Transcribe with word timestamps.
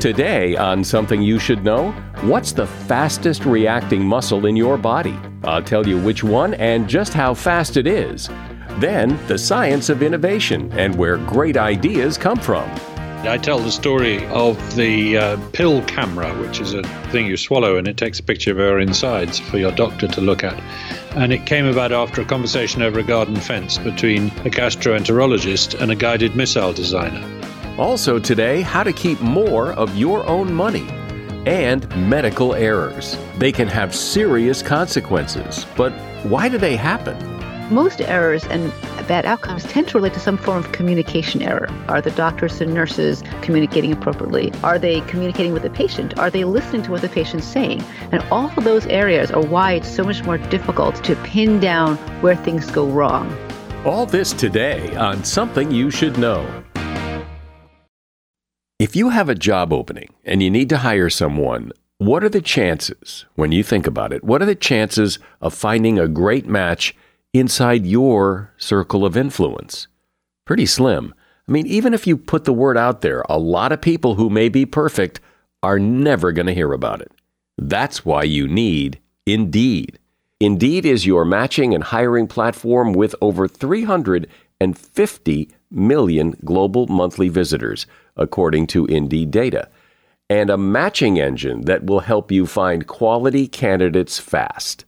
Today, 0.00 0.56
on 0.56 0.84
Something 0.84 1.22
You 1.22 1.40
Should 1.40 1.64
Know, 1.64 1.90
what's 2.20 2.52
the 2.52 2.68
fastest 2.68 3.44
reacting 3.44 4.00
muscle 4.04 4.46
in 4.46 4.54
your 4.54 4.78
body? 4.78 5.18
I'll 5.42 5.62
tell 5.62 5.88
you 5.88 6.00
which 6.00 6.22
one 6.22 6.54
and 6.54 6.88
just 6.88 7.12
how 7.12 7.34
fast 7.34 7.76
it 7.76 7.88
is. 7.88 8.28
Then, 8.78 9.18
the 9.26 9.36
science 9.36 9.88
of 9.88 10.00
innovation 10.00 10.70
and 10.78 10.94
where 10.94 11.16
great 11.16 11.56
ideas 11.56 12.16
come 12.16 12.38
from. 12.38 12.70
I 13.26 13.38
tell 13.38 13.58
the 13.58 13.72
story 13.72 14.24
of 14.28 14.76
the 14.76 15.16
uh, 15.18 15.36
pill 15.52 15.82
camera, 15.86 16.32
which 16.42 16.60
is 16.60 16.74
a 16.74 16.84
thing 17.10 17.26
you 17.26 17.36
swallow 17.36 17.76
and 17.76 17.88
it 17.88 17.96
takes 17.96 18.20
a 18.20 18.22
picture 18.22 18.52
of 18.52 18.58
your 18.58 18.78
insides 18.78 19.40
for 19.40 19.58
your 19.58 19.72
doctor 19.72 20.06
to 20.06 20.20
look 20.20 20.44
at. 20.44 20.62
And 21.16 21.32
it 21.32 21.44
came 21.44 21.66
about 21.66 21.90
after 21.90 22.20
a 22.20 22.24
conversation 22.24 22.82
over 22.82 23.00
a 23.00 23.02
garden 23.02 23.34
fence 23.34 23.78
between 23.78 24.28
a 24.28 24.50
gastroenterologist 24.50 25.80
and 25.80 25.90
a 25.90 25.96
guided 25.96 26.36
missile 26.36 26.72
designer. 26.72 27.37
Also, 27.78 28.18
today, 28.18 28.60
how 28.60 28.82
to 28.82 28.92
keep 28.92 29.20
more 29.20 29.72
of 29.74 29.96
your 29.96 30.26
own 30.26 30.52
money 30.52 30.88
and 31.46 31.88
medical 32.08 32.52
errors. 32.54 33.16
They 33.36 33.52
can 33.52 33.68
have 33.68 33.94
serious 33.94 34.62
consequences, 34.62 35.64
but 35.76 35.92
why 36.24 36.48
do 36.48 36.58
they 36.58 36.74
happen? 36.74 37.16
Most 37.72 38.00
errors 38.00 38.44
and 38.46 38.72
bad 39.06 39.26
outcomes 39.26 39.62
tend 39.62 39.86
to 39.88 39.98
relate 39.98 40.14
to 40.14 40.20
some 40.20 40.36
form 40.36 40.58
of 40.58 40.72
communication 40.72 41.40
error. 41.40 41.68
Are 41.86 42.00
the 42.00 42.10
doctors 42.10 42.60
and 42.60 42.74
nurses 42.74 43.22
communicating 43.42 43.92
appropriately? 43.92 44.52
Are 44.64 44.78
they 44.78 45.00
communicating 45.02 45.52
with 45.52 45.62
the 45.62 45.70
patient? 45.70 46.18
Are 46.18 46.30
they 46.30 46.44
listening 46.44 46.82
to 46.82 46.90
what 46.90 47.02
the 47.02 47.08
patient's 47.08 47.46
saying? 47.46 47.84
And 48.10 48.24
all 48.32 48.50
of 48.56 48.64
those 48.64 48.86
areas 48.86 49.30
are 49.30 49.42
why 49.42 49.74
it's 49.74 49.88
so 49.88 50.02
much 50.02 50.24
more 50.24 50.38
difficult 50.38 51.04
to 51.04 51.14
pin 51.16 51.60
down 51.60 51.96
where 52.22 52.34
things 52.34 52.68
go 52.70 52.88
wrong. 52.88 53.32
All 53.84 54.04
this 54.04 54.32
today 54.32 54.96
on 54.96 55.22
Something 55.22 55.70
You 55.70 55.90
Should 55.92 56.18
Know. 56.18 56.64
If 58.78 58.94
you 58.94 59.08
have 59.08 59.28
a 59.28 59.34
job 59.34 59.72
opening 59.72 60.10
and 60.24 60.40
you 60.40 60.50
need 60.50 60.68
to 60.68 60.78
hire 60.78 61.10
someone, 61.10 61.72
what 61.98 62.22
are 62.22 62.28
the 62.28 62.40
chances, 62.40 63.24
when 63.34 63.50
you 63.50 63.64
think 63.64 63.88
about 63.88 64.12
it, 64.12 64.22
what 64.22 64.40
are 64.40 64.46
the 64.46 64.54
chances 64.54 65.18
of 65.40 65.52
finding 65.52 65.98
a 65.98 66.06
great 66.06 66.46
match 66.46 66.94
inside 67.32 67.84
your 67.84 68.52
circle 68.56 69.04
of 69.04 69.16
influence? 69.16 69.88
Pretty 70.44 70.64
slim. 70.64 71.12
I 71.48 71.52
mean, 71.52 71.66
even 71.66 71.92
if 71.92 72.06
you 72.06 72.16
put 72.16 72.44
the 72.44 72.52
word 72.52 72.78
out 72.78 73.00
there, 73.00 73.24
a 73.28 73.36
lot 73.36 73.72
of 73.72 73.80
people 73.80 74.14
who 74.14 74.30
may 74.30 74.48
be 74.48 74.64
perfect 74.64 75.20
are 75.60 75.80
never 75.80 76.30
going 76.30 76.46
to 76.46 76.54
hear 76.54 76.72
about 76.72 77.00
it. 77.00 77.10
That's 77.56 78.04
why 78.04 78.22
you 78.22 78.46
need 78.46 79.00
Indeed. 79.26 79.98
Indeed 80.40 80.86
is 80.86 81.04
your 81.04 81.24
matching 81.24 81.74
and 81.74 81.82
hiring 81.82 82.28
platform 82.28 82.92
with 82.92 83.16
over 83.20 83.48
350 83.48 85.48
million 85.70 86.34
global 86.44 86.86
monthly 86.86 87.28
visitors, 87.28 87.86
according 88.18 88.66
to 88.68 88.86
Indeed 88.86 89.30
data, 89.30 89.68
and 90.28 90.50
a 90.50 90.58
matching 90.58 91.18
engine 91.18 91.62
that 91.62 91.86
will 91.86 92.00
help 92.00 92.30
you 92.30 92.46
find 92.46 92.86
quality 92.86 93.48
candidates 93.48 94.18
fast. 94.18 94.84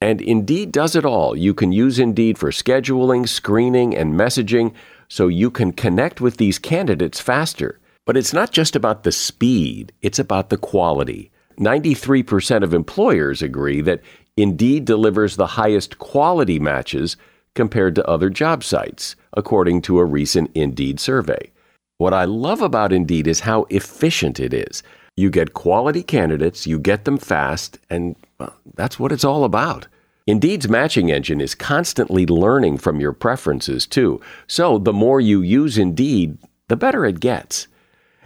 And 0.00 0.20
Indeed 0.20 0.72
does 0.72 0.94
it 0.94 1.04
all. 1.04 1.36
You 1.36 1.54
can 1.54 1.72
use 1.72 1.98
Indeed 1.98 2.38
for 2.38 2.50
scheduling, 2.50 3.28
screening, 3.28 3.96
and 3.96 4.14
messaging 4.14 4.72
so 5.08 5.28
you 5.28 5.50
can 5.50 5.72
connect 5.72 6.20
with 6.20 6.36
these 6.36 6.58
candidates 6.58 7.20
faster. 7.20 7.80
But 8.06 8.16
it's 8.16 8.32
not 8.32 8.52
just 8.52 8.76
about 8.76 9.02
the 9.02 9.12
speed, 9.12 9.92
it's 10.00 10.18
about 10.18 10.50
the 10.50 10.56
quality. 10.56 11.30
93% 11.58 12.62
of 12.62 12.72
employers 12.72 13.42
agree 13.42 13.80
that 13.82 14.02
Indeed 14.36 14.84
delivers 14.84 15.34
the 15.34 15.48
highest 15.48 15.98
quality 15.98 16.60
matches 16.60 17.16
compared 17.54 17.96
to 17.96 18.06
other 18.06 18.30
job 18.30 18.62
sites, 18.62 19.16
according 19.32 19.82
to 19.82 19.98
a 19.98 20.04
recent 20.04 20.50
Indeed 20.54 21.00
survey. 21.00 21.50
What 21.98 22.14
I 22.14 22.26
love 22.26 22.62
about 22.62 22.92
Indeed 22.92 23.26
is 23.26 23.40
how 23.40 23.66
efficient 23.70 24.38
it 24.38 24.54
is. 24.54 24.84
You 25.16 25.30
get 25.30 25.52
quality 25.52 26.04
candidates, 26.04 26.64
you 26.64 26.78
get 26.78 27.04
them 27.04 27.18
fast, 27.18 27.80
and 27.90 28.14
well, 28.38 28.54
that's 28.76 29.00
what 29.00 29.10
it's 29.10 29.24
all 29.24 29.42
about. 29.42 29.88
Indeed's 30.24 30.68
matching 30.68 31.10
engine 31.10 31.40
is 31.40 31.56
constantly 31.56 32.24
learning 32.24 32.78
from 32.78 33.00
your 33.00 33.12
preferences, 33.12 33.84
too. 33.84 34.20
So 34.46 34.78
the 34.78 34.92
more 34.92 35.20
you 35.20 35.42
use 35.42 35.76
Indeed, 35.76 36.38
the 36.68 36.76
better 36.76 37.04
it 37.04 37.18
gets. 37.18 37.66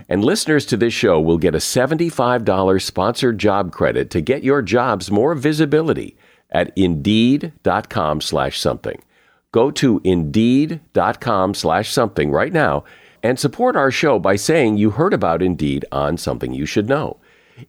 And 0.06 0.22
listeners 0.22 0.66
to 0.66 0.76
this 0.76 0.92
show 0.92 1.18
will 1.18 1.38
get 1.38 1.54
a 1.54 1.58
$75 1.58 2.82
sponsored 2.82 3.38
job 3.38 3.72
credit 3.72 4.10
to 4.10 4.20
get 4.20 4.44
your 4.44 4.60
jobs 4.60 5.10
more 5.10 5.34
visibility 5.34 6.18
at 6.50 6.76
indeed.com 6.76 8.20
slash 8.20 8.60
something. 8.60 9.02
Go 9.50 9.70
to 9.70 10.02
indeed.com 10.04 11.54
slash 11.54 11.90
something 11.90 12.30
right 12.30 12.52
now 12.52 12.84
and 13.22 13.38
support 13.38 13.76
our 13.76 13.90
show 13.90 14.18
by 14.18 14.36
saying 14.36 14.76
you 14.76 14.90
heard 14.90 15.14
about 15.14 15.42
Indeed 15.42 15.84
on 15.92 16.16
Something 16.16 16.52
You 16.52 16.66
Should 16.66 16.88
Know. 16.88 17.18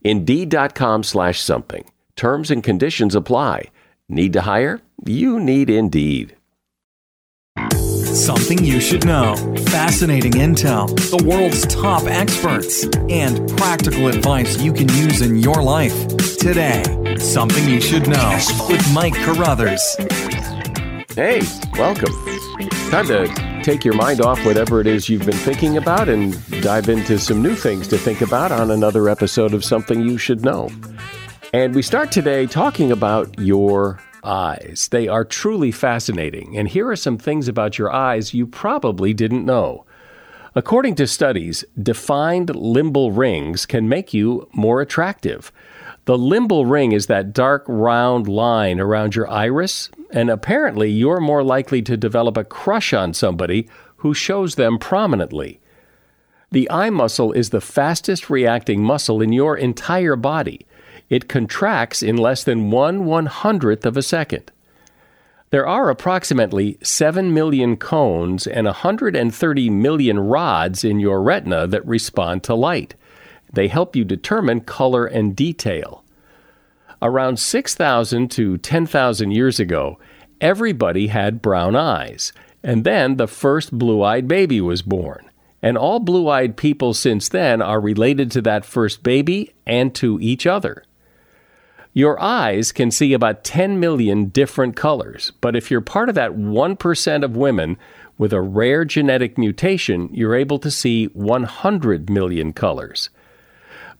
Indeed.com 0.03 1.03
slash 1.03 1.41
something. 1.41 1.85
Terms 2.15 2.51
and 2.51 2.63
conditions 2.63 3.15
apply. 3.15 3.65
Need 4.09 4.33
to 4.33 4.41
hire? 4.41 4.81
You 5.05 5.39
need 5.39 5.69
Indeed. 5.69 6.35
Something 8.13 8.63
you 8.63 8.79
should 8.79 9.05
know. 9.05 9.35
Fascinating 9.69 10.33
intel, 10.33 10.87
the 11.09 11.25
world's 11.27 11.65
top 11.65 12.03
experts, 12.03 12.85
and 13.09 13.49
practical 13.57 14.07
advice 14.07 14.61
you 14.61 14.71
can 14.71 14.87
use 14.89 15.21
in 15.21 15.37
your 15.37 15.63
life. 15.63 16.07
Today, 16.37 16.83
Something 17.17 17.67
You 17.67 17.81
Should 17.81 18.07
Know 18.07 18.39
with 18.69 18.93
Mike 18.93 19.15
Carruthers. 19.15 19.81
Hey, 21.15 21.41
welcome. 21.73 22.13
Time 22.91 23.07
to 23.07 23.52
take 23.63 23.85
your 23.85 23.93
mind 23.93 24.19
off 24.19 24.45
whatever 24.45 24.81
it 24.81 24.87
is 24.87 25.07
you've 25.07 25.25
been 25.25 25.37
thinking 25.37 25.77
about 25.77 26.09
and 26.09 26.35
dive 26.61 26.89
into 26.89 27.17
some 27.17 27.41
new 27.41 27.55
things 27.55 27.87
to 27.87 27.97
think 27.97 28.19
about 28.19 28.51
on 28.51 28.71
another 28.71 29.07
episode 29.07 29.53
of 29.53 29.63
Something 29.63 30.01
You 30.01 30.17
Should 30.17 30.43
Know. 30.43 30.69
And 31.53 31.73
we 31.73 31.81
start 31.81 32.11
today 32.11 32.45
talking 32.45 32.91
about 32.91 33.39
your 33.39 34.01
eyes. 34.21 34.89
They 34.91 35.07
are 35.07 35.23
truly 35.23 35.71
fascinating. 35.71 36.57
And 36.57 36.67
here 36.67 36.89
are 36.89 36.97
some 36.97 37.17
things 37.17 37.47
about 37.47 37.77
your 37.77 37.89
eyes 37.89 38.33
you 38.33 38.45
probably 38.45 39.13
didn't 39.13 39.45
know. 39.45 39.85
According 40.55 40.95
to 40.95 41.07
studies, 41.07 41.63
defined 41.81 42.49
limbal 42.49 43.15
rings 43.15 43.65
can 43.65 43.87
make 43.87 44.13
you 44.13 44.49
more 44.51 44.81
attractive. 44.81 45.53
The 46.03 46.17
limbal 46.17 46.69
ring 46.69 46.91
is 46.91 47.07
that 47.07 47.31
dark 47.31 47.63
round 47.67 48.27
line 48.27 48.81
around 48.81 49.15
your 49.15 49.29
iris, 49.29 49.89
and 50.13 50.29
apparently 50.29 50.89
you're 50.89 51.19
more 51.19 51.43
likely 51.43 51.81
to 51.81 51.97
develop 51.97 52.37
a 52.37 52.43
crush 52.43 52.93
on 52.93 53.13
somebody 53.13 53.67
who 53.97 54.13
shows 54.13 54.55
them 54.55 54.77
prominently. 54.77 55.59
The 56.51 56.69
eye 56.69 56.91
muscle 56.91 57.31
is 57.31 57.49
the 57.49 57.59
fastest 57.59 58.29
reacting 58.29 58.83
muscle 58.83 59.21
in 59.21 59.33
your 59.33 59.57
entire 59.57 60.15
body. 60.15 60.67
It 61.09 61.27
contracts 61.27 62.03
in 62.03 62.15
less 62.15 62.43
than 62.43 62.69
one 62.69 63.05
one 63.05 63.25
hundredth 63.25 63.85
of 63.85 63.97
a 63.97 64.03
second. 64.03 64.51
There 65.49 65.67
are 65.67 65.89
approximately 65.89 66.77
7 66.81 67.33
million 67.33 67.77
cones 67.77 68.47
and 68.47 68.65
130 68.65 69.69
million 69.69 70.19
rods 70.19 70.83
in 70.83 70.99
your 70.99 71.21
retina 71.21 71.67
that 71.67 71.85
respond 71.85 72.43
to 72.43 72.55
light. 72.55 72.95
They 73.51 73.67
help 73.67 73.95
you 73.95 74.03
determine 74.03 74.61
color 74.61 75.05
and 75.05 75.35
detail. 75.35 76.02
Around 77.03 77.37
6,000 77.37 78.31
to 78.31 78.57
10,000 78.57 79.31
years 79.31 79.59
ago, 79.59 79.99
everybody 80.39 81.07
had 81.07 81.41
brown 81.41 81.75
eyes, 81.75 82.31
and 82.63 82.85
then 82.85 83.17
the 83.17 83.27
first 83.27 83.77
blue 83.77 84.01
eyed 84.01 84.25
baby 84.25 84.61
was 84.61 84.81
born. 84.81 85.29
And 85.61 85.77
all 85.77 85.99
blue 85.99 86.29
eyed 86.29 86.55
people 86.55 86.93
since 86.93 87.27
then 87.27 87.61
are 87.61 87.81
related 87.81 88.31
to 88.31 88.41
that 88.43 88.63
first 88.63 89.03
baby 89.03 89.53
and 89.67 89.93
to 89.95 90.17
each 90.21 90.47
other. 90.47 90.85
Your 91.91 92.17
eyes 92.21 92.71
can 92.71 92.89
see 92.89 93.11
about 93.11 93.43
10 93.43 93.81
million 93.81 94.27
different 94.27 94.77
colors, 94.77 95.33
but 95.41 95.57
if 95.57 95.69
you're 95.69 95.81
part 95.81 96.07
of 96.07 96.15
that 96.15 96.31
1% 96.31 97.23
of 97.23 97.35
women 97.35 97.77
with 98.17 98.31
a 98.31 98.41
rare 98.41 98.85
genetic 98.85 99.37
mutation, 99.37 100.09
you're 100.13 100.35
able 100.35 100.59
to 100.59 100.71
see 100.71 101.07
100 101.07 102.09
million 102.09 102.53
colors. 102.53 103.09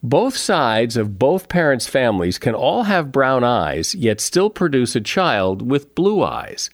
Both 0.06 0.36
sides 0.36 0.98
of 0.98 1.18
both 1.18 1.48
parents' 1.48 1.88
families 1.88 2.38
can 2.38 2.54
all 2.54 2.84
have 2.84 3.14
brown 3.14 3.46
eyes, 3.46 3.96
yet 3.96 4.20
still 4.20 4.50
produce 4.50 4.98
a 4.98 5.02
child 5.02 5.62
with 5.62 5.96
blue 5.96 6.22
eyes. 6.22 6.70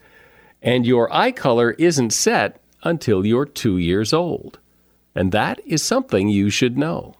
And 0.63 0.83
your 0.83 1.13
eye 1.13 1.31
color 1.31 1.75
isn't 1.77 2.09
set 2.09 2.59
until 2.81 3.27
you're 3.27 3.45
two 3.45 3.77
years 3.77 4.13
old. 4.13 4.57
And 5.13 5.31
that 5.31 5.61
is 5.63 5.83
something 5.83 6.27
you 6.27 6.49
should 6.49 6.75
know. 6.75 7.13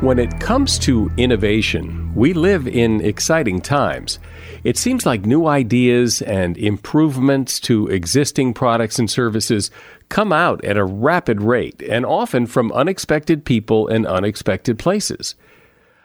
When 0.00 0.18
it 0.18 0.40
comes 0.40 0.80
to 0.80 1.12
innovation, 1.16 2.12
we 2.16 2.32
live 2.32 2.66
in 2.66 3.02
exciting 3.02 3.60
times. 3.60 4.18
It 4.62 4.76
seems 4.76 5.06
like 5.06 5.24
new 5.24 5.46
ideas 5.46 6.20
and 6.22 6.56
improvements 6.58 7.58
to 7.60 7.88
existing 7.88 8.54
products 8.54 8.98
and 8.98 9.10
services 9.10 9.70
come 10.08 10.32
out 10.32 10.62
at 10.64 10.76
a 10.76 10.84
rapid 10.84 11.40
rate 11.40 11.82
and 11.82 12.04
often 12.04 12.46
from 12.46 12.72
unexpected 12.72 13.44
people 13.44 13.88
and 13.88 14.06
unexpected 14.06 14.78
places. 14.78 15.34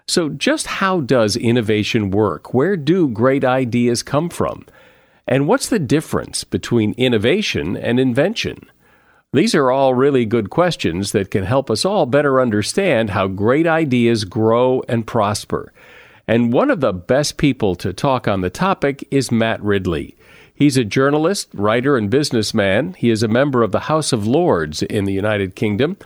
So, 0.08 0.30
just 0.30 0.68
how 0.68 1.02
does 1.02 1.36
innovation 1.36 2.12
work? 2.12 2.54
Where 2.54 2.78
do 2.78 3.08
great 3.08 3.44
ideas 3.44 4.04
come 4.04 4.30
from? 4.30 4.66
And 5.28 5.48
what's 5.48 5.68
the 5.68 5.80
difference 5.80 6.44
between 6.44 6.94
innovation 6.94 7.76
and 7.76 8.00
invention? 8.00 8.70
These 9.34 9.56
are 9.56 9.72
all 9.72 9.96
really 9.96 10.26
good 10.26 10.50
questions 10.50 11.12
that 11.12 11.32
can 11.32 11.44
help 11.44 11.70
us 11.70 11.84
all 11.84 12.06
better 12.06 12.40
understand 12.40 13.10
how 13.10 13.28
great 13.28 13.68
ideas 13.68 14.24
grow 14.24 14.84
and 14.88 15.06
prosper. 15.06 15.74
And 16.28 16.52
one 16.52 16.72
of 16.72 16.80
the 16.80 16.94
best 16.94 17.38
people 17.38 17.76
to 17.76 17.94
talk 17.94 18.28
on 18.28 18.42
the 18.42 18.50
topic 18.50 19.08
is 19.12 19.32
Matt 19.32 19.62
Ridley. 19.62 20.16
He's 20.54 20.78
a 20.78 20.84
journalist, 20.84 21.50
writer, 21.54 21.98
and 21.98 22.10
businessman. 22.10 22.94
He 22.94 23.10
is 23.10 23.22
a 23.22 23.28
member 23.28 23.62
of 23.62 23.72
the 23.72 23.82
House 23.82 24.14
of 24.14 24.26
Lords 24.26 24.82
in 24.82 25.06
the 25.06 25.14
United 25.14 25.56
Kingdom, 25.56 25.98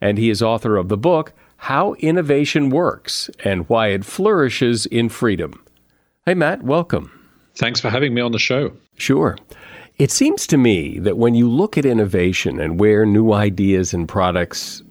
and 0.00 0.18
he 0.18 0.28
is 0.28 0.42
author 0.42 0.76
of 0.76 0.88
the 0.88 0.96
book, 0.96 1.32
How 1.56 1.94
Innovation 1.94 2.68
Works 2.68 3.30
and 3.44 3.68
Why 3.68 3.88
It 3.88 4.04
Flourishes 4.04 4.86
in 4.86 5.08
Freedom. 5.08 5.62
Hey, 6.26 6.34
Matt, 6.34 6.62
welcome. 6.62 7.10
Thanks 7.54 7.80
for 7.80 7.90
having 7.90 8.12
me 8.12 8.20
on 8.20 8.32
the 8.32 8.38
show. 8.38 8.72
Sure. 8.96 9.36
It 9.98 10.10
seems 10.10 10.46
to 10.48 10.56
me 10.56 10.98
that 10.98 11.16
when 11.16 11.34
you 11.34 11.48
look 11.48 11.78
at 11.78 11.86
innovation 11.86 12.58
and 12.58 12.80
where 12.80 13.06
new 13.06 13.32
ideas 13.32 13.94
and 13.94 14.08
products 14.08 14.82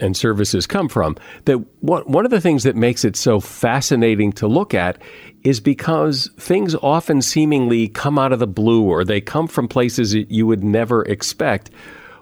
and 0.00 0.16
services 0.16 0.66
come 0.66 0.88
from, 0.88 1.16
that 1.44 1.56
one 1.80 2.24
of 2.24 2.30
the 2.30 2.40
things 2.40 2.62
that 2.64 2.76
makes 2.76 3.04
it 3.04 3.16
so 3.16 3.40
fascinating 3.40 4.32
to 4.32 4.46
look 4.46 4.74
at 4.74 5.00
is 5.44 5.60
because 5.60 6.30
things 6.38 6.74
often 6.76 7.22
seemingly 7.22 7.88
come 7.88 8.18
out 8.18 8.32
of 8.32 8.38
the 8.38 8.46
blue 8.46 8.82
or 8.82 9.04
they 9.04 9.20
come 9.20 9.46
from 9.46 9.68
places 9.68 10.12
that 10.12 10.30
you 10.30 10.46
would 10.46 10.64
never 10.64 11.02
expect, 11.04 11.70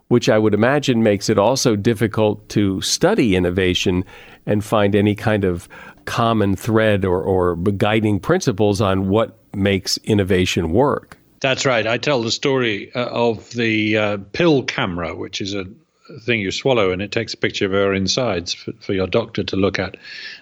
which 0.09 0.29
I 0.29 0.39
would 0.39 0.55
imagine 0.55 1.03
makes 1.03 1.29
it 1.29 1.39
also 1.39 1.77
difficult 1.77 2.49
to 2.51 2.81
study 2.81 3.35
innovation 3.35 4.05
and 4.45 4.65
find 4.65 4.95
any 4.95 5.15
kind 5.15 5.45
of 5.45 5.69
common 6.05 6.57
thread 6.57 7.05
or, 7.05 7.21
or 7.23 7.57
guiding 7.57 8.21
principles 8.21 8.81
on 8.81 9.09
what 9.09 9.39
makes 9.55 9.97
innovation 10.05 10.71
work. 10.71 11.19
That's 11.41 11.67
right. 11.67 11.87
I 11.87 11.99
tell 11.99 12.23
the 12.23 12.31
story 12.31 12.93
uh, 12.95 13.07
of 13.07 13.51
the 13.51 13.97
uh, 13.97 14.19
pill 14.33 14.63
camera, 14.63 15.15
which 15.15 15.41
is 15.41 15.55
a 15.55 15.67
thing 16.21 16.41
you 16.41 16.51
swallow, 16.51 16.91
and 16.91 17.03
it 17.03 17.13
takes 17.13 17.35
a 17.35 17.37
picture 17.37 17.67
of 17.67 17.75
our 17.75 17.93
insides 17.95 18.55
for, 18.55 18.73
for, 18.81 18.93
your 18.93 19.07
doctor 19.07 19.43
to 19.45 19.57
look 19.57 19.79
at. 19.79 19.97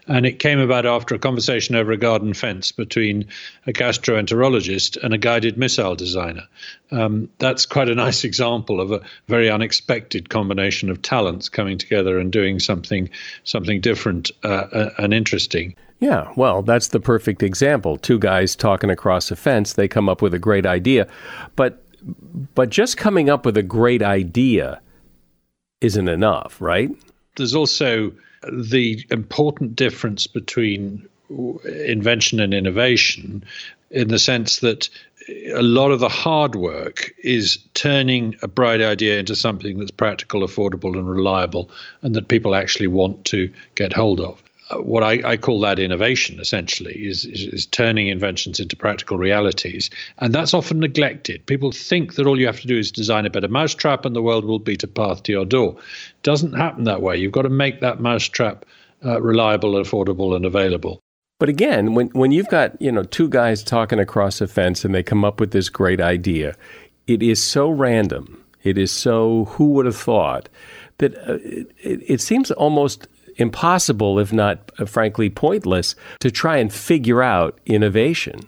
And 0.07 0.27
it 0.27 0.39
came 0.39 0.59
about 0.59 0.87
after 0.87 1.15
a 1.15 1.19
conversation 1.19 1.75
over 1.75 1.93
a 1.93 1.97
garden 1.97 2.35
fence 2.35 2.73
between 2.73 3.27
a 3.67 3.73
gastroenterologist 3.73 5.03
and 5.03 5.15
a 5.15 5.19
guided 5.19 5.57
missile 5.57 5.97
designer. 5.97 6.45
Um, 6.91 7.29
that's 7.39 7.67
quite 7.67 7.89
a 7.89 7.95
nice 7.95 8.25
example 8.31 8.81
of 8.81 8.93
a 8.93 9.01
very 9.29 9.51
unexpected 9.51 10.29
combination 10.29 10.91
of 10.91 11.03
talents 11.03 11.49
coming 11.49 11.79
together 11.79 12.19
and 12.19 12.31
doing 12.31 12.61
something 12.61 13.09
something 13.45 13.81
different 13.81 14.31
uh, 14.45 14.49
uh 14.49 14.91
and 14.99 15.15
interesting. 15.15 15.75
Yeah, 16.01 16.33
well, 16.37 16.63
that's 16.63 16.89
the 16.89 17.01
perfect 17.01 17.43
example. 17.43 17.97
Two 17.97 18.19
guys 18.19 18.57
talking 18.57 18.91
across 18.91 19.31
a 19.31 19.37
fence, 19.37 19.73
they 19.73 19.89
come 19.89 20.09
up 20.09 20.21
with 20.21 20.35
a 20.35 20.39
great 20.39 20.67
idea. 20.67 21.07
But 21.57 21.81
but 22.55 22.69
just 22.69 22.97
coming 22.97 23.31
up 23.31 23.47
with 23.47 23.57
a 23.57 23.63
great 23.63 24.03
idea 24.03 24.81
isn't 25.85 26.09
enough, 26.09 26.61
right? 26.61 26.91
There's 27.37 27.55
also 27.55 28.13
the 28.51 29.05
important 29.11 29.77
difference 29.77 30.27
between 30.27 31.07
invention 31.65 32.41
and 32.41 32.55
innovation 32.55 33.45
in 33.91 34.09
the 34.09 34.19
sense 34.19 34.61
that 34.61 34.89
a 35.55 35.63
lot 35.63 35.91
of 35.91 36.01
the 36.01 36.09
hard 36.09 36.55
work 36.55 37.13
is 37.23 37.59
turning 37.75 38.35
a 38.43 38.49
bright 38.49 38.83
idea 38.83 39.19
into 39.19 39.35
something 39.35 39.79
that's 39.79 39.91
practical, 39.91 40.41
affordable, 40.41 40.95
and 40.95 41.09
reliable, 41.09 41.71
and 42.03 42.15
that 42.15 42.29
people 42.29 42.55
actually 42.55 42.87
want 42.87 43.25
to 43.27 43.51
get 43.75 43.93
hold 43.93 44.21
of 44.21 44.43
what 44.83 45.03
I, 45.03 45.33
I, 45.33 45.37
call 45.37 45.61
that 45.61 45.79
innovation 45.79 46.41
essentially 46.41 47.07
is, 47.07 47.25
is, 47.25 47.47
is, 47.47 47.67
turning 47.67 48.09
inventions 48.09 48.61
into 48.61 48.77
practical 48.77 49.19
realities. 49.19 49.91
And 50.19 50.35
that's 50.35 50.55
often 50.55 50.81
neglected. 50.81 51.47
People 51.47 51.73
think 51.73 52.15
that 52.15 52.27
all 52.27 52.39
you 52.39 52.47
have 52.47 52.61
to 52.61 52.67
do 52.67 52.79
is 52.79 52.91
design 52.91 53.27
a 53.27 53.31
better 53.31 53.49
mousetrap 53.49 54.05
and 54.05 54.15
the 54.15 54.23
world 54.23 54.45
will 54.45 54.59
beat 54.59 54.83
a 54.83 54.89
path 54.89 55.23
to 55.25 55.33
your 55.33 55.45
door. 55.45 55.77
Doesn't 56.23 56.55
happen 56.55 56.85
that 56.85 57.03
way. 57.03 57.17
You've 57.17 57.33
got 57.33 57.43
to 57.43 57.49
make 57.49 57.81
that 57.81 58.01
mousetrap 58.01 58.65
uh, 59.05 59.21
reliable 59.21 59.73
affordable 59.73 60.35
and 60.35 60.45
available. 60.45 61.01
But 61.41 61.49
again 61.49 61.95
when, 61.95 62.09
when 62.09 62.33
you've 62.33 62.49
got 62.49 62.81
you 62.81 62.93
know 62.93 63.03
two 63.03 63.29
guys 63.29 63.63
talking 63.63 63.99
across 63.99 64.41
a 64.41 64.47
fence 64.47 64.85
and 64.85 64.95
they 64.95 65.03
come 65.03 65.25
up 65.25 65.41
with 65.41 65.51
this 65.51 65.69
great 65.69 66.01
idea 66.01 66.55
it 67.07 67.23
is 67.23 67.43
so 67.43 67.71
random. 67.71 68.43
It 68.63 68.79
is 68.79 68.91
so 68.91 69.45
who 69.45 69.73
would 69.73 69.87
have 69.87 69.97
thought 69.97 70.49
that 70.99 71.15
uh, 71.29 71.39
it, 71.43 71.69
it 71.83 72.21
seems 72.21 72.51
almost 72.53 73.07
impossible, 73.37 74.19
if 74.19 74.33
not 74.33 74.73
uh, 74.79 74.85
frankly 74.85 75.31
pointless, 75.31 75.95
to 76.21 76.31
try 76.31 76.57
and 76.57 76.73
figure 76.73 77.23
out 77.23 77.59
innovation. 77.67 78.41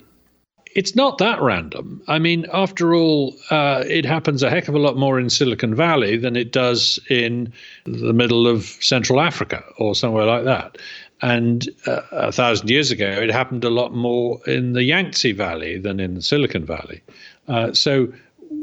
It's 0.75 0.95
not 0.95 1.17
that 1.17 1.41
random. 1.41 2.03
I 2.07 2.19
mean, 2.19 2.45
after 2.53 2.93
all, 2.93 3.35
uh, 3.49 3.83
it 3.87 4.05
happens 4.05 4.43
a 4.43 4.49
heck 4.49 4.67
of 4.67 4.75
a 4.75 4.79
lot 4.79 4.95
more 4.95 5.19
in 5.19 5.29
Silicon 5.31 5.73
Valley 5.73 6.17
than 6.17 6.35
it 6.35 6.51
does 6.51 6.99
in 7.09 7.51
the 7.85 8.13
middle 8.13 8.45
of 8.45 8.65
Central 8.79 9.19
Africa 9.19 9.63
or 9.79 9.95
somewhere 9.95 10.25
like 10.25 10.43
that. 10.43 10.77
And 11.21 11.67
uh, 11.87 12.01
a 12.11 12.31
thousand 12.31 12.69
years 12.69 12.91
ago, 12.91 13.09
it 13.09 13.31
happened 13.31 13.63
a 13.63 13.71
lot 13.71 13.95
more 13.95 14.39
in 14.45 14.73
the 14.73 14.83
Yangtze 14.83 15.31
Valley 15.31 15.79
than 15.79 15.99
in 15.99 16.21
Silicon 16.21 16.63
Valley. 16.63 17.01
Uh, 17.47 17.73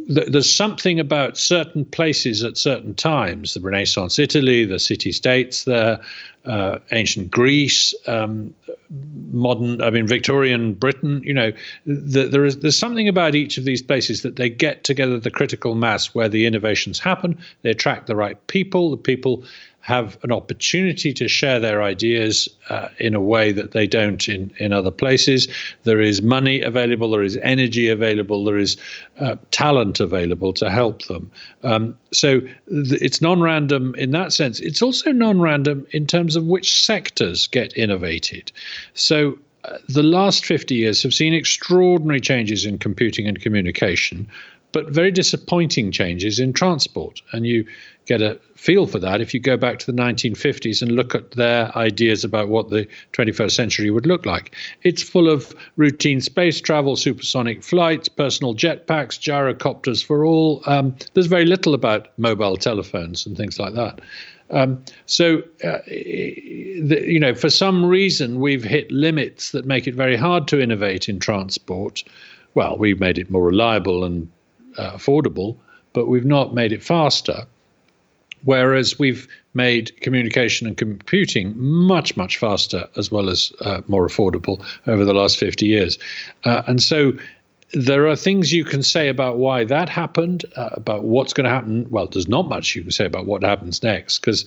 so 0.09 0.25
there's 0.29 0.53
something 0.53 1.01
about 1.01 1.37
certain 1.37 1.85
places 1.85 2.43
at 2.43 2.57
certain 2.57 2.95
times 2.95 3.55
the 3.55 3.61
Renaissance 3.61 4.19
Italy, 4.19 4.65
the 4.65 4.79
city 4.79 5.13
states 5.13 5.65
there, 5.65 6.01
uh, 6.45 6.79
ancient 6.93 7.31
Greece, 7.31 7.95
um, 8.07 8.55
modern, 9.33 9.81
I 9.81 9.91
mean, 9.91 10.07
Victorian 10.07 10.75
Britain. 10.75 11.23
You 11.25 11.35
know, 11.35 11.53
the, 11.87 12.27
there 12.27 12.45
is 12.45 12.59
there's 12.59 12.79
something 12.79 13.09
about 13.09 13.35
each 13.35 13.57
of 13.57 13.65
these 13.65 13.83
places 13.83 14.23
that 14.23 14.37
they 14.37 14.49
get 14.51 14.85
together 14.85 15.19
the 15.19 15.31
critical 15.31 15.75
mass 15.75 16.15
where 16.15 16.29
the 16.29 16.47
innovations 16.47 16.99
happen. 16.99 17.39
They 17.63 17.71
attract 17.71 18.07
the 18.07 18.17
right 18.17 18.45
people. 18.47 18.91
The 18.91 18.97
people 18.97 19.45
have 19.85 20.17
an 20.23 20.33
opportunity 20.33 21.13
to 21.13 21.29
share 21.29 21.61
their 21.61 21.83
ideas 21.83 22.49
uh, 22.71 22.89
in 22.99 23.15
a 23.15 23.21
way 23.21 23.53
that 23.53 23.73
they 23.73 23.87
don't 23.87 24.31
in, 24.31 24.51
in 24.57 24.73
other 24.73 24.91
places. 24.91 25.47
There 25.83 26.01
is 26.01 26.23
money 26.23 26.63
available, 26.63 27.11
there 27.11 27.23
is 27.23 27.37
energy 27.43 27.91
available, 27.91 28.45
there 28.45 28.57
is 28.57 28.79
uh, 29.21 29.37
talent 29.51 30.01
available 30.01 30.55
to 30.55 30.71
help 30.71 31.03
them. 31.03 31.31
Um, 31.65 31.99
so 32.15 32.41
th- 32.41 33.03
it's 33.03 33.21
non 33.21 33.43
random 33.43 33.95
in 33.97 34.13
that 34.13 34.33
sense. 34.33 34.59
It's 34.59 34.81
also 34.81 35.13
non 35.13 35.39
random 35.39 35.87
in 35.91 36.07
terms 36.07 36.35
of 36.35 36.47
which 36.47 36.83
sectors 36.83 37.47
get 37.47 37.77
innovated. 37.77 38.53
So 38.95 39.39
uh, 39.65 39.77
the 39.91 40.03
last 40.03 40.47
50 40.47 40.75
years 40.75 41.03
have 41.03 41.13
seen 41.13 41.35
extraordinary 41.35 42.23
changes 42.23 42.65
in 42.65 42.79
computing 42.79 43.29
and 43.29 43.39
communication, 43.39 44.27
but 44.75 44.91
very 44.91 45.13
disappointing 45.13 45.93
changes 45.93 46.41
in 46.41 46.53
transport. 46.53 47.23
And 47.33 47.47
you 47.47 47.65
get 48.07 48.21
a 48.21 48.39
feel 48.57 48.87
for 48.87 48.99
that 48.99 49.21
if 49.21 49.33
you 49.33 49.39
go 49.39 49.57
back 49.57 49.79
to 49.79 49.87
the 49.87 49.97
1950s 49.97 50.83
and 50.83 50.93
look 50.93 51.15
at 51.15 51.31
their 51.31 51.75
ideas 51.79 52.25
about 52.25 52.49
what 52.49 52.71
the 52.71 52.87
21st 53.13 53.53
century 53.53 53.91
would 53.91 54.05
look 54.05 54.27
like. 54.27 54.53
It's 54.83 55.01
full 55.01 55.29
of 55.31 55.55
routine 55.77 56.21
space 56.21 56.61
travel, 56.61 56.97
supersonic 56.97 57.63
flights, 57.63 58.09
personal 58.09 58.53
jetpacks, 58.53 59.17
gyrocopters 59.17 60.05
for 60.05 60.25
all. 60.25 60.61
Um, 60.67 60.97
there's 61.15 61.29
very 61.29 61.47
little 61.47 61.73
about 61.73 62.09
mobile 62.19 62.57
telephones 62.57 63.25
and 63.25 63.37
things 63.37 63.61
like 63.61 63.75
that. 63.75 64.01
Um, 64.51 64.85
so, 65.07 65.39
uh, 65.63 65.79
the, 65.87 67.05
you 67.07 67.21
know, 67.21 67.35
for 67.35 67.49
some 67.49 67.85
reason, 67.85 68.41
we've 68.41 68.65
hit 68.65 68.91
limits 68.91 69.53
that 69.53 69.67
make 69.67 69.87
it 69.87 69.95
very 69.95 70.17
hard 70.17 70.49
to 70.49 70.61
innovate 70.61 71.09
in 71.09 71.21
transport. 71.21 72.03
Well, 72.55 72.77
we've 72.77 73.01
made 73.01 73.19
it 73.19 73.31
more 73.31 73.45
reliable 73.45 74.05
and 74.05 74.29
uh, 74.79 74.93
affordable, 74.93 75.57
but 75.93 76.07
we've 76.07 76.25
not 76.25 76.55
made 76.55 76.73
it 76.73 76.83
faster. 76.83 77.47
Whereas 78.45 78.99
we've 78.99 79.27
made 79.55 79.99
communication 80.03 80.67
and 80.67 80.77
computing 80.77 81.55
much, 81.57 82.17
much 82.17 82.37
faster 82.37 82.87
as 82.97 83.11
well 83.11 83.31
as 83.31 83.53
uh, 83.63 83.81
more 83.89 84.07
affordable 84.07 84.63
over 84.87 85.05
the 85.05 85.15
last 85.15 85.39
50 85.39 85.65
years. 85.65 85.99
Uh, 86.45 86.63
and 86.67 86.83
so 86.83 87.13
there 87.73 88.07
are 88.07 88.17
things 88.17 88.53
you 88.53 88.65
can 88.65 88.83
say 88.83 89.09
about 89.09 89.39
why 89.39 89.65
that 89.65 89.89
happened, 89.89 90.45
uh, 90.57 90.71
about 90.73 91.05
what's 91.05 91.33
going 91.33 91.45
to 91.45 91.51
happen. 91.51 91.87
Well, 91.91 92.07
there's 92.07 92.29
not 92.29 92.49
much 92.49 92.77
you 92.77 92.83
can 92.83 92.91
say 92.91 93.07
about 93.07 93.27
what 93.27 93.43
happens 93.43 93.83
next 93.83 94.19
because 94.19 94.45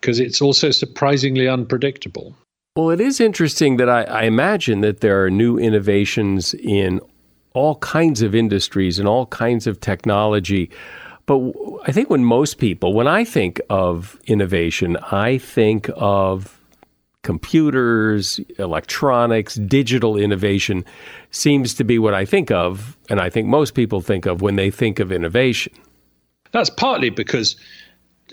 because 0.00 0.20
it's 0.20 0.42
also 0.42 0.70
surprisingly 0.70 1.48
unpredictable. 1.48 2.34
Well, 2.76 2.90
it 2.90 3.00
is 3.00 3.20
interesting 3.20 3.78
that 3.78 3.88
I, 3.88 4.02
I 4.02 4.22
imagine 4.24 4.82
that 4.82 5.00
there 5.00 5.24
are 5.24 5.30
new 5.30 5.58
innovations 5.58 6.52
in 6.54 7.00
all 7.56 7.76
kinds 7.76 8.20
of 8.20 8.34
industries 8.34 8.98
and 8.98 9.08
all 9.08 9.26
kinds 9.26 9.66
of 9.66 9.80
technology. 9.80 10.70
But 11.24 11.40
I 11.86 11.90
think 11.90 12.10
when 12.10 12.22
most 12.22 12.58
people, 12.58 12.92
when 12.92 13.08
I 13.08 13.24
think 13.24 13.60
of 13.70 14.20
innovation, 14.26 14.98
I 15.10 15.38
think 15.38 15.88
of 15.96 16.60
computers, 17.22 18.38
electronics, 18.58 19.54
digital 19.54 20.16
innovation 20.16 20.84
seems 21.30 21.74
to 21.74 21.82
be 21.82 21.98
what 21.98 22.12
I 22.14 22.26
think 22.26 22.50
of, 22.50 22.96
and 23.08 23.20
I 23.20 23.30
think 23.30 23.48
most 23.48 23.74
people 23.74 24.00
think 24.02 24.26
of 24.26 24.42
when 24.42 24.56
they 24.56 24.70
think 24.70 25.00
of 25.00 25.10
innovation. 25.10 25.72
That's 26.52 26.70
partly 26.70 27.10
because 27.10 27.56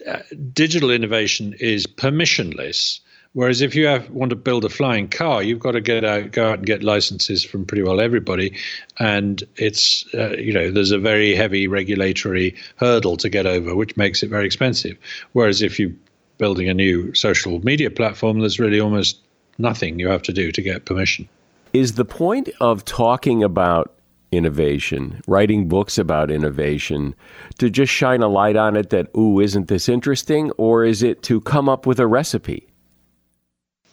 uh, 0.05 0.19
digital 0.51 0.91
innovation 0.91 1.55
is 1.59 1.87
permissionless, 1.87 2.99
Whereas 3.33 3.61
if 3.61 3.73
you 3.73 3.87
have, 3.87 4.09
want 4.11 4.29
to 4.29 4.35
build 4.35 4.63
a 4.63 4.69
flying 4.69 5.07
car, 5.07 5.41
you've 5.41 5.59
got 5.59 5.71
to 5.71 5.81
get 5.81 6.05
out, 6.05 6.31
go 6.31 6.49
out 6.49 6.59
and 6.59 6.67
get 6.67 6.83
licenses 6.83 7.43
from 7.43 7.65
pretty 7.65 7.81
well 7.81 7.99
everybody, 7.99 8.55
and 8.99 9.43
it's 9.55 10.05
uh, 10.13 10.37
you 10.37 10.53
know 10.53 10.69
there's 10.69 10.91
a 10.91 10.99
very 10.99 11.33
heavy 11.33 11.67
regulatory 11.67 12.55
hurdle 12.75 13.17
to 13.17 13.29
get 13.29 13.47
over, 13.47 13.75
which 13.75 13.97
makes 13.97 14.21
it 14.21 14.29
very 14.29 14.45
expensive. 14.45 14.97
Whereas 15.31 15.63
if 15.63 15.79
you're 15.79 15.91
building 16.37 16.69
a 16.69 16.75
new 16.75 17.13
social 17.15 17.59
media 17.65 17.89
platform, 17.89 18.39
there's 18.39 18.59
really 18.59 18.79
almost 18.79 19.19
nothing 19.57 19.99
you 19.99 20.07
have 20.09 20.23
to 20.23 20.33
do 20.33 20.51
to 20.51 20.61
get 20.61 20.85
permission. 20.85 21.27
Is 21.73 21.93
the 21.93 22.05
point 22.05 22.49
of 22.61 22.85
talking 22.85 23.43
about 23.43 23.95
innovation, 24.31 25.21
writing 25.27 25.67
books 25.67 25.97
about 25.97 26.29
innovation, 26.29 27.15
to 27.57 27.69
just 27.69 27.91
shine 27.91 28.21
a 28.21 28.27
light 28.27 28.55
on 28.55 28.75
it 28.75 28.91
that, 28.91 29.09
ooh, 29.17 29.39
isn't 29.39 29.67
this 29.67 29.89
interesting? 29.89 30.51
Or 30.57 30.83
is 30.83 31.01
it 31.01 31.23
to 31.23 31.41
come 31.41 31.67
up 31.67 31.87
with 31.87 31.99
a 31.99 32.07
recipe? 32.07 32.67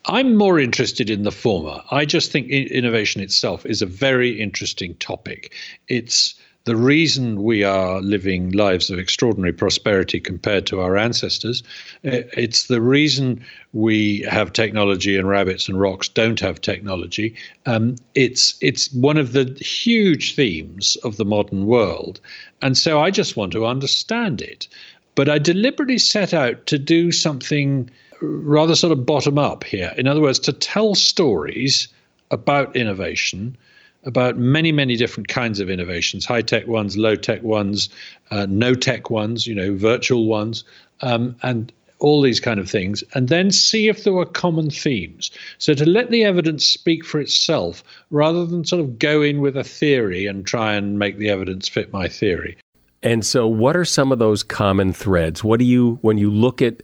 I'm 0.07 0.35
more 0.35 0.59
interested 0.59 1.11
in 1.11 1.25
the 1.25 1.30
former. 1.30 1.83
I 1.90 2.04
just 2.04 2.33
think 2.33 2.49
innovation 2.49 3.21
itself 3.21 3.66
is 3.66 3.83
a 3.83 3.87
very 3.87 4.40
interesting 4.40 4.95
topic. 4.95 5.54
It's 5.88 6.35
the 6.64 6.76
reason 6.76 7.42
we 7.42 7.64
are 7.64 8.00
living 8.00 8.52
lives 8.52 8.90
of 8.90 8.99
extraordinary 8.99 9.52
prosperity 9.52 10.21
compared 10.21 10.66
to 10.66 10.80
our 10.80 10.97
ancestors. 10.97 11.62
It's 12.02 12.66
the 12.66 12.80
reason 12.80 13.45
we 13.73 14.21
have 14.28 14.52
technology 14.52 15.16
and 15.16 15.28
rabbits 15.28 15.69
and 15.69 15.80
rocks 15.80 16.09
don't 16.09 16.40
have 16.40 16.61
technology. 16.61 17.35
Um, 17.66 17.97
it's 18.14 18.57
it's 18.61 18.92
one 18.92 19.16
of 19.16 19.33
the 19.33 19.45
huge 19.61 20.35
themes 20.35 20.97
of 21.02 21.16
the 21.16 21.25
modern 21.25 21.66
world, 21.66 22.21
and 22.61 22.76
so 22.76 23.00
I 23.00 23.11
just 23.11 23.37
want 23.37 23.52
to 23.52 23.66
understand 23.66 24.42
it. 24.42 24.69
But 25.14 25.28
I 25.28 25.38
deliberately 25.38 25.99
set 25.99 26.35
out 26.35 26.66
to 26.66 26.78
do 26.78 27.11
something 27.11 27.90
rather 28.20 28.74
sort 28.74 28.92
of 28.92 29.06
bottom 29.06 29.38
up 29.38 29.64
here. 29.64 29.92
In 29.96 30.06
other 30.06 30.20
words, 30.20 30.38
to 30.40 30.52
tell 30.52 30.94
stories 30.94 31.88
about 32.30 32.74
innovation, 32.76 33.56
about 34.04 34.38
many, 34.38 34.72
many 34.72 34.96
different 34.96 35.28
kinds 35.28 35.60
of 35.60 35.68
innovations 35.68 36.24
high 36.24 36.42
tech 36.42 36.66
ones, 36.66 36.96
low 36.96 37.16
tech 37.16 37.42
ones, 37.42 37.88
uh, 38.30 38.46
no 38.48 38.74
tech 38.74 39.10
ones, 39.10 39.46
you 39.46 39.54
know, 39.54 39.74
virtual 39.74 40.26
ones, 40.26 40.64
um, 41.00 41.36
and 41.42 41.72
all 41.98 42.22
these 42.22 42.40
kind 42.40 42.58
of 42.58 42.68
things, 42.68 43.04
and 43.14 43.28
then 43.28 43.50
see 43.50 43.88
if 43.88 44.04
there 44.04 44.12
were 44.14 44.24
common 44.24 44.70
themes. 44.70 45.30
So 45.58 45.74
to 45.74 45.86
let 45.86 46.10
the 46.10 46.24
evidence 46.24 46.64
speak 46.64 47.04
for 47.04 47.20
itself 47.20 47.84
rather 48.10 48.46
than 48.46 48.64
sort 48.64 48.80
of 48.80 48.98
go 48.98 49.20
in 49.20 49.40
with 49.40 49.56
a 49.56 49.64
theory 49.64 50.26
and 50.26 50.46
try 50.46 50.74
and 50.74 50.98
make 50.98 51.18
the 51.18 51.28
evidence 51.28 51.68
fit 51.68 51.92
my 51.92 52.08
theory. 52.08 52.56
And 53.02 53.24
so, 53.24 53.46
what 53.46 53.76
are 53.76 53.84
some 53.84 54.12
of 54.12 54.18
those 54.18 54.42
common 54.42 54.92
threads? 54.92 55.42
What 55.42 55.58
do 55.58 55.64
you, 55.64 55.98
when 56.02 56.18
you 56.18 56.30
look 56.30 56.60
at 56.60 56.82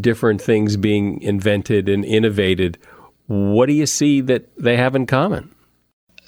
different 0.00 0.40
things 0.40 0.76
being 0.76 1.20
invented 1.22 1.88
and 1.88 2.04
innovated, 2.04 2.78
what 3.26 3.66
do 3.66 3.72
you 3.72 3.86
see 3.86 4.20
that 4.22 4.54
they 4.56 4.76
have 4.76 4.94
in 4.94 5.06
common? 5.06 5.54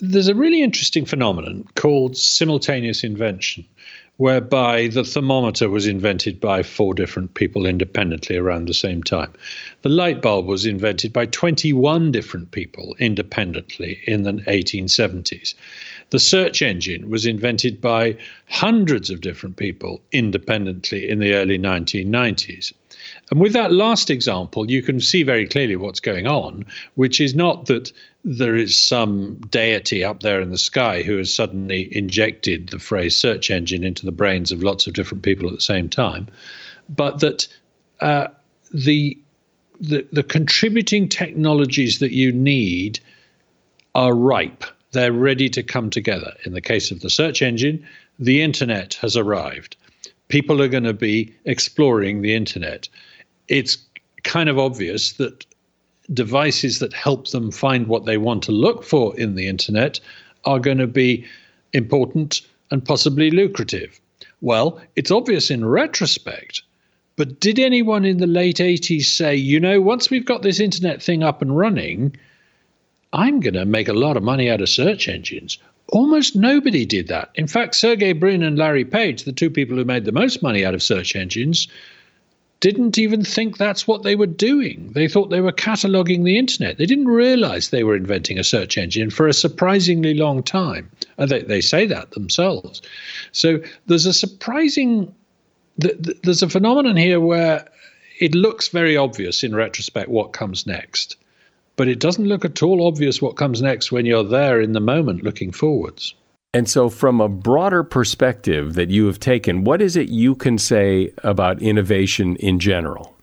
There's 0.00 0.28
a 0.28 0.34
really 0.34 0.62
interesting 0.62 1.04
phenomenon 1.04 1.68
called 1.76 2.16
simultaneous 2.16 3.04
invention, 3.04 3.64
whereby 4.16 4.88
the 4.88 5.04
thermometer 5.04 5.68
was 5.68 5.86
invented 5.86 6.40
by 6.40 6.62
four 6.62 6.94
different 6.94 7.34
people 7.34 7.66
independently 7.66 8.36
around 8.36 8.66
the 8.66 8.74
same 8.74 9.02
time. 9.02 9.32
The 9.82 9.88
light 9.88 10.20
bulb 10.20 10.46
was 10.46 10.66
invented 10.66 11.12
by 11.12 11.26
21 11.26 12.12
different 12.12 12.50
people 12.50 12.94
independently 12.98 14.00
in 14.06 14.22
the 14.22 14.32
1870s. 14.32 15.54
The 16.10 16.20
search 16.20 16.60
engine 16.62 17.08
was 17.08 17.24
invented 17.26 17.80
by 17.80 18.16
hundreds 18.48 19.10
of 19.10 19.20
different 19.20 19.56
people 19.56 20.00
independently 20.12 21.08
in 21.08 21.18
the 21.18 21.34
early 21.34 21.58
1990s. 21.58 22.72
And 23.34 23.40
with 23.40 23.54
that 23.54 23.72
last 23.72 24.10
example, 24.10 24.70
you 24.70 24.80
can 24.80 25.00
see 25.00 25.24
very 25.24 25.48
clearly 25.48 25.74
what's 25.74 25.98
going 25.98 26.28
on, 26.28 26.64
which 26.94 27.20
is 27.20 27.34
not 27.34 27.66
that 27.66 27.92
there 28.22 28.54
is 28.54 28.80
some 28.80 29.40
deity 29.50 30.04
up 30.04 30.20
there 30.20 30.40
in 30.40 30.50
the 30.50 30.56
sky 30.56 31.02
who 31.02 31.16
has 31.16 31.34
suddenly 31.34 31.88
injected 31.90 32.68
the 32.68 32.78
phrase 32.78 33.16
search 33.16 33.50
engine 33.50 33.82
into 33.82 34.06
the 34.06 34.12
brains 34.12 34.52
of 34.52 34.62
lots 34.62 34.86
of 34.86 34.92
different 34.92 35.24
people 35.24 35.48
at 35.48 35.54
the 35.56 35.60
same 35.60 35.88
time, 35.88 36.28
but 36.88 37.18
that 37.18 37.48
uh, 38.00 38.28
the, 38.72 39.18
the 39.80 40.06
the 40.12 40.22
contributing 40.22 41.08
technologies 41.08 41.98
that 41.98 42.12
you 42.12 42.30
need 42.30 43.00
are 43.96 44.14
ripe. 44.14 44.62
They're 44.92 45.12
ready 45.12 45.48
to 45.48 45.64
come 45.64 45.90
together. 45.90 46.34
In 46.44 46.52
the 46.52 46.60
case 46.60 46.92
of 46.92 47.00
the 47.00 47.10
search 47.10 47.42
engine, 47.42 47.84
the 48.16 48.42
internet 48.42 48.94
has 49.02 49.16
arrived. 49.16 49.76
People 50.28 50.62
are 50.62 50.68
going 50.68 50.84
to 50.84 50.92
be 50.92 51.34
exploring 51.44 52.22
the 52.22 52.36
internet 52.36 52.88
it's 53.48 53.78
kind 54.22 54.48
of 54.48 54.58
obvious 54.58 55.12
that 55.14 55.44
devices 56.12 56.78
that 56.80 56.92
help 56.92 57.28
them 57.28 57.50
find 57.50 57.86
what 57.86 58.04
they 58.04 58.16
want 58.16 58.42
to 58.44 58.52
look 58.52 58.84
for 58.84 59.18
in 59.18 59.34
the 59.34 59.46
internet 59.48 60.00
are 60.44 60.58
going 60.58 60.78
to 60.78 60.86
be 60.86 61.24
important 61.72 62.42
and 62.70 62.84
possibly 62.84 63.30
lucrative. 63.30 64.00
Well, 64.40 64.80
it's 64.96 65.10
obvious 65.10 65.50
in 65.50 65.64
retrospect, 65.64 66.62
but 67.16 67.40
did 67.40 67.58
anyone 67.58 68.04
in 68.04 68.18
the 68.18 68.26
late 68.26 68.58
80s 68.58 69.04
say, 69.04 69.34
you 69.34 69.60
know, 69.60 69.80
once 69.80 70.10
we've 70.10 70.24
got 70.24 70.42
this 70.42 70.60
internet 70.60 71.02
thing 71.02 71.22
up 71.22 71.40
and 71.40 71.56
running, 71.56 72.16
I'm 73.12 73.40
going 73.40 73.54
to 73.54 73.64
make 73.64 73.88
a 73.88 73.92
lot 73.92 74.16
of 74.16 74.22
money 74.22 74.50
out 74.50 74.60
of 74.60 74.68
search 74.68 75.08
engines? 75.08 75.58
Almost 75.88 76.34
nobody 76.34 76.84
did 76.84 77.08
that. 77.08 77.30
In 77.34 77.46
fact, 77.46 77.76
Sergey 77.76 78.12
Brin 78.12 78.42
and 78.42 78.58
Larry 78.58 78.84
Page, 78.84 79.24
the 79.24 79.32
two 79.32 79.50
people 79.50 79.76
who 79.76 79.84
made 79.84 80.04
the 80.04 80.12
most 80.12 80.42
money 80.42 80.64
out 80.64 80.74
of 80.74 80.82
search 80.82 81.14
engines, 81.14 81.68
didn't 82.64 82.96
even 82.96 83.22
think 83.22 83.58
that's 83.58 83.86
what 83.86 84.04
they 84.04 84.16
were 84.16 84.24
doing. 84.24 84.90
They 84.94 85.06
thought 85.06 85.28
they 85.28 85.42
were 85.42 85.52
cataloging 85.52 86.24
the 86.24 86.38
internet. 86.38 86.78
They 86.78 86.86
didn't 86.86 87.08
realize 87.08 87.68
they 87.68 87.84
were 87.84 87.94
inventing 87.94 88.38
a 88.38 88.42
search 88.42 88.78
engine 88.78 89.10
for 89.10 89.28
a 89.28 89.34
surprisingly 89.34 90.14
long 90.14 90.42
time. 90.42 90.90
And 91.18 91.30
they, 91.30 91.42
they 91.42 91.60
say 91.60 91.84
that 91.84 92.12
themselves. 92.12 92.80
So 93.32 93.60
there's 93.84 94.06
a 94.06 94.14
surprising, 94.14 95.14
there's 95.76 96.42
a 96.42 96.48
phenomenon 96.48 96.96
here 96.96 97.20
where 97.20 97.68
it 98.18 98.34
looks 98.34 98.68
very 98.68 98.96
obvious 98.96 99.44
in 99.44 99.54
retrospect 99.54 100.08
what 100.08 100.32
comes 100.32 100.66
next. 100.66 101.16
But 101.76 101.88
it 101.88 102.00
doesn't 102.00 102.28
look 102.28 102.46
at 102.46 102.62
all 102.62 102.86
obvious 102.86 103.20
what 103.20 103.36
comes 103.36 103.60
next 103.60 103.92
when 103.92 104.06
you're 104.06 104.24
there 104.24 104.58
in 104.58 104.72
the 104.72 104.80
moment 104.80 105.22
looking 105.22 105.52
forwards. 105.52 106.14
And 106.54 106.68
so, 106.68 106.88
from 106.88 107.20
a 107.20 107.28
broader 107.28 107.82
perspective 107.82 108.74
that 108.74 108.88
you 108.88 109.06
have 109.06 109.18
taken, 109.18 109.64
what 109.64 109.82
is 109.82 109.96
it 109.96 110.08
you 110.08 110.36
can 110.36 110.56
say 110.56 111.12
about 111.24 111.60
innovation 111.60 112.36
in 112.36 112.60
general? 112.60 113.16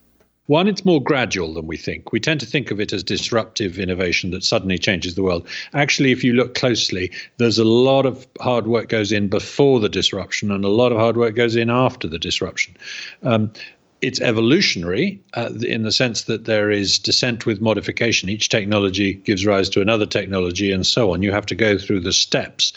One, 0.48 0.68
it's 0.68 0.84
more 0.84 1.02
gradual 1.02 1.54
than 1.54 1.66
we 1.66 1.78
think. 1.78 2.12
We 2.12 2.20
tend 2.20 2.40
to 2.40 2.46
think 2.46 2.70
of 2.70 2.78
it 2.78 2.92
as 2.92 3.02
disruptive 3.02 3.78
innovation 3.78 4.32
that 4.32 4.44
suddenly 4.44 4.76
changes 4.76 5.14
the 5.14 5.22
world. 5.22 5.48
Actually, 5.72 6.12
if 6.12 6.22
you 6.22 6.34
look 6.34 6.54
closely, 6.54 7.10
there's 7.38 7.58
a 7.58 7.64
lot 7.64 8.04
of 8.04 8.26
hard 8.40 8.66
work 8.66 8.90
goes 8.90 9.12
in 9.12 9.28
before 9.28 9.80
the 9.80 9.88
disruption, 9.88 10.50
and 10.50 10.62
a 10.62 10.68
lot 10.68 10.92
of 10.92 10.98
hard 10.98 11.16
work 11.16 11.34
goes 11.34 11.56
in 11.56 11.70
after 11.70 12.08
the 12.08 12.18
disruption. 12.18 12.76
Um, 13.22 13.50
it's 14.02 14.20
evolutionary 14.20 15.22
uh, 15.34 15.50
in 15.60 15.84
the 15.84 15.92
sense 15.92 16.22
that 16.22 16.44
there 16.44 16.72
is 16.72 16.98
descent 16.98 17.46
with 17.46 17.60
modification. 17.60 18.28
Each 18.28 18.48
technology 18.48 19.14
gives 19.14 19.46
rise 19.46 19.70
to 19.70 19.80
another 19.80 20.06
technology, 20.06 20.72
and 20.72 20.84
so 20.84 21.14
on. 21.14 21.22
You 21.22 21.30
have 21.30 21.46
to 21.46 21.54
go 21.54 21.78
through 21.78 22.00
the 22.00 22.12
steps, 22.12 22.72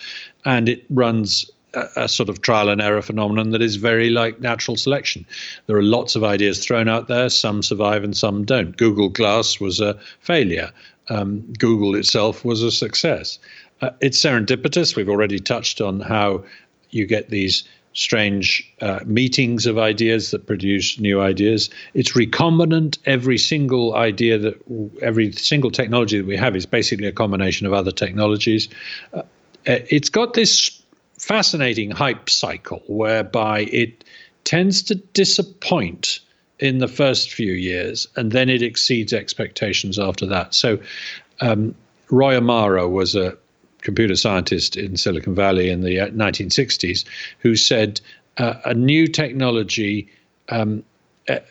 and 0.45 0.69
it 0.69 0.85
runs 0.89 1.49
a, 1.73 1.87
a 1.97 2.07
sort 2.07 2.29
of 2.29 2.41
trial 2.41 2.69
and 2.69 2.81
error 2.81 3.01
phenomenon 3.01 3.49
that 3.51 3.61
is 3.61 3.75
very 3.75 4.09
like 4.09 4.39
natural 4.39 4.77
selection. 4.77 5.25
There 5.67 5.77
are 5.77 5.83
lots 5.83 6.15
of 6.15 6.23
ideas 6.23 6.63
thrown 6.63 6.87
out 6.87 7.07
there. 7.07 7.29
Some 7.29 7.61
survive 7.61 8.03
and 8.03 8.15
some 8.15 8.45
don't. 8.45 8.77
Google 8.77 9.09
Glass 9.09 9.59
was 9.59 9.79
a 9.79 9.99
failure. 10.19 10.71
Um, 11.09 11.41
Google 11.59 11.95
itself 11.95 12.45
was 12.45 12.63
a 12.63 12.71
success. 12.71 13.39
Uh, 13.81 13.89
it's 14.01 14.19
serendipitous. 14.19 14.95
We've 14.95 15.09
already 15.09 15.39
touched 15.39 15.81
on 15.81 15.99
how 15.99 16.43
you 16.91 17.05
get 17.05 17.29
these 17.29 17.63
strange 17.93 18.69
uh, 18.81 18.99
meetings 19.05 19.65
of 19.65 19.77
ideas 19.77 20.31
that 20.31 20.45
produce 20.45 20.99
new 20.99 21.21
ideas. 21.21 21.69
It's 21.93 22.11
recombinant. 22.11 22.97
Every 23.05 23.37
single 23.37 23.95
idea 23.95 24.37
that 24.37 24.61
every 25.01 25.31
single 25.31 25.71
technology 25.71 26.17
that 26.17 26.27
we 26.27 26.35
have 26.35 26.55
is 26.55 26.65
basically 26.65 27.07
a 27.07 27.13
combination 27.13 27.65
of 27.65 27.73
other 27.73 27.91
technologies. 27.91 28.67
Uh, 29.13 29.21
it's 29.65 30.09
got 30.09 30.33
this 30.33 30.81
fascinating 31.19 31.91
hype 31.91 32.29
cycle 32.29 32.83
whereby 32.87 33.61
it 33.61 34.03
tends 34.43 34.83
to 34.83 34.95
disappoint 34.95 36.19
in 36.59 36.77
the 36.77 36.87
first 36.87 37.31
few 37.31 37.53
years 37.53 38.07
and 38.15 38.31
then 38.31 38.49
it 38.49 38.61
exceeds 38.61 39.11
expectations 39.11 39.99
after 39.99 40.25
that. 40.25 40.53
So 40.53 40.79
um, 41.41 41.75
Roy 42.09 42.37
Amara 42.37 42.87
was 42.87 43.15
a 43.15 43.37
computer 43.81 44.15
scientist 44.15 44.77
in 44.77 44.97
Silicon 44.97 45.35
Valley 45.35 45.69
in 45.69 45.81
the 45.81 45.97
1960s, 45.97 47.05
uh, 47.05 47.09
who 47.39 47.55
said 47.55 48.01
uh, 48.37 48.55
a 48.65 48.73
new 48.73 49.07
technology 49.07 50.07
um, 50.49 50.83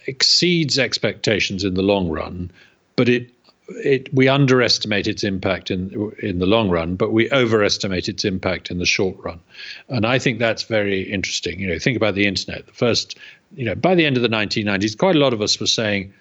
exceeds 0.07 0.79
expectations 0.79 1.65
in 1.65 1.75
the 1.75 1.83
long 1.83 2.09
run, 2.09 2.51
but 2.97 3.09
it 3.09 3.31
it 3.69 4.13
we 4.13 4.29
underestimate 4.29 5.07
its 5.07 5.25
impact 5.25 5.71
in 5.71 6.13
in 6.19 6.39
the 6.39 6.47
long 6.47 6.69
run, 6.69 6.97
but 6.97 7.13
we 7.13 7.31
overestimate 7.31 8.09
its 8.09 8.25
impact 8.25 8.71
in 8.71 8.79
the 8.79 8.87
short 8.87 9.17
run. 9.19 9.41
And 9.89 10.07
I 10.07 10.19
think 10.19 10.39
that's 10.39 10.65
very 10.65 11.03
interesting. 11.03 11.61
You 11.61 11.69
know, 11.69 11.79
think 11.79 11.97
about 11.97 12.15
the 12.15 12.27
internet. 12.27 12.67
The 12.67 12.73
first, 12.73 13.17
you 13.55 13.65
know, 13.65 13.75
by 13.75 13.95
the 13.95 14.05
end 14.05 14.17
of 14.17 14.23
the 14.23 14.29
1990s, 14.29 14.97
quite 14.99 15.17
a 15.17 15.19
lot 15.19 15.33
of 15.33 15.41
us 15.41 15.59
were 15.59 15.67
saying, 15.67 16.13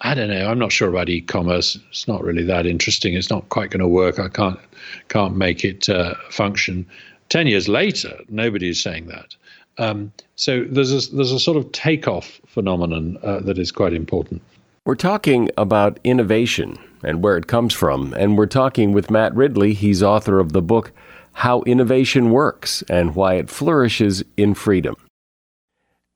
I 0.00 0.14
don't 0.14 0.30
know. 0.30 0.50
I'm 0.50 0.58
not 0.58 0.72
sure 0.72 0.88
about 0.88 1.08
e-commerce. 1.08 1.78
It's 1.90 2.08
not 2.08 2.24
really 2.24 2.44
that 2.44 2.66
interesting. 2.66 3.14
It's 3.14 3.30
not 3.30 3.48
quite 3.50 3.70
going 3.70 3.80
to 3.80 3.88
work. 3.88 4.18
I 4.18 4.28
can't 4.28 4.58
can't 5.08 5.36
make 5.36 5.64
it 5.64 5.88
uh, 5.88 6.14
function. 6.30 6.86
Ten 7.28 7.46
years 7.46 7.68
later, 7.68 8.18
nobody 8.28 8.68
is 8.70 8.82
saying 8.82 9.06
that. 9.06 9.36
Um, 9.78 10.12
so 10.36 10.64
there's 10.64 10.92
a, 10.92 11.14
there's 11.14 11.32
a 11.32 11.38
sort 11.38 11.56
of 11.56 11.70
takeoff 11.72 12.40
phenomenon 12.46 13.18
uh, 13.22 13.40
that 13.40 13.58
is 13.58 13.70
quite 13.70 13.92
important. 13.92 14.42
We're 14.86 14.94
talking 14.94 15.50
about 15.58 16.00
innovation 16.04 16.78
and 17.02 17.22
where 17.22 17.36
it 17.36 17.46
comes 17.46 17.74
from, 17.74 18.14
and 18.14 18.38
we're 18.38 18.46
talking 18.46 18.92
with 18.92 19.10
Matt 19.10 19.34
Ridley. 19.34 19.74
He's 19.74 20.02
author 20.02 20.38
of 20.38 20.54
the 20.54 20.62
book 20.62 20.92
How 21.34 21.60
Innovation 21.62 22.30
Works 22.30 22.82
and 22.88 23.14
Why 23.14 23.34
It 23.34 23.50
Flourishes 23.50 24.24
in 24.38 24.54
Freedom. 24.54 24.96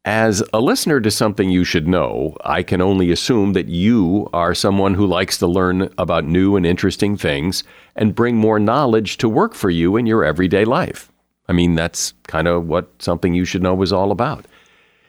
As 0.07 0.43
a 0.55 0.63
listener 0.63 0.99
to 1.03 1.11
something 1.11 1.51
you 1.51 1.63
should 1.63 1.87
know, 1.87 2.39
I 2.43 2.63
can 2.63 2.81
only 2.81 3.11
assume 3.11 3.53
that 3.53 3.69
you 3.69 4.31
are 4.33 4.55
someone 4.55 4.95
who 4.95 5.07
likes 5.07 5.37
to 5.39 5.47
learn 5.47 5.93
about 5.99 6.25
new 6.25 6.57
and 6.57 6.65
interesting 6.65 7.19
things 7.19 7.65
and 7.95 8.15
bring 8.15 8.37
more 8.37 8.59
knowledge 8.59 9.19
to 9.19 9.29
work 9.29 9.53
for 9.53 9.69
you 9.69 9.99
in 9.99 10.07
your 10.07 10.25
everyday 10.25 10.65
life. 10.65 11.13
I 11.47 11.53
mean, 11.53 11.75
that's 11.75 12.15
kind 12.29 12.49
of 12.49 12.67
what 12.67 12.91
something 13.03 13.35
you 13.35 13.45
should 13.45 13.63
know 13.63 13.83
is 13.83 13.93
all 13.93 14.11
about. 14.11 14.47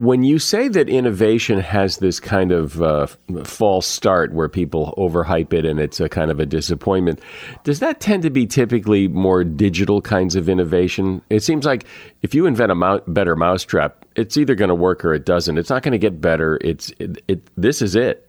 when 0.00 0.22
you 0.22 0.38
say 0.38 0.66
that 0.66 0.88
innovation 0.88 1.60
has 1.60 1.98
this 1.98 2.20
kind 2.20 2.52
of 2.52 2.80
uh, 2.80 3.06
false 3.44 3.86
start 3.86 4.32
where 4.32 4.48
people 4.48 4.94
overhype 4.96 5.52
it 5.52 5.66
and 5.66 5.78
it's 5.78 6.00
a 6.00 6.08
kind 6.08 6.30
of 6.30 6.40
a 6.40 6.46
disappointment, 6.46 7.20
does 7.64 7.80
that 7.80 8.00
tend 8.00 8.22
to 8.22 8.30
be 8.30 8.46
typically 8.46 9.08
more 9.08 9.44
digital 9.44 10.00
kinds 10.00 10.36
of 10.36 10.48
innovation? 10.48 11.20
It 11.28 11.40
seems 11.40 11.66
like 11.66 11.84
if 12.22 12.34
you 12.34 12.46
invent 12.46 12.72
a 12.72 12.74
mou- 12.74 13.02
better 13.08 13.36
mousetrap, 13.36 14.06
it's 14.16 14.38
either 14.38 14.54
going 14.54 14.70
to 14.70 14.74
work 14.74 15.04
or 15.04 15.12
it 15.12 15.26
doesn't. 15.26 15.58
It's 15.58 15.68
not 15.68 15.82
going 15.82 15.92
to 15.92 15.98
get 15.98 16.18
better. 16.18 16.58
It's 16.62 16.90
it, 16.98 17.22
it, 17.28 17.50
this 17.60 17.82
is 17.82 17.94
it. 17.94 18.26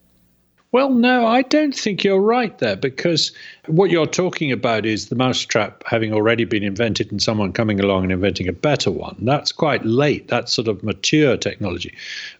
Well, 0.73 0.89
no, 0.89 1.27
I 1.27 1.41
don't 1.41 1.75
think 1.75 2.01
you're 2.01 2.21
right 2.21 2.57
there 2.59 2.77
because 2.77 3.33
what 3.67 3.89
you're 3.89 4.05
talking 4.05 4.53
about 4.53 4.85
is 4.85 5.09
the 5.09 5.17
mousetrap 5.17 5.83
having 5.85 6.13
already 6.13 6.45
been 6.45 6.63
invented 6.63 7.11
and 7.11 7.21
someone 7.21 7.51
coming 7.51 7.81
along 7.81 8.03
and 8.03 8.13
inventing 8.13 8.47
a 8.47 8.53
better 8.53 8.89
one. 8.89 9.17
That's 9.19 9.51
quite 9.51 9.85
late. 9.85 10.29
That's 10.29 10.53
sort 10.53 10.69
of 10.69 10.81
mature 10.81 11.35
technology. 11.35 11.93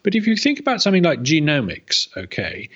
But 0.03 0.15
if 0.15 0.25
you 0.27 0.38
think 0.38 0.61
about 0.61 0.81
something 0.81 1.03
like 1.03 1.19
genomics, 1.23 2.07
okay, 2.15 2.69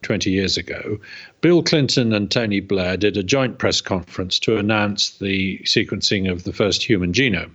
20 0.00 0.30
years 0.30 0.56
ago, 0.56 0.98
Bill 1.42 1.62
Clinton 1.62 2.14
and 2.14 2.30
Tony 2.30 2.60
Blair 2.60 2.96
did 2.96 3.18
a 3.18 3.22
joint 3.22 3.58
press 3.58 3.82
conference 3.82 4.38
to 4.38 4.56
announce 4.56 5.18
the 5.18 5.58
sequencing 5.64 6.30
of 6.30 6.44
the 6.44 6.54
first 6.54 6.82
human 6.82 7.12
genome. 7.12 7.50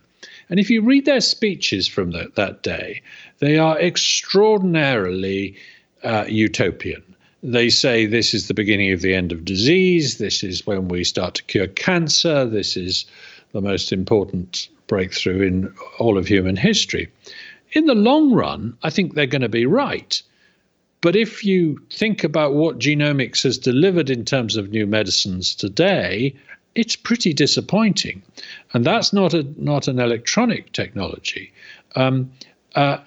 And 0.51 0.59
if 0.59 0.69
you 0.69 0.83
read 0.83 1.05
their 1.05 1.21
speeches 1.21 1.87
from 1.87 2.11
the, 2.11 2.31
that 2.35 2.61
day, 2.61 3.01
they 3.39 3.57
are 3.57 3.79
extraordinarily 3.79 5.55
uh, 6.03 6.25
utopian 6.27 7.01
they 7.47 7.69
say 7.69 8.05
this 8.05 8.33
is 8.33 8.47
the 8.47 8.53
beginning 8.53 8.91
of 8.91 9.01
the 9.01 9.13
end 9.13 9.31
of 9.31 9.45
disease. 9.45 10.17
This 10.17 10.43
is 10.43 10.67
when 10.67 10.89
we 10.89 11.05
start 11.05 11.35
to 11.35 11.43
cure 11.43 11.67
cancer. 11.67 12.45
This 12.45 12.75
is 12.75 13.05
the 13.53 13.61
most 13.61 13.93
important 13.93 14.67
breakthrough 14.87 15.41
in 15.47 15.73
all 15.97 16.17
of 16.17 16.27
human 16.27 16.57
history. 16.57 17.07
In 17.71 17.85
the 17.85 17.95
long 17.95 18.33
run, 18.33 18.77
I 18.83 18.89
think 18.89 19.13
they're 19.13 19.25
going 19.25 19.41
to 19.41 19.49
be 19.49 19.65
right. 19.65 20.21
But 20.99 21.15
if 21.15 21.45
you 21.45 21.79
think 21.89 22.23
about 22.23 22.53
what 22.53 22.79
genomics 22.79 23.43
has 23.43 23.57
delivered 23.57 24.09
in 24.09 24.25
terms 24.25 24.57
of 24.57 24.71
new 24.71 24.85
medicines 24.85 25.55
today, 25.55 26.35
it's 26.75 26.97
pretty 26.97 27.33
disappointing. 27.33 28.21
And 28.73 28.85
that's 28.85 29.13
not 29.13 29.33
a 29.33 29.45
not 29.57 29.87
an 29.87 29.99
electronic 29.99 30.73
technology. 30.73 31.53
Um, 31.95 32.29
uh, 32.75 32.97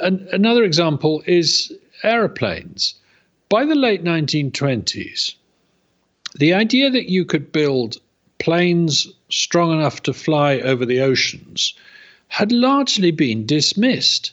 an, 0.00 0.28
another 0.32 0.64
example 0.64 1.22
is 1.26 1.72
aeroplanes 2.02 2.94
by 3.48 3.64
the 3.64 3.74
late 3.74 4.02
1920s, 4.02 5.34
the 6.36 6.54
idea 6.54 6.90
that 6.90 7.10
you 7.10 7.24
could 7.24 7.52
build 7.52 7.98
planes 8.38 9.12
strong 9.30 9.72
enough 9.72 10.02
to 10.02 10.12
fly 10.12 10.58
over 10.58 10.84
the 10.84 11.00
oceans 11.00 11.74
had 12.28 12.52
largely 12.52 13.10
been 13.10 13.46
dismissed. 13.46 14.32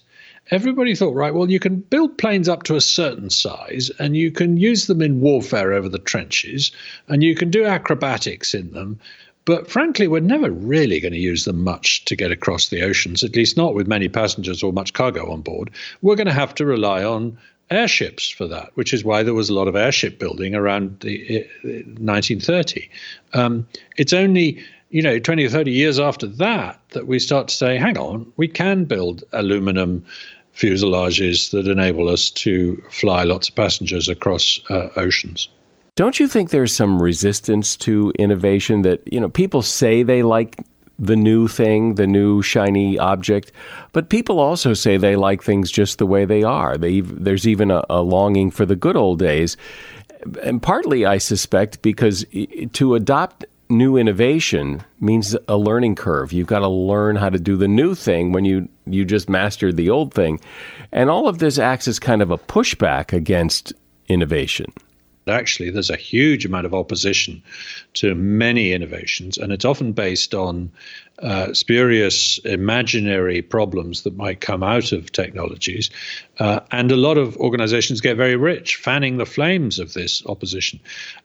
Everybody 0.49 0.95
thought, 0.95 1.13
right, 1.13 1.33
well, 1.33 1.49
you 1.49 1.59
can 1.59 1.77
build 1.77 2.17
planes 2.17 2.49
up 2.49 2.63
to 2.63 2.75
a 2.75 2.81
certain 2.81 3.29
size 3.29 3.91
and 3.99 4.17
you 4.17 4.31
can 4.31 4.57
use 4.57 4.87
them 4.87 5.01
in 5.01 5.21
warfare 5.21 5.73
over 5.73 5.87
the 5.87 5.99
trenches 5.99 6.71
and 7.07 7.23
you 7.23 7.35
can 7.35 7.51
do 7.51 7.63
acrobatics 7.63 8.53
in 8.53 8.71
them. 8.71 8.99
But 9.45 9.69
frankly, 9.69 10.07
we're 10.07 10.19
never 10.19 10.51
really 10.51 10.99
going 10.99 11.13
to 11.13 11.19
use 11.19 11.45
them 11.45 11.63
much 11.63 12.05
to 12.05 12.15
get 12.15 12.31
across 12.31 12.69
the 12.69 12.81
oceans, 12.81 13.23
at 13.23 13.35
least 13.35 13.57
not 13.57 13.75
with 13.75 13.87
many 13.87 14.07
passengers 14.07 14.61
or 14.61 14.73
much 14.73 14.93
cargo 14.93 15.31
on 15.31 15.41
board. 15.41 15.71
We're 16.01 16.15
going 16.15 16.27
to 16.27 16.33
have 16.33 16.55
to 16.55 16.65
rely 16.65 17.03
on 17.03 17.37
airships 17.71 18.29
for 18.29 18.47
that, 18.47 18.69
which 18.75 18.93
is 18.93 19.03
why 19.03 19.23
there 19.23 19.33
was 19.33 19.49
a 19.49 19.53
lot 19.53 19.67
of 19.67 19.75
airship 19.75 20.19
building 20.19 20.53
around 20.53 20.99
the 20.99 21.47
1930. 21.63 22.89
Um, 23.33 23.67
it's 23.97 24.13
only 24.13 24.63
you 24.89 25.01
know 25.01 25.17
20 25.19 25.45
or 25.45 25.49
30 25.49 25.71
years 25.71 25.99
after 25.99 26.27
that 26.27 26.79
that 26.89 27.07
we 27.07 27.17
start 27.17 27.47
to 27.47 27.55
say, 27.55 27.77
hang 27.77 27.97
on, 27.97 28.31
we 28.37 28.47
can 28.47 28.85
build 28.85 29.23
aluminum 29.31 30.05
fuselages 30.53 31.51
that 31.51 31.67
enable 31.67 32.09
us 32.09 32.29
to 32.29 32.81
fly 32.91 33.23
lots 33.23 33.49
of 33.49 33.55
passengers 33.55 34.09
across 34.09 34.59
uh, 34.69 34.89
oceans. 34.97 35.47
Don't 35.95 36.19
you 36.19 36.27
think 36.27 36.49
there's 36.49 36.75
some 36.75 37.01
resistance 37.01 37.75
to 37.77 38.11
innovation 38.17 38.81
that, 38.83 39.01
you 39.11 39.19
know, 39.19 39.29
people 39.29 39.61
say 39.61 40.03
they 40.03 40.23
like 40.23 40.57
the 40.99 41.15
new 41.15 41.47
thing, 41.47 41.95
the 41.95 42.07
new 42.07 42.41
shiny 42.41 42.97
object. 42.99 43.51
But 43.91 44.09
people 44.09 44.39
also 44.39 44.73
say 44.73 44.97
they 44.97 45.15
like 45.15 45.43
things 45.43 45.71
just 45.71 45.97
the 45.97 46.05
way 46.05 46.25
they 46.25 46.43
are. 46.43 46.77
They, 46.77 47.01
there's 47.01 47.47
even 47.47 47.71
a, 47.71 47.83
a 47.89 48.01
longing 48.01 48.51
for 48.51 48.65
the 48.65 48.75
good 48.75 48.95
old 48.95 49.19
days. 49.19 49.57
And 50.43 50.61
partly, 50.61 51.05
I 51.05 51.17
suspect, 51.17 51.81
because 51.81 52.25
to 52.73 52.95
adopt 52.95 53.45
new 53.69 53.97
innovation 53.97 54.83
means 54.99 55.35
a 55.47 55.57
learning 55.57 55.95
curve. 55.95 56.31
You've 56.31 56.47
got 56.47 56.59
to 56.59 56.67
learn 56.67 57.15
how 57.15 57.29
to 57.29 57.39
do 57.39 57.57
the 57.57 57.67
new 57.67 57.95
thing 57.95 58.31
when 58.31 58.45
you, 58.45 58.67
you 58.85 59.05
just 59.05 59.29
mastered 59.29 59.77
the 59.77 59.89
old 59.89 60.13
thing. 60.13 60.39
And 60.91 61.09
all 61.09 61.27
of 61.27 61.39
this 61.39 61.57
acts 61.57 61.87
as 61.87 61.97
kind 61.97 62.21
of 62.21 62.29
a 62.29 62.37
pushback 62.37 63.13
against 63.13 63.73
innovation. 64.07 64.71
Actually, 65.27 65.69
there's 65.69 65.89
a 65.89 65.95
huge 65.95 66.45
amount 66.45 66.65
of 66.65 66.73
opposition 66.73 67.43
to 67.93 68.15
many 68.15 68.73
innovations, 68.73 69.37
and 69.37 69.51
it's 69.51 69.65
often 69.65 69.91
based 69.93 70.33
on 70.33 70.71
uh, 71.21 71.53
spurious 71.53 72.39
imaginary 72.39 73.43
problems 73.43 74.01
that 74.01 74.17
might 74.17 74.41
come 74.41 74.63
out 74.63 74.91
of 74.91 75.11
technologies. 75.11 75.91
Uh, 76.39 76.61
and 76.71 76.91
a 76.91 76.95
lot 76.95 77.17
of 77.17 77.37
organizations 77.37 78.01
get 78.01 78.17
very 78.17 78.35
rich 78.35 78.75
fanning 78.77 79.17
the 79.17 79.25
flames 79.25 79.77
of 79.77 79.93
this 79.93 80.25
opposition. 80.25 80.79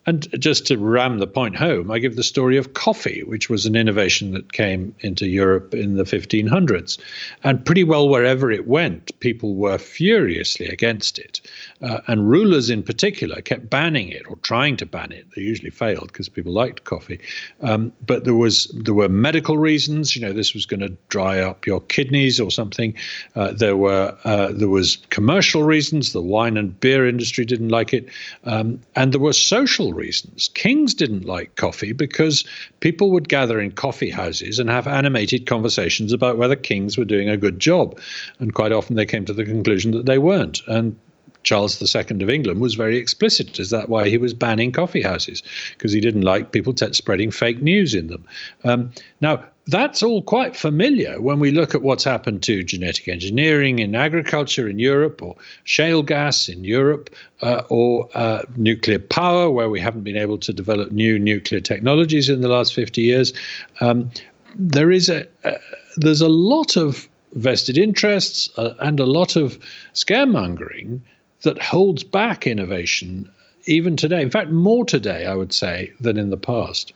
And 0.05 0.27
just 0.39 0.67
to 0.67 0.77
ram 0.77 1.17
the 1.17 1.25
point 1.25 1.55
home, 1.55 1.89
I 1.89 1.97
give 1.97 2.15
the 2.15 2.23
story 2.23 2.57
of 2.57 2.73
coffee, 2.73 3.23
which 3.23 3.49
was 3.49 3.65
an 3.65 3.75
innovation 3.75 4.33
that 4.33 4.53
came 4.53 4.93
into 4.99 5.27
Europe 5.27 5.73
in 5.73 5.95
the 5.95 6.03
1500s. 6.03 6.99
And 7.43 7.65
pretty 7.65 7.83
well 7.83 8.07
wherever 8.07 8.51
it 8.51 8.67
went, 8.67 9.19
people 9.19 9.55
were 9.55 9.79
furiously 9.79 10.67
against 10.67 11.17
it. 11.17 11.41
Uh, 11.79 11.99
and 12.07 12.27
rulers 12.27 12.71
in 12.71 12.81
particular 12.81 13.39
kept 13.41 13.69
banning 13.69 14.09
it 14.09 14.23
or 14.27 14.35
trying 14.37 14.75
to 14.75 14.85
ban 14.85 15.11
it. 15.11 15.27
They 15.35 15.43
usually 15.43 15.69
failed 15.69 16.07
because 16.07 16.27
people 16.27 16.51
liked 16.51 16.85
coffee. 16.85 17.19
Um, 17.61 17.93
but 18.05 18.23
there 18.23 18.33
was 18.33 18.65
there 18.73 18.95
were 18.95 19.09
medical 19.09 19.59
reasons. 19.59 20.15
You 20.15 20.23
know, 20.23 20.33
this 20.33 20.55
was 20.55 20.65
going 20.65 20.79
to 20.79 20.97
dry 21.09 21.39
up 21.39 21.67
your 21.67 21.81
kidneys 21.81 22.39
or 22.39 22.49
something. 22.49 22.95
Uh, 23.35 23.51
there 23.51 23.77
were 23.77 24.17
uh, 24.23 24.51
there 24.53 24.69
was 24.69 24.97
commercial 25.11 25.63
reasons. 25.63 26.13
The 26.13 26.21
wine 26.21 26.57
and 26.57 26.79
beer 26.79 27.07
industry 27.07 27.45
didn't 27.45 27.69
like 27.69 27.93
it, 27.93 28.09
um, 28.45 28.79
and 28.95 29.13
there 29.13 29.21
were 29.21 29.33
social 29.33 29.93
reasons. 29.93 30.49
Kings 30.55 30.95
didn't 30.95 31.25
like 31.25 31.57
coffee 31.57 31.91
because 31.91 32.43
people 32.79 33.11
would 33.11 33.29
gather 33.29 33.59
in 33.59 33.71
coffee 33.71 34.09
houses 34.09 34.57
and 34.57 34.69
have 34.69 34.87
animated 34.87 35.45
conversations 35.45 36.11
about 36.11 36.37
whether 36.37 36.55
kings 36.55 36.97
were 36.97 37.05
doing 37.05 37.29
a 37.29 37.37
good 37.37 37.59
job, 37.59 37.99
and 38.39 38.55
quite 38.55 38.71
often 38.71 38.95
they 38.95 39.05
came 39.05 39.25
to 39.25 39.33
the 39.33 39.45
conclusion 39.45 39.91
that 39.91 40.07
they 40.07 40.17
weren't. 40.17 40.61
And 40.67 40.97
Charles 41.43 41.81
II 41.81 42.21
of 42.21 42.29
England 42.29 42.59
was 42.59 42.75
very 42.75 42.97
explicit. 42.97 43.59
Is 43.59 43.69
that 43.69 43.89
why 43.89 44.09
he 44.09 44.17
was 44.17 44.33
banning 44.33 44.71
coffee 44.71 45.01
houses? 45.01 45.43
Because 45.71 45.93
he 45.93 46.01
didn't 46.01 46.21
like 46.21 46.51
people 46.51 46.73
t- 46.73 46.91
spreading 46.93 47.31
fake 47.31 47.61
news 47.61 47.93
in 47.93 48.07
them. 48.07 48.25
Um, 48.63 48.91
now, 49.21 49.43
that's 49.67 50.01
all 50.01 50.21
quite 50.21 50.55
familiar 50.55 51.21
when 51.21 51.39
we 51.39 51.51
look 51.51 51.75
at 51.75 51.81
what's 51.81 52.03
happened 52.03 52.41
to 52.43 52.63
genetic 52.63 53.07
engineering 53.07 53.79
in 53.79 53.95
agriculture 53.95 54.67
in 54.67 54.79
Europe, 54.79 55.21
or 55.21 55.35
shale 55.65 56.03
gas 56.03 56.47
in 56.47 56.63
Europe, 56.63 57.09
uh, 57.41 57.63
or 57.69 58.09
uh, 58.13 58.43
nuclear 58.55 58.99
power, 58.99 59.51
where 59.51 59.69
we 59.69 59.79
haven't 59.79 60.03
been 60.03 60.17
able 60.17 60.37
to 60.37 60.53
develop 60.53 60.91
new 60.91 61.19
nuclear 61.19 61.59
technologies 61.59 62.29
in 62.29 62.41
the 62.41 62.47
last 62.47 62.73
50 62.73 63.01
years. 63.01 63.33
Um, 63.81 64.09
there 64.55 64.91
is 64.91 65.09
a, 65.09 65.27
a 65.43 65.57
there's 65.97 66.21
a 66.21 66.29
lot 66.29 66.77
of 66.77 67.07
vested 67.33 67.77
interests 67.77 68.49
uh, 68.57 68.73
and 68.79 68.99
a 68.99 69.05
lot 69.05 69.35
of 69.35 69.59
scaremongering 69.93 71.01
that 71.43 71.61
holds 71.61 72.03
back 72.03 72.47
innovation 72.47 73.29
even 73.65 73.97
today. 73.97 74.21
In 74.21 74.31
fact, 74.31 74.49
more 74.49 74.85
today, 74.85 75.25
I 75.25 75.35
would 75.35 75.53
say, 75.53 75.91
than 75.99 76.17
in 76.17 76.29
the 76.29 76.37
past. 76.37 76.93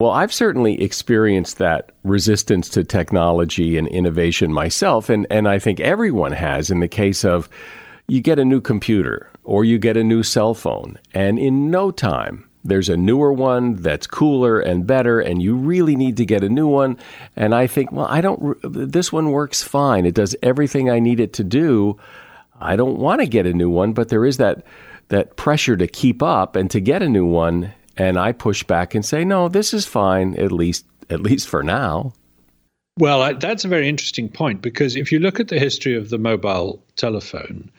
Well, 0.00 0.10
I've 0.10 0.34
certainly 0.34 0.82
experienced 0.82 1.58
that 1.58 1.92
resistance 2.02 2.68
to 2.70 2.82
technology 2.82 3.78
and 3.78 3.86
innovation 3.88 4.52
myself, 4.52 5.08
and, 5.08 5.26
and 5.30 5.48
I 5.48 5.58
think 5.60 5.78
everyone 5.78 6.32
has 6.32 6.70
in 6.70 6.80
the 6.80 6.88
case 6.88 7.24
of 7.24 7.48
you 8.08 8.20
get 8.20 8.40
a 8.40 8.44
new 8.44 8.60
computer 8.60 9.30
or 9.44 9.64
you 9.64 9.78
get 9.78 9.96
a 9.96 10.04
new 10.04 10.22
cell 10.22 10.52
phone, 10.52 10.98
and 11.14 11.38
in 11.38 11.70
no 11.70 11.90
time, 11.90 12.48
there's 12.64 12.88
a 12.88 12.96
newer 12.96 13.32
one 13.32 13.76
that's 13.76 14.06
cooler 14.06 14.58
and 14.58 14.86
better, 14.86 15.20
and 15.20 15.42
you 15.42 15.54
really 15.54 15.96
need 15.96 16.16
to 16.16 16.24
get 16.24 16.42
a 16.42 16.48
new 16.48 16.66
one. 16.66 16.96
And 17.36 17.54
I 17.54 17.66
think, 17.66 17.92
well, 17.92 18.06
I 18.06 18.22
don't, 18.22 18.56
this 18.62 19.12
one 19.12 19.30
works 19.30 19.62
fine. 19.62 20.06
It 20.06 20.14
does 20.14 20.34
everything 20.42 20.88
I 20.88 20.98
need 20.98 21.20
it 21.20 21.34
to 21.34 21.44
do. 21.44 21.98
I 22.64 22.76
don't 22.76 22.98
want 22.98 23.20
to 23.20 23.26
get 23.26 23.46
a 23.46 23.52
new 23.52 23.70
one, 23.70 23.92
but 23.92 24.08
there 24.08 24.24
is 24.24 24.38
that 24.38 24.64
that 25.08 25.36
pressure 25.36 25.76
to 25.76 25.86
keep 25.86 26.22
up 26.22 26.56
and 26.56 26.70
to 26.70 26.80
get 26.80 27.02
a 27.02 27.08
new 27.08 27.26
one. 27.26 27.72
And 27.96 28.18
I 28.18 28.32
push 28.32 28.64
back 28.64 28.94
and 28.94 29.04
say, 29.04 29.24
no, 29.24 29.48
this 29.48 29.74
is 29.74 29.86
fine, 29.86 30.36
at 30.36 30.50
least 30.50 30.86
at 31.10 31.20
least 31.20 31.48
for 31.48 31.62
now. 31.62 32.12
Well, 32.98 33.34
that's 33.38 33.64
a 33.64 33.68
very 33.68 33.88
interesting 33.88 34.28
point 34.28 34.62
because 34.62 34.96
if 34.96 35.12
you 35.12 35.18
look 35.18 35.40
at 35.40 35.48
the 35.48 35.58
history 35.58 35.96
of 35.96 36.10
the 36.10 36.18
mobile 36.18 36.82
telephone, 36.96 37.70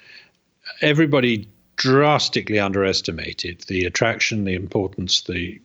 everybody 0.81 1.47
drastically 1.77 2.59
underestimated 2.59 3.61
the 3.67 3.85
attraction, 3.85 4.45
the 4.45 4.55
importance, 4.55 5.21
the 5.21 5.59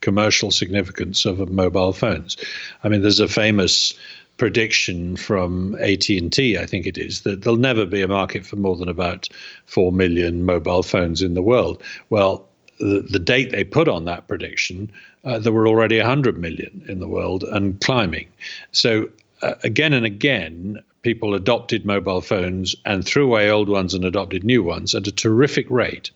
commercial 0.00 0.50
significance 0.50 1.24
of 1.24 1.50
mobile 1.50 1.92
phones. 1.92 2.36
I 2.84 2.88
mean, 2.88 3.02
there's 3.02 3.20
a 3.20 3.28
famous 3.28 3.94
prediction 4.36 5.16
from 5.16 5.74
AT&T, 5.76 6.58
I 6.58 6.66
think 6.66 6.86
it 6.86 6.98
is, 6.98 7.22
that 7.22 7.42
there'll 7.42 7.58
never 7.58 7.86
be 7.86 8.02
a 8.02 8.08
market 8.08 8.44
for 8.44 8.56
more 8.56 8.76
than 8.76 8.88
about 8.88 9.28
4 9.66 9.92
million 9.92 10.44
mobile 10.44 10.82
phones 10.82 11.22
in 11.22 11.34
the 11.34 11.42
world. 11.42 11.82
Well, 12.10 12.46
the, 12.78 13.06
the 13.08 13.18
date 13.18 13.50
they 13.50 13.64
put 13.64 13.88
on 13.88 14.04
that 14.04 14.28
prediction, 14.28 14.90
uh, 15.24 15.38
there 15.38 15.52
were 15.52 15.66
already 15.66 15.98
100 15.98 16.38
million 16.38 16.84
in 16.88 17.00
the 17.00 17.08
world 17.08 17.44
and 17.44 17.80
climbing. 17.80 18.28
So 18.72 19.08
uh, 19.42 19.54
again 19.64 19.92
and 19.92 20.04
again, 20.04 20.82
people 21.02 21.34
adopted 21.34 21.86
mobile 21.86 22.20
phones 22.20 22.74
and 22.84 23.04
threw 23.04 23.24
away 23.24 23.50
old 23.50 23.68
ones 23.68 23.94
and 23.94 24.04
adopted 24.04 24.44
new 24.44 24.62
ones 24.62 24.94
at 24.94 25.06
a 25.06 25.12
terrific 25.12 25.70
rate 25.70 26.10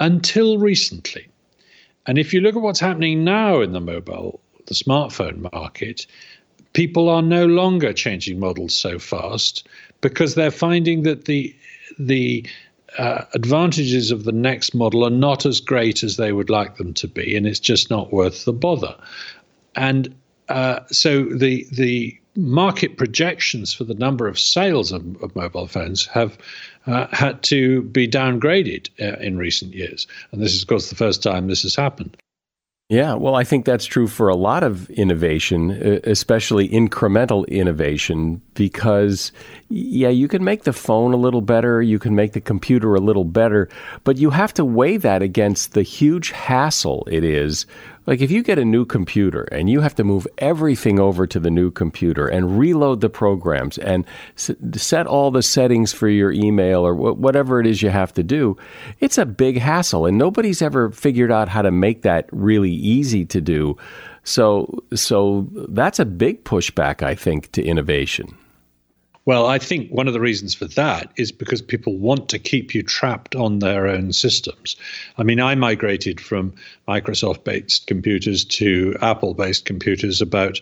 until 0.00 0.58
recently. 0.58 1.26
And 2.06 2.18
if 2.18 2.32
you 2.34 2.40
look 2.40 2.54
at 2.54 2.62
what's 2.62 2.80
happening 2.80 3.24
now 3.24 3.60
in 3.60 3.72
the 3.72 3.80
mobile, 3.80 4.40
the 4.66 4.74
smartphone 4.74 5.50
market, 5.52 6.06
people 6.76 7.08
are 7.08 7.22
no 7.22 7.46
longer 7.46 7.90
changing 7.94 8.38
models 8.38 8.74
so 8.74 8.98
fast 8.98 9.66
because 10.02 10.34
they're 10.34 10.50
finding 10.50 11.04
that 11.04 11.24
the 11.24 11.56
the 11.98 12.46
uh, 12.98 13.24
advantages 13.32 14.10
of 14.10 14.24
the 14.24 14.32
next 14.32 14.74
model 14.74 15.02
are 15.02 15.10
not 15.10 15.46
as 15.46 15.58
great 15.58 16.02
as 16.02 16.18
they 16.18 16.32
would 16.32 16.50
like 16.50 16.76
them 16.76 16.92
to 16.92 17.08
be, 17.08 17.34
and 17.34 17.46
it's 17.46 17.58
just 17.60 17.88
not 17.88 18.12
worth 18.12 18.44
the 18.44 18.52
bother. 18.52 18.94
And 19.74 20.14
uh, 20.50 20.80
so 20.88 21.24
the 21.24 21.66
the 21.72 22.14
market 22.36 22.98
projections 22.98 23.72
for 23.72 23.84
the 23.84 23.94
number 23.94 24.28
of 24.28 24.38
sales 24.38 24.92
of, 24.92 25.02
of 25.22 25.34
mobile 25.34 25.66
phones 25.66 26.04
have 26.04 26.36
uh, 26.86 27.06
had 27.10 27.42
to 27.44 27.82
be 27.84 28.06
downgraded 28.06 28.90
uh, 29.00 29.16
in 29.18 29.38
recent 29.38 29.72
years, 29.72 30.06
and 30.30 30.42
this 30.42 30.54
is, 30.54 30.60
of 30.60 30.68
course, 30.68 30.90
the 30.90 30.94
first 30.94 31.22
time 31.22 31.46
this 31.46 31.62
has 31.62 31.74
happened. 31.74 32.18
Yeah, 32.88 33.14
well, 33.14 33.34
I 33.34 33.42
think 33.42 33.64
that's 33.64 33.84
true 33.84 34.06
for 34.06 34.28
a 34.28 34.36
lot 34.36 34.62
of 34.62 34.88
innovation, 34.90 35.72
especially 36.04 36.68
incremental 36.68 37.44
innovation, 37.48 38.40
because, 38.54 39.32
yeah, 39.68 40.08
you 40.08 40.28
can 40.28 40.44
make 40.44 40.62
the 40.62 40.72
phone 40.72 41.12
a 41.12 41.16
little 41.16 41.40
better, 41.40 41.82
you 41.82 41.98
can 41.98 42.14
make 42.14 42.32
the 42.32 42.40
computer 42.40 42.94
a 42.94 43.00
little 43.00 43.24
better, 43.24 43.68
but 44.04 44.18
you 44.18 44.30
have 44.30 44.54
to 44.54 44.64
weigh 44.64 44.98
that 44.98 45.20
against 45.20 45.72
the 45.72 45.82
huge 45.82 46.30
hassle 46.30 47.08
it 47.10 47.24
is 47.24 47.66
like 48.06 48.20
if 48.20 48.30
you 48.30 48.42
get 48.42 48.58
a 48.58 48.64
new 48.64 48.84
computer 48.84 49.42
and 49.52 49.68
you 49.68 49.80
have 49.80 49.94
to 49.96 50.04
move 50.04 50.26
everything 50.38 50.98
over 50.98 51.26
to 51.26 51.40
the 51.40 51.50
new 51.50 51.70
computer 51.70 52.26
and 52.26 52.58
reload 52.58 53.00
the 53.00 53.10
programs 53.10 53.78
and 53.78 54.04
set 54.36 55.06
all 55.06 55.30
the 55.30 55.42
settings 55.42 55.92
for 55.92 56.08
your 56.08 56.32
email 56.32 56.86
or 56.86 56.94
whatever 56.94 57.60
it 57.60 57.66
is 57.66 57.82
you 57.82 57.90
have 57.90 58.12
to 58.14 58.22
do, 58.22 58.56
it's 59.00 59.18
a 59.18 59.26
big 59.26 59.58
hassle 59.58 60.06
and 60.06 60.16
nobody's 60.16 60.62
ever 60.62 60.90
figured 60.90 61.32
out 61.32 61.48
how 61.48 61.62
to 61.62 61.70
make 61.70 62.02
that 62.02 62.28
really 62.32 62.72
easy 62.72 63.24
to 63.24 63.40
do. 63.40 63.76
So 64.24 64.82
so 64.94 65.48
that's 65.68 65.98
a 65.98 66.04
big 66.04 66.44
pushback 66.44 67.02
I 67.02 67.14
think 67.14 67.52
to 67.52 67.62
innovation. 67.62 68.36
Well, 69.26 69.46
I 69.46 69.58
think 69.58 69.90
one 69.90 70.06
of 70.06 70.14
the 70.14 70.20
reasons 70.20 70.54
for 70.54 70.66
that 70.66 71.10
is 71.16 71.32
because 71.32 71.60
people 71.60 71.96
want 71.98 72.28
to 72.28 72.38
keep 72.38 72.74
you 72.74 72.84
trapped 72.84 73.34
on 73.34 73.58
their 73.58 73.88
own 73.88 74.12
systems. 74.12 74.76
I 75.18 75.24
mean, 75.24 75.40
I 75.40 75.56
migrated 75.56 76.20
from 76.20 76.54
Microsoft 76.86 77.42
based 77.42 77.88
computers 77.88 78.44
to 78.44 78.96
Apple 79.02 79.34
based 79.34 79.64
computers 79.64 80.20
about 80.20 80.60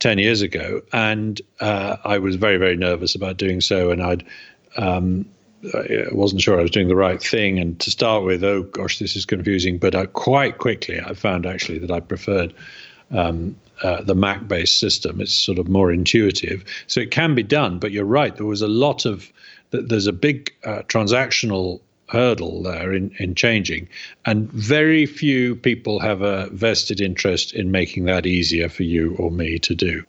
10 0.00 0.18
years 0.18 0.42
ago, 0.42 0.82
and 0.92 1.40
uh, 1.60 1.96
I 2.04 2.18
was 2.18 2.34
very, 2.34 2.56
very 2.56 2.76
nervous 2.76 3.14
about 3.14 3.36
doing 3.36 3.60
so. 3.60 3.92
And 3.92 4.02
I'd 4.02 4.24
um, 4.76 5.24
I 5.72 6.06
wasn't 6.10 6.42
sure 6.42 6.58
I 6.58 6.62
was 6.62 6.72
doing 6.72 6.88
the 6.88 6.96
right 6.96 7.22
thing. 7.22 7.60
And 7.60 7.78
to 7.80 7.90
start 7.92 8.24
with, 8.24 8.42
oh 8.42 8.62
gosh, 8.64 8.98
this 8.98 9.14
is 9.14 9.24
confusing. 9.24 9.78
But 9.78 9.94
I, 9.94 10.06
quite 10.06 10.58
quickly, 10.58 11.00
I 11.00 11.14
found 11.14 11.46
actually 11.46 11.78
that 11.78 11.90
I 11.92 12.00
preferred 12.00 12.52
um, 13.12 13.54
uh, 13.82 14.02
the 14.02 14.14
Mac 14.14 14.48
based 14.48 14.78
system. 14.78 15.20
It's 15.20 15.34
sort 15.34 15.58
of 15.58 15.68
more 15.68 15.92
intuitive. 15.92 16.64
So 16.86 17.00
it 17.00 17.10
can 17.10 17.34
be 17.34 17.42
done, 17.42 17.78
but 17.78 17.92
you're 17.92 18.04
right. 18.04 18.36
There 18.36 18.46
was 18.46 18.62
a 18.62 18.68
lot 18.68 19.04
of, 19.04 19.32
there's 19.70 20.06
a 20.06 20.12
big 20.12 20.52
uh, 20.64 20.82
transactional 20.88 21.80
hurdle 22.08 22.62
there 22.62 22.92
in, 22.92 23.10
in 23.18 23.34
changing. 23.34 23.88
And 24.26 24.52
very 24.52 25.06
few 25.06 25.56
people 25.56 25.98
have 26.00 26.20
a 26.20 26.48
vested 26.50 27.00
interest 27.00 27.54
in 27.54 27.70
making 27.70 28.04
that 28.04 28.26
easier 28.26 28.68
for 28.68 28.82
you 28.82 29.16
or 29.18 29.30
me 29.30 29.58
to 29.60 29.74
do. 29.74 30.04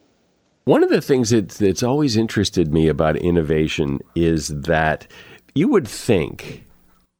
One 0.65 0.83
of 0.83 0.89
the 0.89 1.01
things 1.01 1.29
that, 1.31 1.49
that's 1.49 1.83
always 1.83 2.15
interested 2.15 2.73
me 2.73 2.87
about 2.87 3.15
innovation 3.17 3.99
is 4.15 4.49
that 4.49 5.07
you 5.55 5.67
would 5.69 5.87
think, 5.87 6.63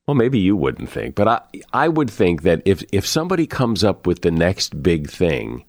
well, 0.07 0.15
maybe 0.15 0.39
you 0.39 0.55
wouldn't 0.55 0.89
think, 0.89 1.15
but 1.15 1.27
I, 1.27 1.41
I 1.73 1.87
would 1.87 2.09
think 2.09 2.43
that 2.43 2.61
if, 2.65 2.83
if 2.91 3.05
somebody 3.05 3.47
comes 3.47 3.83
up 3.83 4.05
with 4.05 4.21
the 4.21 4.31
next 4.31 4.81
big 4.83 5.09
thing, 5.09 5.63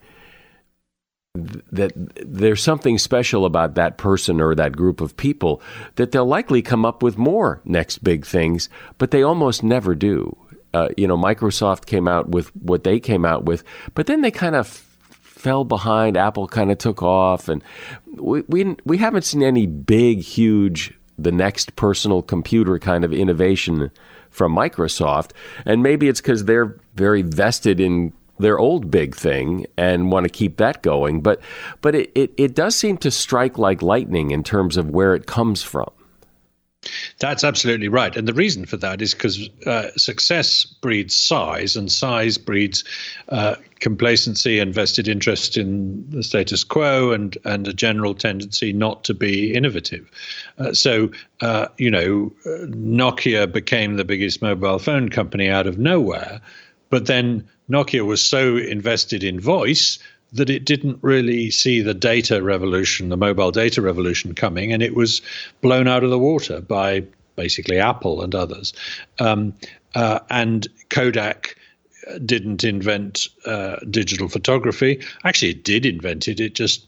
that 1.35 1.93
there's 2.25 2.63
something 2.63 2.97
special 2.97 3.45
about 3.45 3.75
that 3.75 3.99
person 3.99 4.41
or 4.41 4.55
that 4.55 4.77
group 4.77 5.01
of 5.01 5.17
people 5.17 5.61
that 5.97 6.13
they'll 6.13 6.25
likely 6.25 6.63
come 6.63 6.85
up 6.85 7.03
with 7.03 7.19
more 7.19 7.61
next 7.65 8.05
big 8.05 8.25
things, 8.25 8.69
but 8.99 9.11
they 9.11 9.23
almost 9.23 9.65
never 9.65 9.97
do. 9.97 10.37
Uh, 10.73 10.89
you 10.97 11.09
know, 11.09 11.17
Microsoft 11.17 11.87
came 11.87 12.07
out 12.07 12.29
with 12.29 12.55
what 12.57 12.85
they 12.85 13.01
came 13.01 13.25
out 13.25 13.45
with, 13.45 13.65
but 13.95 14.07
then 14.07 14.21
they 14.21 14.31
kind 14.31 14.55
of 14.55 14.69
fell 15.23 15.65
behind. 15.65 16.17
Apple 16.17 16.47
kind 16.47 16.71
of 16.71 16.79
took 16.79 17.03
off, 17.03 17.49
and 17.49 17.63
we, 18.13 18.43
we 18.43 18.77
we 18.85 18.99
haven't 18.99 19.23
seen 19.23 19.43
any 19.43 19.67
big, 19.67 20.21
huge, 20.21 20.95
the 21.19 21.33
next 21.33 21.75
personal 21.75 22.23
computer 22.23 22.79
kind 22.79 23.05
of 23.05 23.13
innovation 23.13 23.91
from 24.31 24.55
Microsoft. 24.55 25.31
And 25.65 25.83
maybe 25.83 26.09
it's 26.09 26.21
because 26.21 26.45
they're 26.45 26.77
very 26.95 27.23
vested 27.23 27.81
in 27.81 28.13
their 28.39 28.59
old 28.59 28.91
big 28.91 29.15
thing 29.15 29.67
and 29.77 30.11
want 30.11 30.25
to 30.25 30.31
keep 30.31 30.57
that 30.57 30.83
going. 30.83 31.21
But 31.21 31.41
but 31.81 31.95
it, 31.95 32.13
it, 32.15 32.33
it 32.37 32.55
does 32.55 32.77
seem 32.77 32.97
to 32.99 33.11
strike 33.11 33.59
like 33.59 33.83
lightning 33.83 34.31
in 34.31 34.43
terms 34.43 34.77
of 34.77 34.91
where 34.91 35.15
it 35.15 35.27
comes 35.27 35.63
from. 35.63 35.91
That's 37.19 37.45
absolutely 37.45 37.89
right. 37.89 38.15
And 38.15 38.29
the 38.29 38.35
reason 38.35 38.67
for 38.67 38.77
that 38.79 39.01
is 39.01 39.15
because 39.15 39.49
uh, 39.67 39.91
success 39.97 40.65
breeds 40.65 41.15
size, 41.15 41.77
and 41.77 41.91
size 41.91 42.37
breeds 42.37 42.85
uh, 43.31 43.55
complacency 43.81 44.59
and 44.59 44.75
vested 44.75 45.09
interest 45.09 45.57
in 45.57 46.05
the 46.11 46.23
status 46.23 46.65
quo 46.65 47.13
and, 47.13 47.39
and 47.45 47.67
a 47.69 47.73
general 47.73 48.15
tendency 48.15 48.73
not 48.73 49.05
to 49.05 49.15
be 49.15 49.55
innovative. 49.55 50.11
Uh, 50.59 50.73
so, 50.73 51.11
uh, 51.41 51.69
you 51.79 51.91
know, 51.91 52.33
Nokia 52.47 53.51
became 53.51 53.97
the 53.97 54.05
biggest 54.05 54.43
mobile 54.43 54.79
phone 54.79 55.09
company 55.09 55.49
out 55.49 55.67
of 55.67 55.79
nowhere. 55.79 56.41
But 56.91 57.07
then 57.07 57.49
Nokia 57.71 58.05
was 58.05 58.23
so 58.23 58.57
invested 58.57 59.25
in 59.25 59.41
voice 59.41 59.99
that 60.33 60.51
it 60.51 60.65
didn't 60.65 60.99
really 61.01 61.51
see 61.51 61.81
the 61.81 61.95
data 61.95 62.43
revolution, 62.43 63.09
the 63.09 63.17
mobile 63.17 63.53
data 63.53 63.81
revolution 63.81 64.35
coming, 64.35 64.73
and 64.73 64.83
it 64.83 64.95
was 64.95 65.23
blown 65.61 65.87
out 65.87 66.03
of 66.03 66.11
the 66.11 66.19
water 66.19 66.61
by 66.61 67.05
basically 67.37 67.79
Apple 67.79 68.23
and 68.23 68.35
others. 68.35 68.73
Um, 69.19 69.55
uh, 69.95 70.21
and 70.31 70.67
Kodak 70.91 71.57
didn't 72.25 72.65
invent 72.65 73.29
uh, 73.47 73.77
digital 73.91 74.29
photography. 74.29 75.03
Actually, 75.25 75.53
it 75.53 75.65
did 75.65 75.87
invent 75.87 76.29
it. 76.29 76.41
It 76.41 76.55
just 76.55 76.85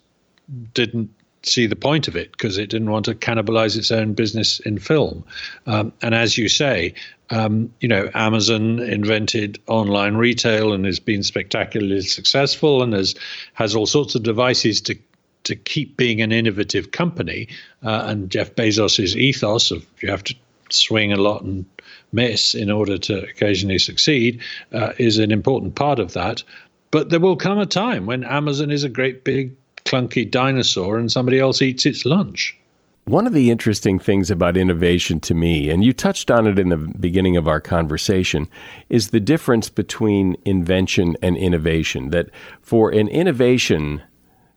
didn't 0.75 1.11
see 1.47 1.67
the 1.67 1.77
point 1.77 2.09
of 2.09 2.17
it 2.17 2.33
because 2.33 2.59
it 2.59 2.71
didn't 2.71 2.91
want 2.91 3.05
to 3.07 3.15
cannibalize 3.15 3.77
its 3.77 3.91
own 3.91 4.15
business 4.15 4.59
in 4.61 4.79
film. 4.79 5.25
Um, 5.67 5.93
and 6.03 6.15
as 6.15 6.37
you 6.37 6.49
say, 6.49 6.95
um, 7.31 7.73
you 7.81 7.89
know, 7.89 8.11
Amazon 8.15 8.81
invented 8.81 9.59
online 9.67 10.17
retail 10.17 10.73
and 10.73 10.85
has 10.85 11.01
been 11.01 11.23
spectacularly 11.23 12.03
successful 12.03 12.83
and 12.83 12.93
has 12.93 13.15
has 13.55 13.75
all 13.75 13.87
sorts 13.87 14.15
of 14.15 14.23
devices 14.23 14.81
to 14.83 14.97
to 15.45 15.55
keep 15.55 15.97
being 15.97 16.21
an 16.21 16.33
innovative 16.33 16.91
company. 16.91 17.49
Uh, 17.85 18.05
and 18.07 18.31
Jeff 18.31 18.55
Bezos's 18.55 19.17
ethos 19.17 19.71
of 19.71 19.87
you 20.01 20.11
have 20.11 20.25
to 20.25 20.35
swing 20.71 21.13
a 21.13 21.17
lot 21.17 21.43
and 21.43 21.65
miss 22.13 22.55
in 22.55 22.71
order 22.71 22.99
to 22.99 23.23
occasionally 23.25 23.79
succeed 23.79 24.41
uh, 24.73 24.93
is 24.99 25.19
an 25.19 25.31
important 25.31 25.75
part 25.75 25.99
of 25.99 26.13
that. 26.15 26.43
But 26.91 27.11
there 27.11 27.21
will 27.21 27.37
come 27.37 27.59
a 27.59 27.67
time 27.67 28.07
when 28.07 28.25
Amazon 28.25 28.71
is 28.71 28.85
a 28.85 28.89
great 28.89 29.25
big 29.25 29.53
clunky 29.87 30.31
dinosaur 30.31 30.99
and 30.99 31.11
somebody 31.11 31.38
else 31.38 31.62
eats 31.62 31.87
its 31.87 32.05
lunch. 32.05 32.59
One 33.05 33.27
of 33.29 33.33
the 33.33 33.53
interesting 33.53 34.01
things 34.01 34.33
about 34.33 34.57
innovation 34.57 35.20
to 35.20 35.35
me, 35.35 35.70
and 35.70 35.85
you 35.85 35.92
touched 35.92 36.29
on 36.29 36.49
it 36.49 36.59
in 36.59 36.70
the 36.70 36.77
beginning 36.77 37.37
of 37.37 37.46
our 37.46 37.61
conversation, 37.61 38.49
is 38.88 39.11
the 39.11 39.20
difference 39.20 39.68
between 39.68 40.37
invention 40.44 41.16
and 41.22 41.37
innovation. 41.37 42.11
That 42.11 42.31
for 42.62 42.90
an 42.90 43.07
innovation 43.07 44.03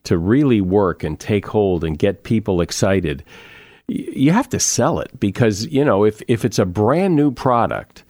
to 0.05 0.17
really 0.17 0.61
work 0.61 1.03
and 1.03 1.19
take 1.19 1.45
hold 1.45 1.83
and 1.83 1.99
get 1.99 2.23
people 2.23 2.59
excited, 2.59 3.23
you 3.87 4.31
have 4.31 4.49
to 4.49 4.59
sell 4.59 4.99
it 4.99 5.19
because, 5.19 5.67
you 5.67 5.85
know, 5.85 6.03
if, 6.03 6.23
if 6.27 6.43
it's 6.43 6.57
a 6.57 6.65
brand 6.65 7.15
new 7.15 7.31
product 7.31 8.03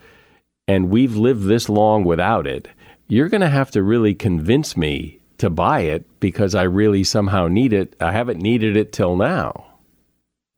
and 0.69 0.89
we've 0.89 1.17
lived 1.17 1.43
this 1.47 1.67
long 1.67 2.05
without 2.05 2.47
it, 2.47 2.69
you're 3.09 3.27
going 3.27 3.41
to 3.41 3.49
have 3.49 3.71
to 3.71 3.83
really 3.83 4.13
convince 4.13 4.77
me 4.77 5.18
to 5.39 5.49
buy 5.49 5.81
it 5.81 6.05
because 6.19 6.55
I 6.55 6.63
really 6.63 7.03
somehow 7.03 7.47
need 7.47 7.73
it. 7.73 7.95
I 7.99 8.11
haven't 8.11 8.41
needed 8.41 8.77
it 8.77 8.93
till 8.93 9.15
now. 9.15 9.65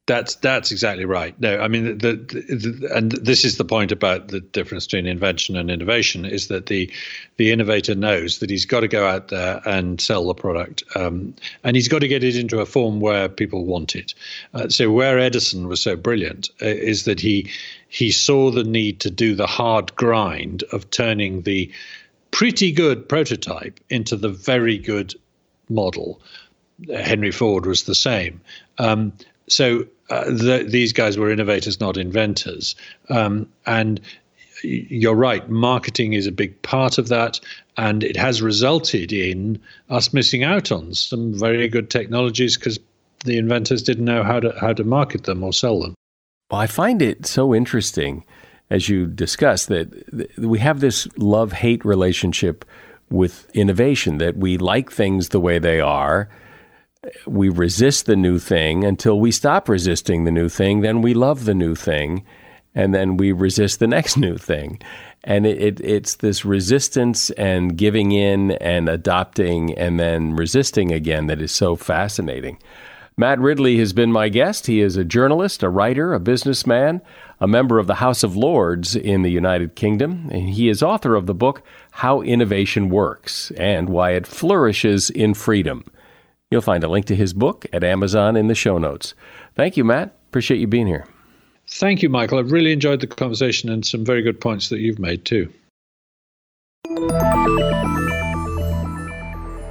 That's 0.08 0.36
that's 0.36 0.72
exactly 0.72 1.06
right. 1.06 1.40
No, 1.40 1.60
I 1.60 1.68
mean, 1.68 2.00
the, 2.00 2.14
the, 2.16 2.56
the, 2.56 2.92
and 2.94 3.12
this 3.12 3.46
is 3.46 3.58
the 3.58 3.64
point 3.64 3.92
about 3.92 4.30
the 4.30 4.42
difference 4.42 4.86
between 4.86 5.06
invention 5.06 5.56
and 5.56 5.70
innovation 5.70 6.26
is 6.26 6.48
that 6.48 6.66
the 6.66 6.92
the 7.38 7.52
innovator 7.52 7.94
knows 7.94 8.40
that 8.40 8.50
he's 8.50 8.66
got 8.66 8.80
to 8.80 8.88
go 8.88 9.08
out 9.08 9.28
there 9.28 9.62
and 9.64 10.02
sell 10.02 10.26
the 10.26 10.34
product, 10.34 10.84
um, 10.96 11.36
and 11.64 11.76
he's 11.76 11.88
got 11.88 12.00
to 12.00 12.08
get 12.08 12.24
it 12.24 12.36
into 12.36 12.60
a 12.60 12.66
form 12.66 13.00
where 13.00 13.30
people 13.30 13.64
want 13.64 13.96
it. 13.96 14.16
Uh, 14.56 14.68
so 14.70 14.92
where 14.92 15.20
Edison 15.20 15.68
was 15.68 15.82
so 15.82 15.96
brilliant 15.96 16.50
uh, 16.64 16.66
is 16.66 17.06
that 17.06 17.20
he 17.20 17.52
he 17.88 18.12
saw 18.12 18.50
the 18.50 18.64
need 18.64 19.02
to 19.02 19.12
do 19.12 19.36
the 19.36 19.48
hard 19.48 19.96
grind 19.96 20.64
of 20.72 20.90
turning 20.90 21.44
the 21.44 21.72
pretty 22.32 22.72
good 22.72 23.08
prototype 23.08 23.80
into 23.90 24.16
the 24.16 24.30
very 24.30 24.78
good 24.78 25.14
model. 25.70 26.22
Henry 26.90 27.32
Ford 27.32 27.66
was 27.66 27.84
the 27.84 27.96
same. 27.96 28.42
Um, 28.78 29.14
so 29.48 29.86
uh, 30.10 30.26
the, 30.26 30.66
these 30.68 30.94
guys 30.94 31.18
were 31.18 31.30
innovators, 31.30 31.80
not 31.80 31.98
inventors. 31.98 32.76
Um, 33.10 33.50
and 33.66 34.02
you're 34.64 35.16
right, 35.16 35.48
marketing 35.50 36.14
is 36.14 36.28
a 36.28 36.32
big 36.32 36.62
part 36.62 36.98
of 36.98 37.10
that. 37.10 37.40
And 37.78 38.04
it 38.04 38.18
has 38.18 38.42
resulted 38.42 39.12
in 39.12 39.60
us 39.90 40.14
missing 40.14 40.44
out 40.44 40.72
on 40.72 40.94
some 40.94 41.34
very 41.38 41.68
good 41.68 41.90
technologies 41.90 42.58
because 42.58 42.80
the 43.24 43.38
inventors 43.38 43.84
didn't 43.84 44.06
know 44.06 44.24
how 44.24 44.40
to 44.40 44.54
how 44.60 44.74
to 44.74 44.84
market 44.84 45.24
them 45.24 45.44
or 45.44 45.54
sell 45.54 45.80
them. 45.80 45.94
Well, 46.50 46.60
I 46.60 46.68
find 46.68 47.02
it 47.02 47.26
so 47.26 47.56
interesting 47.56 48.26
as 48.72 48.88
you 48.88 49.06
discussed, 49.06 49.68
that 49.68 50.32
we 50.38 50.58
have 50.60 50.80
this 50.80 51.06
love 51.18 51.52
hate 51.52 51.84
relationship 51.84 52.64
with 53.10 53.50
innovation, 53.54 54.18
that 54.18 54.38
we 54.38 54.58
like 54.58 54.90
things 54.90 55.30
the 55.30 55.42
way 55.42 55.60
they 55.60 55.82
are. 55.82 56.30
We 57.28 57.50
resist 57.50 58.06
the 58.06 58.16
new 58.16 58.40
thing 58.40 58.86
until 58.86 59.20
we 59.20 59.32
stop 59.32 59.68
resisting 59.68 60.24
the 60.24 60.32
new 60.32 60.48
thing. 60.48 60.80
Then 60.82 61.02
we 61.02 61.14
love 61.14 61.44
the 61.44 61.54
new 61.54 61.76
thing. 61.76 62.24
And 62.74 62.96
then 62.96 63.18
we 63.18 63.34
resist 63.34 63.80
the 63.80 63.88
next 63.88 64.16
new 64.26 64.38
thing. 64.38 64.80
And 65.26 65.46
it, 65.46 65.62
it, 65.62 65.82
it's 65.82 66.16
this 66.16 66.46
resistance 66.46 67.30
and 67.32 67.78
giving 67.78 68.14
in 68.14 68.52
and 68.52 68.88
adopting 68.88 69.78
and 69.78 70.00
then 70.00 70.34
resisting 70.34 70.94
again 70.94 71.28
that 71.28 71.42
is 71.42 71.52
so 71.52 71.76
fascinating. 71.76 72.58
Matt 73.18 73.40
Ridley 73.40 73.78
has 73.80 73.92
been 73.92 74.14
my 74.14 74.30
guest. 74.30 74.68
He 74.68 74.80
is 74.80 74.96
a 74.96 75.04
journalist, 75.04 75.62
a 75.62 75.70
writer, 75.70 76.14
a 76.14 76.20
businessman, 76.20 77.02
a 77.42 77.48
member 77.48 77.80
of 77.80 77.88
the 77.88 77.96
House 77.96 78.22
of 78.24 78.38
Lords 78.38 78.96
in 78.96 79.24
the 79.24 79.32
United 79.32 79.76
Kingdom, 79.76 80.30
and 80.32 80.52
he 80.52 80.70
is 80.70 80.84
author 80.84 81.16
of 81.16 81.26
the 81.26 81.34
book 81.34 81.64
How 81.90 82.22
Innovation 82.22 82.90
Works 82.90 83.52
and 83.58 83.90
Why 83.90 84.12
It 84.12 84.28
Flourishes 84.28 85.10
in 85.10 85.34
Freedom. 85.34 85.84
You'll 86.52 86.62
find 86.62 86.84
a 86.84 86.88
link 86.88 87.08
to 87.08 87.16
his 87.16 87.34
book 87.34 87.66
at 87.74 87.84
Amazon 87.84 88.38
in 88.38 88.48
the 88.48 88.56
show 88.56 88.78
notes. 88.78 89.16
Thank 89.56 89.76
you, 89.76 89.84
Matt. 89.84 90.16
Appreciate 90.30 90.60
you 90.60 90.68
being 90.68 90.88
here. 90.88 91.06
Thank 91.68 92.04
you, 92.04 92.10
Michael. 92.10 92.38
I've 92.38 92.52
really 92.52 92.74
enjoyed 92.74 93.00
the 93.00 93.08
conversation 93.08 93.70
and 93.70 93.86
some 93.86 94.06
very 94.06 94.22
good 94.22 94.40
points 94.40 94.70
that 94.70 94.80
you've 94.80 95.00
made 95.00 95.26
too. 95.26 95.52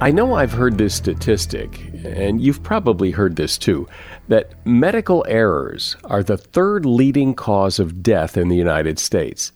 I 0.01 0.09
know 0.09 0.33
I've 0.33 0.51
heard 0.51 0.79
this 0.79 0.95
statistic, 0.95 1.79
and 2.03 2.41
you've 2.41 2.63
probably 2.63 3.11
heard 3.11 3.35
this 3.35 3.55
too, 3.55 3.87
that 4.29 4.53
medical 4.65 5.23
errors 5.27 5.95
are 6.05 6.23
the 6.23 6.37
third 6.37 6.87
leading 6.87 7.35
cause 7.35 7.77
of 7.77 8.01
death 8.01 8.35
in 8.35 8.47
the 8.47 8.55
United 8.55 8.97
States. 8.97 9.51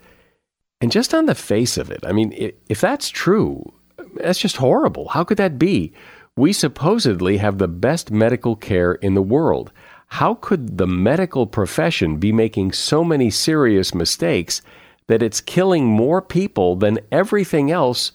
And 0.81 0.91
just 0.91 1.15
on 1.15 1.25
the 1.25 1.33
face 1.33 1.79
of 1.79 1.89
it, 1.89 2.05
I 2.05 2.11
mean, 2.11 2.31
if 2.69 2.79
that's 2.79 3.09
true, 3.09 3.73
that's 4.17 4.37
just 4.37 4.57
horrible. 4.57 5.07
How 5.07 5.23
could 5.23 5.37
that 5.37 5.57
be? 5.57 5.93
We 6.37 6.53
supposedly 6.53 7.37
have 7.37 7.57
the 7.57 7.67
best 7.67 8.11
medical 8.11 8.55
care 8.55 8.93
in 8.93 9.15
the 9.15 9.23
world. 9.23 9.71
How 10.09 10.35
could 10.35 10.77
the 10.77 10.85
medical 10.85 11.47
profession 11.47 12.17
be 12.17 12.31
making 12.31 12.73
so 12.73 13.03
many 13.03 13.31
serious 13.31 13.95
mistakes 13.95 14.61
that 15.07 15.23
it's 15.23 15.41
killing 15.41 15.87
more 15.87 16.21
people 16.21 16.75
than 16.75 16.99
everything 17.11 17.71
else 17.71 18.11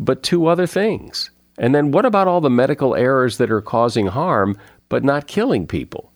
but 0.00 0.24
two 0.24 0.46
other 0.46 0.66
things? 0.66 1.30
And 1.58 1.74
then 1.74 1.90
what 1.90 2.04
about 2.04 2.28
all 2.28 2.40
the 2.40 2.50
medical 2.50 2.94
errors 2.94 3.38
that 3.38 3.50
are 3.50 3.60
causing 3.60 4.06
harm 4.06 4.56
but 4.88 5.04
not 5.04 5.26
killing 5.26 5.66
people? 5.66 6.12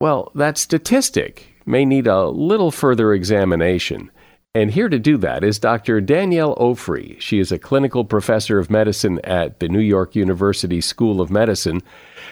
Well, 0.00 0.32
that 0.34 0.56
statistic 0.56 1.54
may 1.66 1.84
need 1.84 2.06
a 2.06 2.28
little 2.28 2.70
further 2.70 3.12
examination. 3.12 4.10
And 4.52 4.72
here 4.72 4.88
to 4.88 4.98
do 4.98 5.16
that 5.18 5.44
is 5.44 5.60
Dr. 5.60 6.00
Danielle 6.00 6.56
Ofri. 6.56 7.20
She 7.20 7.38
is 7.38 7.52
a 7.52 7.58
clinical 7.58 8.04
professor 8.04 8.58
of 8.58 8.68
medicine 8.68 9.20
at 9.22 9.60
the 9.60 9.68
New 9.68 9.80
York 9.80 10.16
University 10.16 10.80
School 10.80 11.20
of 11.20 11.30
Medicine. 11.30 11.82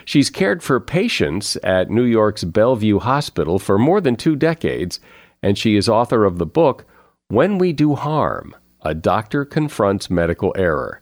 She's 0.04 0.28
cared 0.28 0.62
for 0.62 0.80
patients 0.80 1.56
at 1.62 1.90
New 1.90 2.02
York's 2.02 2.42
Bellevue 2.42 2.98
Hospital 2.98 3.60
for 3.60 3.78
more 3.78 4.00
than 4.00 4.16
two 4.16 4.34
decades, 4.34 4.98
and 5.44 5.56
she 5.56 5.76
is 5.76 5.88
author 5.88 6.24
of 6.24 6.38
the 6.38 6.46
book 6.46 6.86
When 7.28 7.56
We 7.56 7.72
Do 7.72 7.94
Harm 7.94 8.56
A 8.82 8.94
Doctor 8.94 9.44
Confronts 9.44 10.10
Medical 10.10 10.52
Error. 10.56 11.00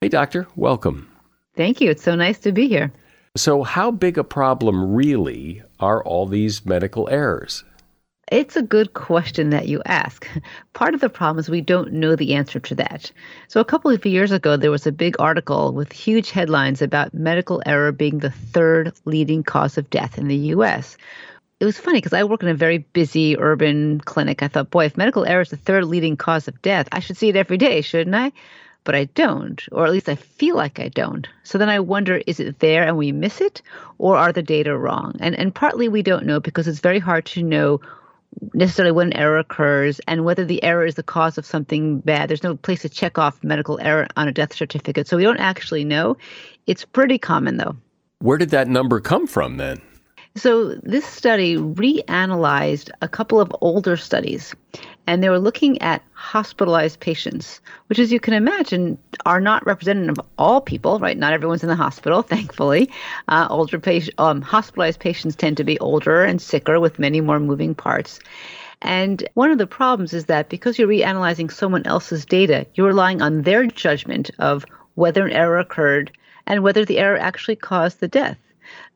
Hey, 0.00 0.08
doctor, 0.08 0.46
welcome. 0.54 1.08
Thank 1.56 1.80
you. 1.80 1.90
It's 1.90 2.04
so 2.04 2.14
nice 2.14 2.38
to 2.40 2.52
be 2.52 2.68
here. 2.68 2.92
So, 3.36 3.64
how 3.64 3.90
big 3.90 4.16
a 4.16 4.22
problem 4.22 4.94
really 4.94 5.60
are 5.80 6.04
all 6.04 6.24
these 6.24 6.64
medical 6.64 7.08
errors? 7.08 7.64
It's 8.30 8.54
a 8.54 8.62
good 8.62 8.94
question 8.94 9.50
that 9.50 9.66
you 9.66 9.82
ask. 9.86 10.28
Part 10.72 10.94
of 10.94 11.00
the 11.00 11.08
problem 11.08 11.40
is 11.40 11.48
we 11.48 11.62
don't 11.62 11.94
know 11.94 12.14
the 12.14 12.34
answer 12.34 12.60
to 12.60 12.76
that. 12.76 13.10
So, 13.48 13.60
a 13.60 13.64
couple 13.64 13.90
of 13.90 14.06
years 14.06 14.30
ago, 14.30 14.56
there 14.56 14.70
was 14.70 14.86
a 14.86 14.92
big 14.92 15.16
article 15.18 15.72
with 15.72 15.90
huge 15.90 16.30
headlines 16.30 16.80
about 16.80 17.12
medical 17.12 17.60
error 17.66 17.90
being 17.90 18.20
the 18.20 18.30
third 18.30 18.92
leading 19.04 19.42
cause 19.42 19.78
of 19.78 19.90
death 19.90 20.16
in 20.16 20.28
the 20.28 20.52
U.S. 20.54 20.96
It 21.58 21.64
was 21.64 21.76
funny 21.76 21.98
because 21.98 22.12
I 22.12 22.22
work 22.22 22.44
in 22.44 22.48
a 22.48 22.54
very 22.54 22.78
busy 22.78 23.36
urban 23.36 24.00
clinic. 24.02 24.44
I 24.44 24.48
thought, 24.48 24.70
boy, 24.70 24.84
if 24.84 24.96
medical 24.96 25.24
error 25.24 25.42
is 25.42 25.50
the 25.50 25.56
third 25.56 25.86
leading 25.86 26.16
cause 26.16 26.46
of 26.46 26.62
death, 26.62 26.88
I 26.92 27.00
should 27.00 27.16
see 27.16 27.30
it 27.30 27.36
every 27.36 27.58
day, 27.58 27.80
shouldn't 27.80 28.14
I? 28.14 28.30
But 28.84 28.94
I 28.94 29.04
don't, 29.04 29.62
or 29.72 29.84
at 29.84 29.92
least 29.92 30.08
I 30.08 30.14
feel 30.14 30.56
like 30.56 30.80
I 30.80 30.88
don't. 30.88 31.28
So 31.42 31.58
then 31.58 31.68
I 31.68 31.80
wonder 31.80 32.22
is 32.26 32.40
it 32.40 32.58
there 32.60 32.86
and 32.86 32.96
we 32.96 33.12
miss 33.12 33.40
it, 33.40 33.62
or 33.98 34.16
are 34.16 34.32
the 34.32 34.42
data 34.42 34.76
wrong? 34.76 35.16
And, 35.20 35.34
and 35.34 35.54
partly 35.54 35.88
we 35.88 36.02
don't 36.02 36.26
know 36.26 36.40
because 36.40 36.66
it's 36.66 36.80
very 36.80 36.98
hard 36.98 37.26
to 37.26 37.42
know 37.42 37.80
necessarily 38.54 38.92
when 38.92 39.08
an 39.08 39.16
error 39.16 39.38
occurs 39.38 40.00
and 40.06 40.24
whether 40.24 40.44
the 40.44 40.62
error 40.62 40.84
is 40.84 40.94
the 40.94 41.02
cause 41.02 41.38
of 41.38 41.46
something 41.46 42.00
bad. 42.00 42.28
There's 42.28 42.42
no 42.42 42.56
place 42.56 42.82
to 42.82 42.88
check 42.88 43.18
off 43.18 43.42
medical 43.42 43.80
error 43.80 44.06
on 44.16 44.28
a 44.28 44.32
death 44.32 44.54
certificate. 44.54 45.08
So 45.08 45.16
we 45.16 45.22
don't 45.22 45.38
actually 45.38 45.84
know. 45.84 46.16
It's 46.66 46.84
pretty 46.84 47.18
common 47.18 47.56
though. 47.56 47.76
Where 48.20 48.38
did 48.38 48.50
that 48.50 48.68
number 48.68 49.00
come 49.00 49.26
from 49.26 49.56
then? 49.56 49.80
So, 50.36 50.74
this 50.82 51.04
study 51.04 51.56
reanalyzed 51.56 52.90
a 53.00 53.08
couple 53.08 53.40
of 53.40 53.50
older 53.60 53.96
studies, 53.96 54.54
and 55.08 55.22
they 55.22 55.30
were 55.30 55.38
looking 55.38 55.80
at 55.80 56.02
hospitalized 56.12 57.00
patients, 57.00 57.62
which, 57.86 57.98
as 57.98 58.12
you 58.12 58.20
can 58.20 58.34
imagine, 58.34 58.98
are 59.24 59.40
not 59.40 59.64
representative 59.64 60.18
of 60.18 60.26
all 60.36 60.60
people, 60.60 60.98
right? 60.98 61.16
Not 61.16 61.32
everyone's 61.32 61.62
in 61.62 61.70
the 61.70 61.74
hospital, 61.74 62.20
thankfully. 62.34 62.90
Uh, 63.26 63.46
older 63.48 63.80
patient, 63.80 64.20
um, 64.20 64.42
hospitalized 64.42 65.00
patients 65.00 65.34
tend 65.34 65.56
to 65.56 65.64
be 65.64 65.78
older 65.78 66.24
and 66.24 66.42
sicker 66.42 66.78
with 66.78 66.98
many 66.98 67.22
more 67.22 67.40
moving 67.40 67.74
parts. 67.74 68.20
And 68.82 69.26
one 69.32 69.50
of 69.50 69.56
the 69.56 69.66
problems 69.66 70.12
is 70.12 70.26
that 70.26 70.50
because 70.50 70.78
you're 70.78 70.86
reanalyzing 70.86 71.50
someone 71.50 71.86
else's 71.86 72.26
data, 72.26 72.66
you're 72.74 72.88
relying 72.88 73.22
on 73.22 73.40
their 73.40 73.64
judgment 73.66 74.30
of 74.38 74.66
whether 74.94 75.24
an 75.26 75.32
error 75.32 75.58
occurred 75.58 76.12
and 76.46 76.62
whether 76.62 76.84
the 76.84 76.98
error 76.98 77.16
actually 77.16 77.56
caused 77.56 78.00
the 78.00 78.08
death. 78.08 78.36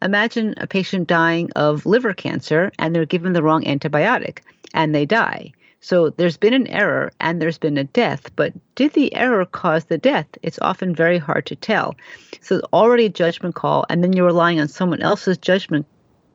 Imagine 0.03 0.57
a 0.59 0.67
patient 0.67 1.09
dying 1.09 1.51
of 1.57 1.87
liver 1.87 2.13
cancer 2.13 2.71
and 2.79 2.95
they're 2.95 3.07
given 3.07 3.33
the 3.33 3.43
wrong 3.43 3.65
antibiotic 3.65 4.41
and 4.75 4.95
they 4.95 5.07
die. 5.07 5.53
So 5.83 6.11
there's 6.11 6.37
been 6.37 6.55
an 6.55 6.69
error 6.69 7.13
and 7.19 7.43
there's 7.43 7.59
been 7.59 7.77
a 7.77 7.83
death, 7.83 8.35
but 8.37 8.53
did 8.77 8.93
the 8.93 9.13
error 9.17 9.45
cause 9.45 9.87
the 9.87 9.99
death? 9.99 10.27
It's 10.43 10.61
often 10.63 10.95
very 10.95 11.19
hard 11.19 11.45
to 11.47 11.57
tell. 11.57 11.97
So 12.41 12.61
already 12.73 13.07
a 13.07 13.09
judgment 13.09 13.57
call, 13.57 13.85
and 13.91 14.03
then 14.03 14.13
you're 14.13 14.27
relying 14.27 14.61
on 14.61 14.69
someone 14.69 15.03
else's 15.03 15.37
judgment 15.37 15.85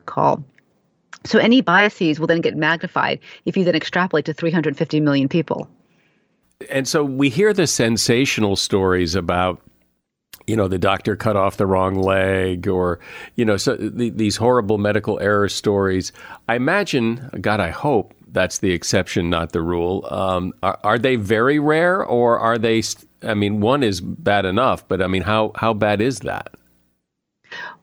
call. 0.04 0.44
So 1.24 1.38
any 1.38 1.62
biases 1.62 2.20
will 2.20 2.26
then 2.26 2.42
get 2.42 2.56
magnified 2.56 3.20
if 3.46 3.56
you 3.56 3.64
then 3.64 3.74
extrapolate 3.74 4.26
to 4.26 4.34
350 4.34 5.00
million 5.00 5.28
people. 5.30 5.66
And 6.70 6.86
so 6.86 7.02
we 7.02 7.30
hear 7.30 7.54
the 7.54 7.66
sensational 7.66 8.54
stories 8.54 9.14
about 9.14 9.62
you 10.46 10.56
know, 10.56 10.66
the 10.66 10.78
doctor 10.78 11.14
cut 11.14 11.36
off 11.36 11.58
the 11.58 11.66
wrong 11.66 11.94
leg 11.94 12.66
or, 12.66 13.00
you 13.36 13.44
know, 13.44 13.58
so 13.58 13.76
the, 13.76 14.08
these 14.08 14.36
horrible 14.36 14.78
medical 14.78 15.20
error 15.20 15.46
stories. 15.46 16.10
I 16.48 16.56
imagine, 16.56 17.28
God, 17.42 17.60
I 17.60 17.68
hope 17.68 18.14
that's 18.32 18.58
the 18.58 18.72
exception, 18.72 19.30
not 19.30 19.52
the 19.52 19.62
rule. 19.62 20.06
Um, 20.10 20.52
are, 20.62 20.78
are, 20.84 20.98
they 20.98 21.16
very 21.16 21.58
rare 21.58 22.04
or 22.04 22.38
are 22.38 22.58
they, 22.58 22.82
I 23.22 23.34
mean, 23.34 23.60
one 23.60 23.82
is 23.82 24.00
bad 24.00 24.44
enough, 24.44 24.86
but 24.88 25.02
I 25.02 25.06
mean, 25.06 25.22
how, 25.22 25.52
how 25.56 25.74
bad 25.74 26.00
is 26.00 26.20
that? 26.20 26.54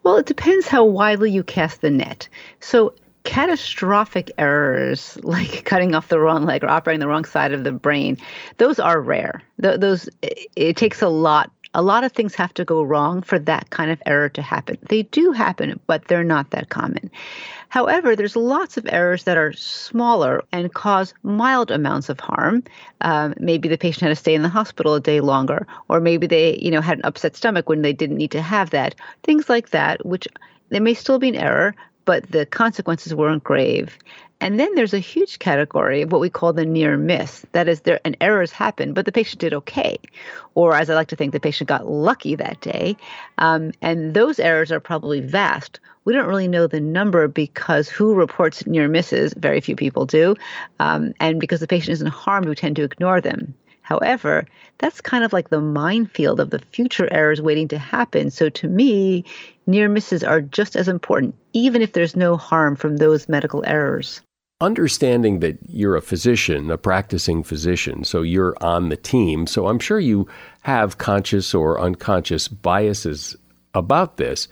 Well, 0.04 0.18
it 0.18 0.26
depends 0.26 0.68
how 0.68 0.86
widely 0.86 1.32
you 1.32 1.44
cast 1.44 1.82
the 1.82 1.90
net. 1.90 2.30
So 2.60 2.94
catastrophic 3.24 4.32
errors 4.38 5.18
like 5.24 5.66
cutting 5.66 5.96
off 5.96 6.10
the 6.10 6.20
wrong 6.20 6.46
leg 6.46 6.64
or 6.64 6.70
operating 6.70 7.00
the 7.00 7.08
wrong 7.08 7.26
side 7.26 7.52
of 7.52 7.64
the 7.64 7.72
brain 7.72 8.16
those 8.58 8.80
are 8.80 9.02
rare 9.02 9.42
Th- 9.60 9.80
those 9.80 10.08
it 10.22 10.78
takes 10.78 11.02
a 11.02 11.10
lot 11.10 11.50
a 11.76 11.82
lot 11.82 12.04
of 12.06 12.14
things 12.14 12.34
have 12.36 12.54
to 12.54 12.66
go 12.66 12.82
wrong 12.82 13.22
for 13.22 13.38
that 13.38 13.70
kind 13.70 13.92
of 13.92 14.02
error 14.06 14.30
to 14.30 14.42
happen. 14.42 14.78
They 14.90 15.04
do 15.04 15.34
happen, 15.34 15.78
but 15.88 16.08
they're 16.08 16.24
not 16.24 16.52
that 16.52 16.70
common. 16.70 17.12
However, 17.70 18.16
there's 18.16 18.36
lots 18.36 18.78
of 18.78 18.88
errors 18.90 19.24
that 19.24 19.38
are 19.38 19.54
smaller 19.54 20.44
and 20.52 20.74
cause 20.74 21.14
mild 21.24 21.72
amounts 21.72 22.10
of 22.10 22.20
harm. 22.20 22.64
Um, 23.02 23.34
maybe 23.40 23.68
the 23.68 23.78
patient 23.78 24.04
had 24.04 24.10
to 24.10 24.16
stay 24.16 24.36
in 24.36 24.42
the 24.42 24.50
hospital 24.50 24.96
a 24.96 25.00
day 25.00 25.22
longer, 25.22 25.68
or 25.90 26.00
maybe 26.00 26.28
they, 26.28 26.58
you 26.58 26.72
know, 26.72 26.82
had 26.82 27.00
an 27.00 27.06
upset 27.06 27.36
stomach 27.36 27.68
when 27.70 27.82
they 27.82 27.94
didn't 27.94 28.18
need 28.18 28.32
to 28.32 28.42
have 28.42 28.70
that. 28.72 28.96
Things 29.24 29.50
like 29.50 29.70
that, 29.72 30.06
which 30.06 30.28
there 30.70 30.82
may 30.82 30.94
still 30.94 31.20
be 31.20 31.30
an 31.30 31.36
error, 31.36 31.76
but 32.06 32.32
the 32.32 32.46
consequences 32.46 33.14
weren't 33.14 33.44
grave. 33.44 33.98
And 34.42 34.60
then 34.60 34.76
there's 34.76 34.94
a 34.94 35.00
huge 35.00 35.40
category 35.40 36.02
of 36.02 36.12
what 36.12 36.22
we 36.22 36.30
call 36.30 36.54
the 36.54 36.66
near 36.66 36.98
miss. 36.98 37.46
That 37.54 37.68
is, 37.68 37.82
there 37.82 38.02
an 38.06 38.16
errors 38.20 38.52
happened, 38.52 38.94
but 38.94 39.06
the 39.06 39.12
patient 39.12 39.40
did 39.40 39.54
okay, 39.54 39.98
or 40.56 40.76
as 40.76 40.90
I 40.90 40.96
like 40.96 41.08
to 41.10 41.16
think, 41.16 41.32
the 41.32 41.40
patient 41.40 41.70
got 41.70 41.90
lucky 41.90 42.36
that 42.36 42.60
day. 42.62 42.98
Um, 43.38 43.72
and 43.82 44.14
those 44.14 44.40
errors 44.40 44.72
are 44.72 44.80
probably 44.80 45.22
vast. 45.22 45.80
We 46.04 46.14
don't 46.14 46.28
really 46.28 46.48
know 46.48 46.68
the 46.68 46.82
number 46.82 47.28
because 47.28 47.90
who 47.90 48.14
reports 48.14 48.68
near 48.68 48.88
misses? 48.88 49.34
Very 49.34 49.62
few 49.62 49.76
people 49.76 50.06
do, 50.06 50.36
um, 50.80 51.14
and 51.20 51.40
because 51.40 51.62
the 51.62 51.68
patient 51.68 51.94
isn't 51.94 52.08
harmed, 52.08 52.48
we 52.48 52.56
tend 52.56 52.76
to 52.76 52.84
ignore 52.84 53.22
them. 53.22 53.56
However, 53.86 54.48
that's 54.80 55.00
kind 55.00 55.24
of 55.24 55.32
like 55.32 55.50
the 55.50 55.62
minefield 55.62 56.40
of 56.40 56.50
the 56.50 56.58
future 56.58 57.08
errors 57.12 57.40
waiting 57.40 57.68
to 57.68 57.78
happen. 57.78 58.32
So 58.32 58.50
to 58.50 58.68
me, 58.68 59.24
near 59.68 59.88
misses 59.88 60.24
are 60.24 60.42
just 60.42 60.76
as 60.76 60.88
important, 60.88 61.36
even 61.54 61.84
if 61.84 61.94
there's 61.94 62.16
no 62.16 62.36
harm 62.36 62.76
from 62.76 62.98
those 62.98 63.30
medical 63.30 63.64
errors. 63.68 64.22
Understanding 64.60 65.40
that 65.42 65.60
you're 65.68 65.96
a 65.96 66.02
physician, 66.02 66.72
a 66.72 66.80
practicing 66.80 67.44
physician, 67.44 68.04
so 68.04 68.24
you're 68.24 68.56
on 68.60 68.90
the 68.90 68.98
team, 68.98 69.46
so 69.46 69.68
I'm 69.68 69.78
sure 69.78 70.00
you 70.00 70.28
have 70.64 70.98
conscious 70.98 71.54
or 71.54 71.80
unconscious 71.80 72.48
biases 72.48 73.36
about 73.76 74.18
this. 74.18 74.48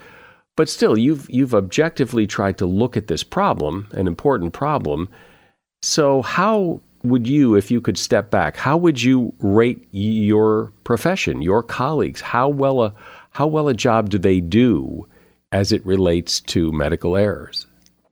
But 0.56 0.70
still, 0.70 0.96
you've 0.96 1.28
you've 1.28 1.56
objectively 1.56 2.28
tried 2.28 2.60
to 2.60 2.68
look 2.68 2.96
at 2.96 3.08
this 3.08 3.24
problem, 3.24 3.88
an 3.94 4.06
important 4.06 4.54
problem. 4.54 5.10
So 5.82 6.22
how 6.22 6.82
would 7.04 7.28
you, 7.28 7.56
if 7.56 7.70
you 7.70 7.82
could 7.82 7.98
step 7.98 8.32
back, 8.32 8.56
how 8.56 8.78
would 8.78 9.02
you 9.02 9.34
rate 9.40 9.88
your 9.92 10.72
profession, 10.84 11.42
your 11.42 11.62
colleagues? 11.62 12.22
How 12.22 12.48
well 12.48 12.82
a 12.82 12.94
how 13.32 13.48
well 13.48 13.68
a 13.68 13.74
job 13.74 14.10
do 14.10 14.18
they 14.18 14.40
do 14.40 15.08
as 15.52 15.72
it 15.72 15.86
relates 15.86 16.40
to 16.40 16.72
medical 16.72 17.18
errors? 17.18 17.66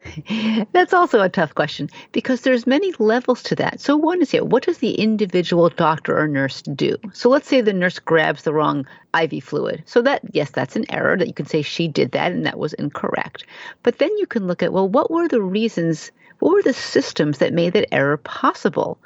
That's 0.74 0.94
also 0.94 1.22
a 1.22 1.30
tough 1.30 1.54
question 1.54 1.88
because 2.12 2.42
there's 2.42 2.66
many 2.66 2.92
levels 2.98 3.44
to 3.44 3.56
that. 3.56 3.80
So 3.80 3.96
one 3.96 4.22
is 4.22 4.32
here, 4.32 4.44
what 4.44 4.64
does 4.64 4.80
the 4.80 4.96
individual 4.96 5.70
doctor 5.70 6.18
or 6.18 6.28
nurse 6.28 6.64
do? 6.64 6.98
So 7.14 7.30
let's 7.30 7.48
say 7.48 7.62
the 7.62 7.72
nurse 7.72 8.00
grabs 8.00 8.44
the 8.44 8.54
wrong 8.54 8.88
IV 9.20 9.44
fluid. 9.44 9.84
So 9.86 10.02
that 10.02 10.22
yes, 10.34 10.50
that's 10.50 10.76
an 10.76 10.92
error 10.92 11.18
that 11.18 11.28
you 11.28 11.34
can 11.34 11.46
say 11.46 11.62
she 11.62 11.88
did 11.88 12.12
that 12.12 12.32
and 12.32 12.46
that 12.46 12.58
was 12.58 12.74
incorrect. 12.74 13.46
But 13.84 14.00
then 14.00 14.16
you 14.18 14.26
can 14.26 14.48
look 14.48 14.64
at 14.64 14.74
well, 14.74 14.90
what 14.90 15.12
were 15.12 15.28
the 15.28 15.42
reasons 15.42 16.12
what 16.42 16.54
were 16.54 16.64
the 16.64 16.74
systems 16.74 17.38
that 17.38 17.54
made 17.54 17.74
that 17.74 17.94
error 17.94 18.18
possible? 18.18 18.98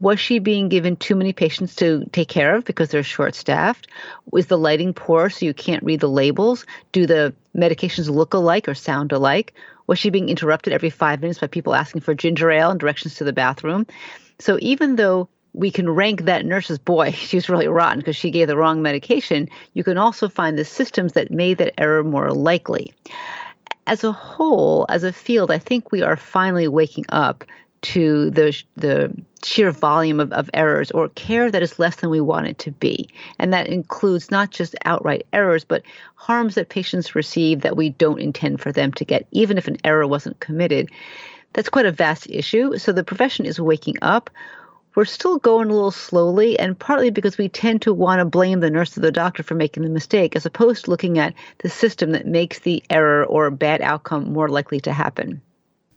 Was 0.00 0.18
she 0.18 0.40
being 0.40 0.68
given 0.68 0.96
too 0.96 1.14
many 1.14 1.32
patients 1.32 1.76
to 1.76 2.04
take 2.10 2.28
care 2.28 2.56
of 2.56 2.64
because 2.64 2.88
they're 2.88 3.04
short 3.04 3.36
staffed? 3.36 3.86
Was 4.32 4.46
the 4.46 4.58
lighting 4.58 4.92
poor 4.92 5.30
so 5.30 5.46
you 5.46 5.54
can't 5.54 5.84
read 5.84 6.00
the 6.00 6.08
labels? 6.08 6.66
Do 6.90 7.06
the 7.06 7.32
medications 7.56 8.10
look 8.10 8.34
alike 8.34 8.66
or 8.66 8.74
sound 8.74 9.12
alike? 9.12 9.54
Was 9.86 10.00
she 10.00 10.10
being 10.10 10.28
interrupted 10.28 10.72
every 10.72 10.90
five 10.90 11.20
minutes 11.20 11.38
by 11.38 11.46
people 11.46 11.76
asking 11.76 12.00
for 12.00 12.12
ginger 12.12 12.50
ale 12.50 12.72
and 12.72 12.80
directions 12.80 13.14
to 13.16 13.24
the 13.24 13.32
bathroom? 13.32 13.86
So 14.40 14.58
even 14.60 14.96
though 14.96 15.28
we 15.52 15.70
can 15.70 15.88
rank 15.88 16.22
that 16.22 16.44
nurse 16.44 16.72
as 16.72 16.78
boy, 16.78 17.12
she 17.12 17.36
was 17.36 17.48
really 17.48 17.68
rotten 17.68 18.00
because 18.00 18.16
she 18.16 18.32
gave 18.32 18.48
the 18.48 18.56
wrong 18.56 18.82
medication, 18.82 19.48
you 19.74 19.84
can 19.84 19.96
also 19.96 20.28
find 20.28 20.58
the 20.58 20.64
systems 20.64 21.12
that 21.12 21.30
made 21.30 21.58
that 21.58 21.80
error 21.80 22.02
more 22.02 22.32
likely 22.32 22.92
as 23.86 24.04
a 24.04 24.12
whole, 24.12 24.86
as 24.88 25.04
a 25.04 25.12
field, 25.12 25.50
I 25.50 25.58
think 25.58 25.90
we 25.90 26.02
are 26.02 26.16
finally 26.16 26.68
waking 26.68 27.06
up 27.08 27.44
to 27.82 28.30
the 28.30 28.62
the 28.76 29.12
sheer 29.42 29.70
volume 29.70 30.20
of, 30.20 30.32
of 30.32 30.50
errors 30.52 30.90
or 30.90 31.08
care 31.10 31.50
that 31.50 31.62
is 31.62 31.78
less 31.78 31.96
than 31.96 32.10
we 32.10 32.20
want 32.20 32.46
it 32.46 32.58
to 32.58 32.70
be. 32.72 33.08
And 33.38 33.52
that 33.52 33.68
includes 33.68 34.30
not 34.30 34.50
just 34.50 34.74
outright 34.84 35.26
errors, 35.32 35.64
but 35.64 35.82
harms 36.14 36.56
that 36.56 36.68
patients 36.68 37.14
receive 37.14 37.62
that 37.62 37.76
we 37.76 37.88
don't 37.90 38.20
intend 38.20 38.60
for 38.60 38.70
them 38.70 38.92
to 38.92 39.04
get, 39.04 39.26
even 39.30 39.56
if 39.56 39.66
an 39.66 39.78
error 39.82 40.06
wasn't 40.06 40.40
committed. 40.40 40.90
That's 41.54 41.70
quite 41.70 41.86
a 41.86 41.92
vast 41.92 42.28
issue. 42.28 42.76
So 42.76 42.92
the 42.92 43.02
profession 43.02 43.46
is 43.46 43.58
waking 43.58 43.96
up 44.02 44.30
we're 44.94 45.04
still 45.04 45.38
going 45.38 45.70
a 45.70 45.72
little 45.72 45.90
slowly, 45.90 46.58
and 46.58 46.78
partly 46.78 47.10
because 47.10 47.38
we 47.38 47.48
tend 47.48 47.82
to 47.82 47.94
want 47.94 48.18
to 48.18 48.24
blame 48.24 48.60
the 48.60 48.70
nurse 48.70 48.96
or 48.96 49.00
the 49.00 49.12
doctor 49.12 49.42
for 49.42 49.54
making 49.54 49.82
the 49.82 49.88
mistake, 49.88 50.34
as 50.36 50.46
opposed 50.46 50.84
to 50.84 50.90
looking 50.90 51.18
at 51.18 51.34
the 51.58 51.68
system 51.68 52.12
that 52.12 52.26
makes 52.26 52.60
the 52.60 52.82
error 52.90 53.24
or 53.24 53.50
bad 53.50 53.80
outcome 53.82 54.32
more 54.32 54.48
likely 54.48 54.80
to 54.80 54.92
happen. 54.92 55.40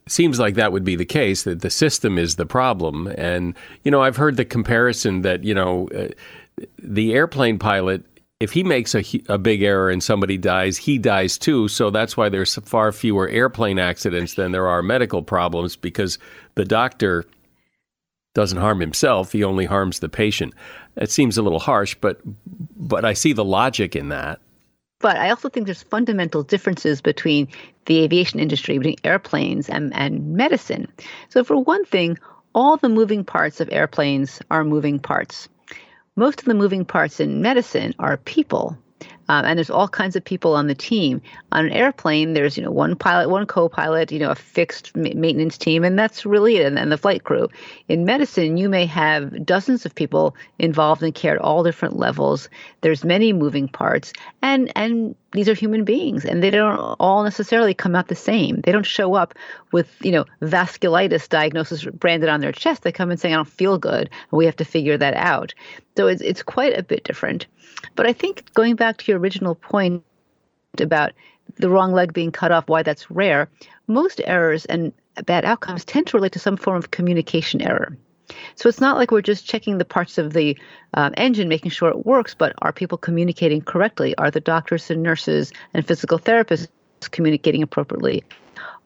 Seems 0.07 0.39
like 0.39 0.55
that 0.55 0.71
would 0.71 0.83
be 0.83 0.95
the 0.95 1.05
case, 1.05 1.43
that 1.43 1.61
the 1.61 1.69
system 1.69 2.17
is 2.17 2.35
the 2.35 2.45
problem. 2.45 3.07
And, 3.17 3.55
you 3.83 3.91
know, 3.91 4.01
I've 4.01 4.17
heard 4.17 4.35
the 4.35 4.45
comparison 4.45 5.21
that, 5.21 5.43
you 5.43 5.53
know, 5.53 5.87
uh, 5.89 6.09
the 6.77 7.13
airplane 7.13 7.57
pilot 7.57 8.05
if 8.43 8.51
he 8.51 8.61
makes 8.61 8.93
a, 8.93 9.03
a 9.29 9.37
big 9.37 9.63
error 9.63 9.89
and 9.89 10.03
somebody 10.03 10.37
dies, 10.37 10.75
he 10.75 10.97
dies 10.97 11.37
too. 11.37 11.69
So 11.69 11.89
that's 11.89 12.17
why 12.17 12.27
there's 12.27 12.55
far 12.55 12.91
fewer 12.91 13.29
airplane 13.29 13.79
accidents 13.79 14.33
than 14.33 14.51
there 14.51 14.67
are 14.67 14.83
medical 14.83 15.23
problems 15.23 15.77
because 15.77 16.19
the 16.55 16.65
doctor 16.65 17.23
doesn't 18.33 18.59
harm 18.59 18.79
himself, 18.79 19.31
he 19.31 19.43
only 19.43 19.65
harms 19.65 19.99
the 19.99 20.09
patient. 20.09 20.53
It 20.95 21.11
seems 21.11 21.37
a 21.37 21.41
little 21.41 21.59
harsh, 21.59 21.95
but 22.01 22.19
but 22.75 23.05
I 23.05 23.13
see 23.13 23.33
the 23.33 23.45
logic 23.45 23.95
in 23.95 24.09
that. 24.09 24.39
But 24.99 25.17
I 25.17 25.29
also 25.29 25.49
think 25.49 25.65
there's 25.65 25.83
fundamental 25.83 26.43
differences 26.43 27.01
between 27.01 27.47
the 27.85 27.99
aviation 27.99 28.39
industry, 28.39 28.77
between 28.77 28.95
airplanes 29.03 29.69
and, 29.69 29.93
and 29.93 30.33
medicine. 30.33 30.87
So 31.29 31.43
for 31.43 31.57
one 31.57 31.83
thing, 31.83 32.17
all 32.55 32.77
the 32.77 32.87
moving 32.87 33.25
parts 33.25 33.59
of 33.59 33.67
airplanes 33.71 34.41
are 34.49 34.63
moving 34.63 34.99
parts. 34.99 35.49
most 36.15 36.39
of 36.39 36.45
the 36.45 36.53
moving 36.53 36.85
parts 36.85 37.19
in 37.19 37.41
medicine 37.41 37.93
are 37.99 38.17
people. 38.17 38.77
Um, 39.29 39.45
and 39.45 39.57
there's 39.57 39.69
all 39.69 39.87
kinds 39.87 40.15
of 40.15 40.23
people 40.23 40.55
on 40.55 40.67
the 40.67 40.75
team. 40.75 41.21
On 41.51 41.65
an 41.65 41.71
airplane, 41.71 42.33
there's 42.33 42.57
you 42.57 42.63
know 42.63 42.71
one 42.71 42.95
pilot, 42.95 43.29
one 43.29 43.45
co-pilot, 43.45 44.11
you 44.11 44.19
know 44.19 44.31
a 44.31 44.35
fixed 44.35 44.95
ma- 44.95 45.09
maintenance 45.15 45.57
team, 45.57 45.83
and 45.83 45.97
that's 45.97 46.25
really 46.25 46.57
it. 46.57 46.65
And, 46.65 46.77
and 46.77 46.91
the 46.91 46.97
flight 46.97 47.23
crew. 47.23 47.49
In 47.87 48.05
medicine, 48.05 48.57
you 48.57 48.69
may 48.69 48.85
have 48.85 49.45
dozens 49.45 49.85
of 49.85 49.95
people 49.95 50.35
involved 50.59 51.03
in 51.03 51.11
care 51.11 51.35
at 51.35 51.41
all 51.41 51.63
different 51.63 51.97
levels. 51.97 52.49
There's 52.81 53.03
many 53.03 53.33
moving 53.33 53.67
parts, 53.67 54.13
and 54.41 54.71
and 54.75 55.15
these 55.33 55.49
are 55.49 55.53
human 55.53 55.83
beings, 55.83 56.25
and 56.25 56.41
they 56.41 56.49
don't 56.49 56.77
all 56.99 57.23
necessarily 57.23 57.73
come 57.73 57.95
out 57.95 58.07
the 58.07 58.15
same. 58.15 58.61
They 58.61 58.71
don't 58.71 58.85
show 58.85 59.15
up 59.15 59.33
with 59.71 59.89
you 60.01 60.11
know 60.11 60.25
vasculitis 60.41 61.27
diagnosis 61.27 61.85
branded 61.85 62.29
on 62.29 62.39
their 62.39 62.51
chest. 62.51 62.83
They 62.83 62.91
come 62.91 63.11
and 63.11 63.19
say, 63.19 63.31
"I 63.31 63.35
don't 63.35 63.47
feel 63.47 63.77
good," 63.77 64.09
and 64.09 64.37
we 64.37 64.45
have 64.45 64.55
to 64.57 64.65
figure 64.65 64.97
that 64.97 65.15
out. 65.15 65.53
So 65.97 66.07
it's 66.07 66.21
it's 66.21 66.43
quite 66.43 66.77
a 66.77 66.83
bit 66.83 67.03
different. 67.03 67.47
But 67.95 68.07
I 68.07 68.13
think 68.13 68.53
going 68.53 68.75
back 68.75 68.97
to 68.97 69.11
your 69.11 69.19
original 69.19 69.55
point 69.55 70.03
about 70.79 71.11
the 71.57 71.69
wrong 71.69 71.91
leg 71.91 72.13
being 72.13 72.31
cut 72.31 72.51
off, 72.51 72.69
why 72.69 72.83
that's 72.83 73.11
rare, 73.11 73.49
most 73.87 74.21
errors 74.23 74.65
and 74.65 74.93
bad 75.25 75.45
outcomes 75.45 75.85
tend 75.85 76.07
to 76.07 76.17
relate 76.17 76.31
to 76.33 76.39
some 76.39 76.57
form 76.57 76.77
of 76.77 76.91
communication 76.91 77.61
error. 77.61 77.97
So 78.55 78.69
it's 78.69 78.81
not 78.81 78.97
like 78.97 79.11
we're 79.11 79.21
just 79.21 79.45
checking 79.45 79.77
the 79.77 79.85
parts 79.85 80.17
of 80.17 80.33
the 80.33 80.57
um, 80.93 81.13
engine, 81.17 81.47
making 81.49 81.71
sure 81.71 81.89
it 81.89 82.05
works, 82.05 82.33
but 82.33 82.53
are 82.61 82.71
people 82.71 82.97
communicating 82.97 83.61
correctly? 83.61 84.15
Are 84.17 84.31
the 84.31 84.39
doctors 84.39 84.89
and 84.89 85.03
nurses 85.03 85.51
and 85.73 85.85
physical 85.85 86.19
therapists 86.19 86.69
communicating 87.11 87.63
appropriately? 87.63 88.23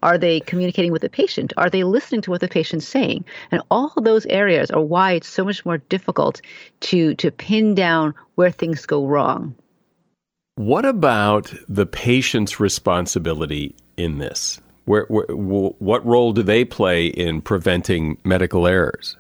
Are 0.04 0.18
they 0.18 0.40
communicating 0.42 0.92
with 0.92 1.02
the 1.02 1.10
patient? 1.10 1.54
Are 1.58 1.70
they 1.70 1.84
listening 1.84 2.22
to 2.22 2.32
what 2.32 2.42
the 2.42 2.48
patient's 2.48 2.88
saying? 2.88 3.26
And 3.52 3.62
all 3.72 3.94
those 4.02 4.26
areas 4.28 4.70
are 4.70 4.82
why 4.82 5.14
it's 5.14 5.28
so 5.28 5.44
much 5.44 5.66
more 5.66 5.78
difficult 5.78 6.42
to 6.82 7.16
to 7.16 7.32
pin 7.32 7.74
down 7.74 8.14
where 8.36 8.52
things 8.52 8.86
go 8.86 9.06
wrong. 9.06 9.56
What 10.56 10.86
about 10.86 11.54
the 11.68 11.86
patient's 11.86 12.60
responsibility 12.60 13.76
in 13.96 14.18
this? 14.18 14.60
Where, 14.86 15.06
where, 15.10 15.26
what 15.28 16.06
role 16.06 16.32
do 16.32 16.42
they 16.42 16.64
play 16.64 17.08
in 17.08 17.42
preventing 17.42 18.18
medical 18.24 18.66
errors? 18.66 19.18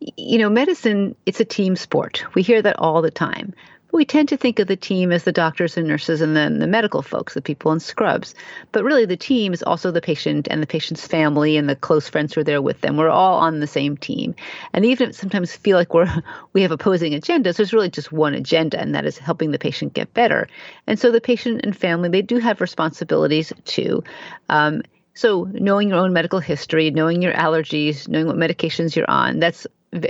You 0.00 0.38
know, 0.38 0.48
medicine, 0.48 1.16
it's 1.26 1.40
a 1.40 1.44
team 1.44 1.76
sport. 1.76 2.24
We 2.34 2.42
hear 2.42 2.62
that 2.62 2.78
all 2.78 3.02
the 3.02 3.10
time 3.10 3.54
we 3.92 4.04
tend 4.04 4.28
to 4.28 4.36
think 4.36 4.58
of 4.58 4.68
the 4.68 4.76
team 4.76 5.10
as 5.12 5.24
the 5.24 5.32
doctors 5.32 5.76
and 5.76 5.88
nurses 5.88 6.20
and 6.20 6.36
then 6.36 6.58
the 6.58 6.66
medical 6.66 7.00
folks, 7.00 7.34
the 7.34 7.40
people 7.40 7.72
in 7.72 7.80
scrubs. 7.80 8.34
But 8.72 8.84
really, 8.84 9.06
the 9.06 9.16
team 9.16 9.54
is 9.54 9.62
also 9.62 9.90
the 9.90 10.00
patient 10.00 10.46
and 10.50 10.62
the 10.62 10.66
patient's 10.66 11.06
family 11.06 11.56
and 11.56 11.68
the 11.68 11.76
close 11.76 12.08
friends 12.08 12.34
who 12.34 12.42
are 12.42 12.44
there 12.44 12.60
with 12.60 12.80
them. 12.82 12.96
We're 12.96 13.08
all 13.08 13.38
on 13.38 13.60
the 13.60 13.66
same 13.66 13.96
team. 13.96 14.34
And 14.74 14.84
even 14.84 15.10
if 15.10 15.16
sometimes 15.16 15.56
feel 15.56 15.76
like 15.76 15.94
we're 15.94 16.22
we 16.52 16.62
have 16.62 16.70
opposing 16.70 17.12
agendas, 17.12 17.56
there's 17.56 17.72
really 17.72 17.90
just 17.90 18.12
one 18.12 18.34
agenda, 18.34 18.78
and 18.78 18.94
that 18.94 19.06
is 19.06 19.16
helping 19.16 19.52
the 19.52 19.58
patient 19.58 19.94
get 19.94 20.12
better. 20.12 20.48
And 20.86 20.98
so 20.98 21.10
the 21.10 21.20
patient 21.20 21.62
and 21.64 21.76
family, 21.76 22.08
they 22.10 22.22
do 22.22 22.38
have 22.38 22.60
responsibilities 22.60 23.52
too. 23.64 24.04
Um, 24.50 24.82
so 25.14 25.48
knowing 25.52 25.88
your 25.88 25.98
own 25.98 26.12
medical 26.12 26.38
history, 26.38 26.92
knowing 26.92 27.22
your 27.22 27.32
allergies, 27.32 28.06
knowing 28.06 28.26
what 28.26 28.36
medications 28.36 28.94
you're 28.94 29.10
on, 29.10 29.40
that's 29.40 29.66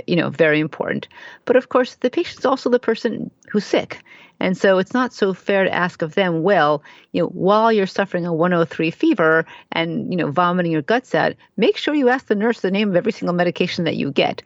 you 0.07 0.15
know 0.15 0.29
very 0.29 0.59
important 0.59 1.07
but 1.45 1.55
of 1.55 1.69
course 1.69 1.95
the 1.95 2.09
patient's 2.09 2.45
also 2.45 2.69
the 2.69 2.79
person 2.79 3.31
who's 3.49 3.65
sick 3.65 4.03
and 4.41 4.57
so 4.57 4.77
it's 4.77 4.93
not 4.93 5.13
so 5.13 5.33
fair 5.33 5.63
to 5.63 5.73
ask 5.73 6.01
of 6.01 6.15
them 6.15 6.43
well 6.43 6.83
you 7.13 7.21
know 7.21 7.29
while 7.29 7.71
you're 7.71 7.87
suffering 7.87 8.25
a 8.25 8.33
103 8.33 8.91
fever 8.91 9.45
and 9.71 10.11
you 10.11 10.17
know 10.17 10.31
vomiting 10.31 10.71
your 10.71 10.81
guts 10.81 11.15
out 11.15 11.33
make 11.55 11.77
sure 11.77 11.93
you 11.93 12.09
ask 12.09 12.27
the 12.27 12.35
nurse 12.35 12.59
the 12.59 12.71
name 12.71 12.89
of 12.89 12.95
every 12.95 13.11
single 13.11 13.35
medication 13.35 13.85
that 13.85 13.95
you 13.95 14.11
get 14.11 14.41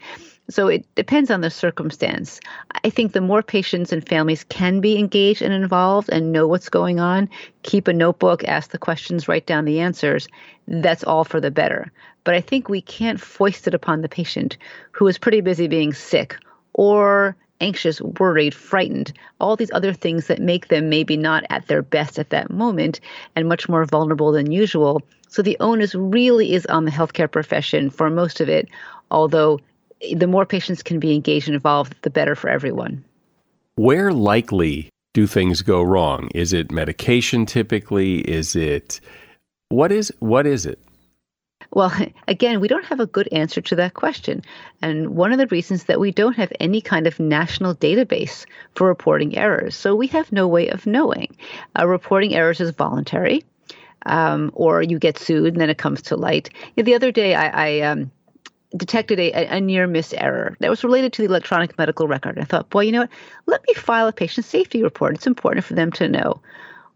so 0.50 0.68
it 0.68 0.86
depends 0.96 1.32
on 1.32 1.42
the 1.42 1.50
circumstance. 1.50 2.42
I 2.84 2.90
think 2.90 3.14
the 3.14 3.22
more 3.22 3.42
patients 3.42 3.94
and 3.94 4.08
families 4.08 4.44
can 4.44 4.82
be 4.82 5.00
engaged 5.00 5.42
and 5.42 5.54
involved 5.54 6.10
and 6.10 6.34
know 6.34 6.48
what's 6.48 6.68
going 6.68 7.00
on, 7.00 7.30
keep 7.62 7.88
a 7.88 7.94
notebook, 7.94 8.44
ask 8.44 8.72
the 8.72 8.78
questions, 8.78 9.30
write 9.30 9.46
down 9.46 9.64
the 9.64 9.80
answers, 9.80 10.28
that's 10.68 11.04
all 11.04 11.24
for 11.24 11.40
the 11.40 11.52
better. 11.52 11.92
But 12.24 12.36
I 12.36 12.42
think 12.42 12.70
we 12.70 12.82
can't 12.82 13.20
foist 13.20 13.68
it 13.68 13.74
upon 13.74 14.02
the 14.02 14.10
patient 14.10 14.58
who 14.92 15.08
is 15.08 15.18
pretty 15.18 15.42
busy 15.42 15.68
being 15.68 15.94
sick 15.94 16.38
or 16.74 17.36
anxious, 17.62 18.02
worried, 18.02 18.54
frightened, 18.54 19.14
all 19.40 19.56
these 19.56 19.72
other 19.74 19.94
things 19.94 20.28
that 20.28 20.40
make 20.40 20.68
them 20.68 20.90
maybe 20.90 21.16
not 21.18 21.44
at 21.50 21.68
their 21.68 21.82
best 21.82 22.20
at 22.20 22.30
that 22.30 22.52
moment 22.52 23.00
and 23.36 23.48
much 23.48 23.70
more 23.70 23.86
vulnerable 23.86 24.32
than 24.32 24.52
usual. 24.52 25.02
So 25.30 25.42
the 25.42 25.58
onus 25.60 25.96
really 25.96 26.54
is 26.54 26.66
on 26.68 26.86
the 26.86 26.92
healthcare 26.92 27.32
profession 27.32 27.90
for 27.90 28.10
most 28.10 28.42
of 28.42 28.50
it, 28.50 28.70
although 29.12 29.60
the 30.14 30.28
more 30.28 30.46
patients 30.46 30.84
can 30.84 31.00
be 31.00 31.16
engaged 31.16 31.48
and 31.48 31.56
involved, 31.56 31.96
the 32.02 32.10
better 32.10 32.36
for 32.36 32.50
everyone. 32.50 33.04
Where 33.76 34.12
likely 34.12 34.90
do 35.14 35.26
things 35.26 35.62
go 35.62 35.82
wrong? 35.82 36.30
Is 36.36 36.54
it 36.54 36.72
medication 36.72 37.46
typically? 37.46 38.20
Is 38.20 38.56
it 38.56 39.00
what 39.70 39.92
is 39.92 40.14
what 40.20 40.46
is 40.46 40.66
it? 40.66 40.80
Well, 41.74 41.92
again, 42.28 42.60
we 42.60 42.68
don't 42.68 42.86
have 42.86 43.00
a 43.00 43.06
good 43.06 43.28
answer 43.32 43.62
to 43.62 43.76
that 43.76 43.94
question. 43.94 44.42
And 44.82 45.12
one 45.12 45.32
of 45.32 45.38
the 45.38 45.48
reasons 45.48 45.86
that 45.86 46.00
we 46.00 46.12
don't 46.12 46.36
have 46.36 46.54
any 46.60 46.82
kind 46.82 47.08
of 47.08 47.20
national 47.20 47.76
database 47.76 48.46
for 48.76 48.88
reporting 48.88 49.38
errors. 49.38 49.76
So 49.76 49.96
we 49.96 50.08
have 50.08 50.32
no 50.32 50.48
way 50.48 50.70
of 50.70 50.86
knowing. 50.86 51.36
Uh, 51.78 51.88
reporting 51.88 52.36
errors 52.36 52.62
is 52.62 52.72
voluntary, 52.72 53.44
um, 54.06 54.52
or 54.54 54.82
you 54.82 55.00
get 55.00 55.18
sued 55.18 55.54
and 55.54 55.62
then 55.62 55.70
it 55.70 55.78
comes 55.78 56.02
to 56.04 56.16
light. 56.16 56.50
The 56.76 56.96
other 56.96 57.12
day, 57.12 57.36
I, 57.36 57.68
I 57.68 57.82
um, 57.82 58.12
detected 58.76 59.20
a, 59.20 59.32
a, 59.32 59.62
near 59.62 59.88
miss 59.88 60.14
error 60.14 60.56
that 60.60 60.70
was 60.70 60.84
related 60.84 61.14
to 61.14 61.22
the 61.22 61.28
electronic 61.28 61.78
medical 61.78 62.08
record. 62.08 62.40
I 62.40 62.44
thought, 62.44 62.70
boy, 62.70 62.82
you 62.82 62.92
know 62.92 63.02
what? 63.02 63.10
Let 63.46 63.62
me 63.68 63.74
file 63.74 64.08
a 64.08 64.14
patient 64.14 64.46
safety 64.46 64.84
report. 64.84 65.16
It's 65.16 65.28
important 65.28 65.66
for 65.66 65.74
them 65.74 65.92
to 65.94 66.08
know. 66.08 66.42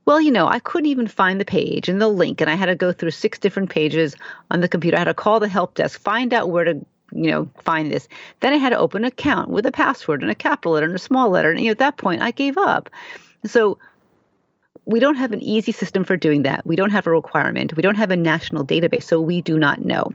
Well, 0.08 0.22
you 0.22 0.32
know, 0.32 0.48
I 0.48 0.60
couldn't 0.60 0.90
even 0.90 1.08
find 1.08 1.38
the 1.38 1.44
page 1.44 1.90
and 1.90 2.02
the 2.02 2.08
link, 2.08 2.40
and 2.40 2.50
I 2.50 2.56
had 2.56 2.68
to 2.68 2.76
go 2.76 2.94
through 2.94 3.12
six 3.12 3.38
different 3.38 3.70
pages 3.70 4.16
on 4.50 4.62
the 4.62 4.70
computer. 4.70 4.96
I 4.96 5.02
had 5.02 5.06
to 5.06 5.14
call 5.14 5.42
the 5.42 5.50
help 5.50 5.76
desk, 5.76 6.00
find 6.00 6.34
out 6.34 6.50
where 6.50 6.64
to, 6.64 6.76
you 7.12 7.30
know, 7.30 7.50
find 7.66 7.92
this. 7.92 8.08
Then 8.40 8.54
I 8.54 8.56
had 8.56 8.70
to 8.70 8.80
open 8.80 9.04
an 9.04 9.10
account 9.10 9.50
with 9.50 9.66
a 9.66 9.72
password 9.74 10.22
and 10.22 10.32
a 10.32 10.36
capital 10.36 10.72
letter 10.72 10.86
and 10.86 10.96
a 10.96 11.00
small 11.00 11.30
letter. 11.30 11.52
And 11.52 11.60
you 11.60 11.66
know, 11.66 11.72
at 11.72 11.80
that 11.80 11.98
point, 11.98 12.22
I 12.22 12.32
gave 12.32 12.58
up. 12.58 12.90
So 13.46 13.80
we 14.86 15.02
don't 15.02 15.16
have 15.16 15.34
an 15.34 15.42
easy 15.42 15.74
system 15.74 16.06
for 16.06 16.16
doing 16.16 16.44
that. 16.44 16.66
We 16.66 16.78
don't 16.78 16.92
have 16.92 17.06
a 17.06 17.12
requirement. 17.12 17.76
We 17.76 17.84
don't 17.84 17.96
have 17.96 18.10
a 18.10 18.16
national 18.16 18.66
database, 18.66 19.04
so 19.04 19.20
we 19.20 19.42
do 19.42 19.60
not 19.60 19.84
know. 19.84 20.14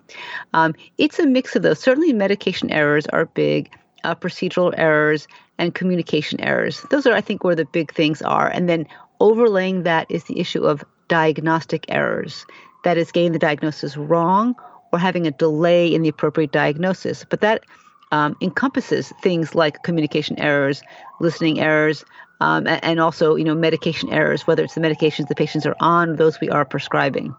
Um, 0.55 0.75
it's 0.97 1.19
a 1.19 1.27
mix 1.27 1.55
of 1.55 1.61
those. 1.61 1.81
Certainly, 1.81 2.15
medication 2.15 2.71
errors 2.71 3.07
are 3.09 3.27
big, 3.27 3.71
uh, 4.05 4.15
procedural 4.15 4.73
errors, 4.75 5.29
and 5.59 5.75
communication 5.75 6.41
errors. 6.41 6.81
Those 6.91 7.07
are, 7.07 7.13
I 7.13 7.21
think, 7.21 7.45
where 7.45 7.55
the 7.55 7.67
big 7.67 7.93
things 7.93 8.23
are. 8.23 8.49
And 8.49 8.71
then 8.71 8.87
overlaying 9.23 9.85
that 9.85 10.11
is 10.11 10.25
the 10.25 10.39
issue 10.39 10.65
of 10.65 10.85
diagnostic 11.09 11.87
errors. 11.89 12.45
That 12.85 12.99
is, 12.99 13.13
getting 13.13 13.33
the 13.33 13.39
diagnosis 13.39 13.97
wrong 13.97 14.57
or 14.93 14.99
having 14.99 15.27
a 15.27 15.31
delay 15.31 15.95
in 15.95 16.03
the 16.03 16.09
appropriate 16.09 16.51
diagnosis. 16.51 17.25
But 17.31 17.41
that 17.41 17.65
um, 18.11 18.37
encompasses 18.41 19.13
things 19.23 19.55
like 19.55 19.85
communication 19.85 20.39
errors, 20.39 20.83
listening 21.21 21.61
errors, 21.61 22.05
um, 22.41 22.67
and 22.67 22.99
also 22.99 23.37
you 23.37 23.45
know 23.45 23.55
medication 23.55 24.09
errors, 24.11 24.47
whether 24.47 24.65
it's 24.65 24.75
the 24.75 24.81
medications 24.81 25.29
the 25.29 25.35
patients 25.35 25.65
are 25.65 25.77
on, 25.81 26.17
those 26.17 26.41
we 26.41 26.51
are 26.51 26.65
prescribing. 26.65 27.35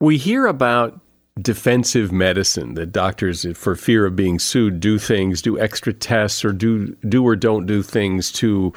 We 0.00 0.18
hear 0.18 0.46
about 0.46 1.00
defensive 1.40 2.10
medicine 2.10 2.74
that 2.74 2.86
doctors, 2.86 3.46
for 3.56 3.76
fear 3.76 4.06
of 4.06 4.16
being 4.16 4.38
sued, 4.40 4.80
do 4.80 4.98
things, 4.98 5.40
do 5.40 5.58
extra 5.58 5.92
tests, 5.92 6.44
or 6.44 6.52
do 6.52 6.96
do 7.08 7.24
or 7.24 7.36
don't 7.36 7.66
do 7.66 7.82
things 7.82 8.32
to 8.32 8.72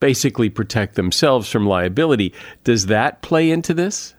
basically 0.00 0.48
protect 0.48 0.94
themselves 0.94 1.48
from 1.48 1.66
liability. 1.66 2.32
Does 2.64 2.86
that 2.86 3.22
play 3.22 3.50
into 3.50 3.74
this? 3.74 4.14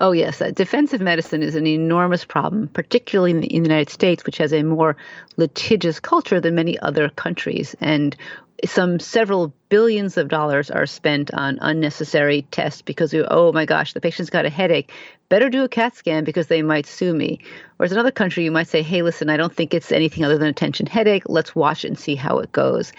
Oh, 0.00 0.12
yes. 0.12 0.40
Uh, 0.40 0.50
defensive 0.50 1.02
medicine 1.02 1.42
is 1.42 1.54
an 1.54 1.66
enormous 1.66 2.24
problem, 2.24 2.68
particularly 2.68 3.32
in 3.32 3.40
the, 3.40 3.54
in 3.54 3.62
the 3.62 3.68
United 3.68 3.90
States, 3.90 4.24
which 4.24 4.38
has 4.38 4.52
a 4.52 4.62
more 4.62 4.96
litigious 5.36 6.00
culture 6.00 6.40
than 6.40 6.54
many 6.54 6.78
other 6.78 7.10
countries. 7.10 7.76
And 7.80 8.16
some 8.64 8.98
several 8.98 9.52
billions 9.68 10.16
of 10.16 10.28
dollars 10.28 10.70
are 10.70 10.86
spent 10.86 11.32
on 11.32 11.58
unnecessary 11.60 12.42
tests 12.50 12.82
because 12.82 13.14
oh 13.30 13.52
my 13.52 13.64
gosh 13.64 13.92
the 13.92 14.00
patient's 14.00 14.30
got 14.30 14.44
a 14.44 14.50
headache 14.50 14.90
better 15.28 15.48
do 15.48 15.62
a 15.62 15.68
cat 15.68 15.94
scan 15.94 16.24
because 16.24 16.48
they 16.48 16.60
might 16.62 16.86
sue 16.86 17.14
me 17.14 17.38
whereas 17.76 17.92
in 17.92 17.98
another 17.98 18.10
country 18.10 18.42
you 18.42 18.50
might 18.50 18.66
say 18.66 18.82
hey 18.82 19.02
listen 19.02 19.30
i 19.30 19.36
don't 19.36 19.54
think 19.54 19.74
it's 19.74 19.92
anything 19.92 20.24
other 20.24 20.38
than 20.38 20.48
a 20.48 20.52
tension 20.52 20.86
headache 20.86 21.22
let's 21.26 21.54
watch 21.54 21.84
it 21.84 21.88
and 21.88 21.98
see 21.98 22.16
how 22.16 22.38
it 22.38 22.50
goes 22.50 22.92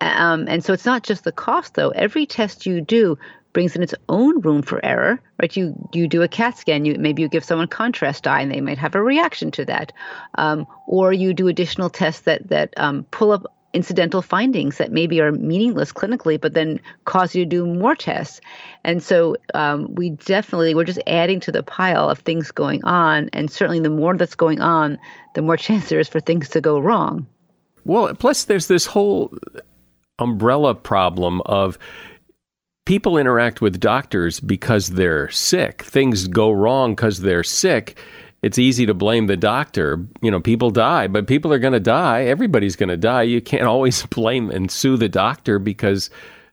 um, 0.00 0.46
and 0.48 0.64
so 0.64 0.72
it's 0.72 0.84
not 0.84 1.02
just 1.02 1.24
the 1.24 1.32
cost 1.32 1.74
though 1.74 1.90
every 1.90 2.26
test 2.26 2.66
you 2.66 2.80
do 2.80 3.18
brings 3.52 3.76
in 3.76 3.82
its 3.82 3.94
own 4.08 4.40
room 4.40 4.62
for 4.62 4.84
error 4.84 5.20
right 5.40 5.56
you 5.56 5.74
you 5.92 6.08
do 6.08 6.22
a 6.22 6.28
cat 6.28 6.58
scan 6.58 6.84
you 6.84 6.94
maybe 6.98 7.22
you 7.22 7.28
give 7.28 7.44
someone 7.44 7.68
contrast 7.68 8.24
dye 8.24 8.40
and 8.40 8.50
they 8.50 8.60
might 8.60 8.78
have 8.78 8.94
a 8.94 9.02
reaction 9.02 9.50
to 9.50 9.64
that 9.64 9.92
um, 10.36 10.66
or 10.86 11.12
you 11.12 11.32
do 11.32 11.48
additional 11.48 11.88
tests 11.88 12.22
that 12.22 12.48
that 12.48 12.74
um, 12.76 13.04
pull 13.10 13.30
up 13.30 13.46
incidental 13.74 14.22
findings 14.22 14.78
that 14.78 14.92
maybe 14.92 15.20
are 15.20 15.32
meaningless 15.32 15.92
clinically, 15.92 16.40
but 16.40 16.54
then 16.54 16.80
cause 17.04 17.34
you 17.34 17.44
to 17.44 17.48
do 17.48 17.66
more 17.66 17.94
tests. 17.94 18.40
And 18.84 19.02
so 19.02 19.36
um, 19.52 19.94
we 19.96 20.10
definitely, 20.10 20.74
we're 20.74 20.84
just 20.84 21.02
adding 21.06 21.40
to 21.40 21.52
the 21.52 21.62
pile 21.62 22.08
of 22.08 22.20
things 22.20 22.52
going 22.52 22.84
on. 22.84 23.28
And 23.32 23.50
certainly 23.50 23.80
the 23.80 23.90
more 23.90 24.16
that's 24.16 24.36
going 24.36 24.60
on, 24.60 24.96
the 25.34 25.42
more 25.42 25.56
chance 25.66 25.88
there 25.88 26.00
is 26.00 26.08
for 26.08 26.20
things 26.20 26.48
to 26.50 26.60
go 26.60 26.78
wrong. 26.78 27.26
Well, 27.84 28.14
plus 28.14 28.44
there's 28.44 28.68
this 28.68 28.86
whole 28.86 29.36
umbrella 30.18 30.74
problem 30.74 31.40
of 31.42 31.78
people 32.84 33.16
interact 33.16 33.60
with 33.60 33.80
doctors 33.80 34.40
because 34.40 34.90
they're 34.90 35.30
sick. 35.30 35.82
Things 35.82 36.28
go 36.28 36.50
wrong 36.50 36.94
because 36.94 37.20
they're 37.20 37.44
sick. 37.44 37.98
It's 38.42 38.58
easy 38.58 38.84
to 38.86 38.94
blame 38.94 39.26
the 39.26 39.38
doctor. 39.38 40.06
You 40.20 40.30
know, 40.30 40.40
people 40.40 40.70
die, 40.70 41.06
but 41.06 41.26
people 41.26 41.52
are 41.52 41.58
going 41.58 41.72
to 41.72 41.80
die. 41.80 42.24
Everybody's 42.24 42.76
going 42.76 42.90
to 42.90 42.96
die. 42.96 43.22
You 43.22 43.40
can't 43.40 43.62
always 43.66 44.04
blame 44.06 44.50
and 44.50 44.70
sue 44.70 44.96
the 44.96 45.08
doctor 45.08 45.58
because 45.58 46.10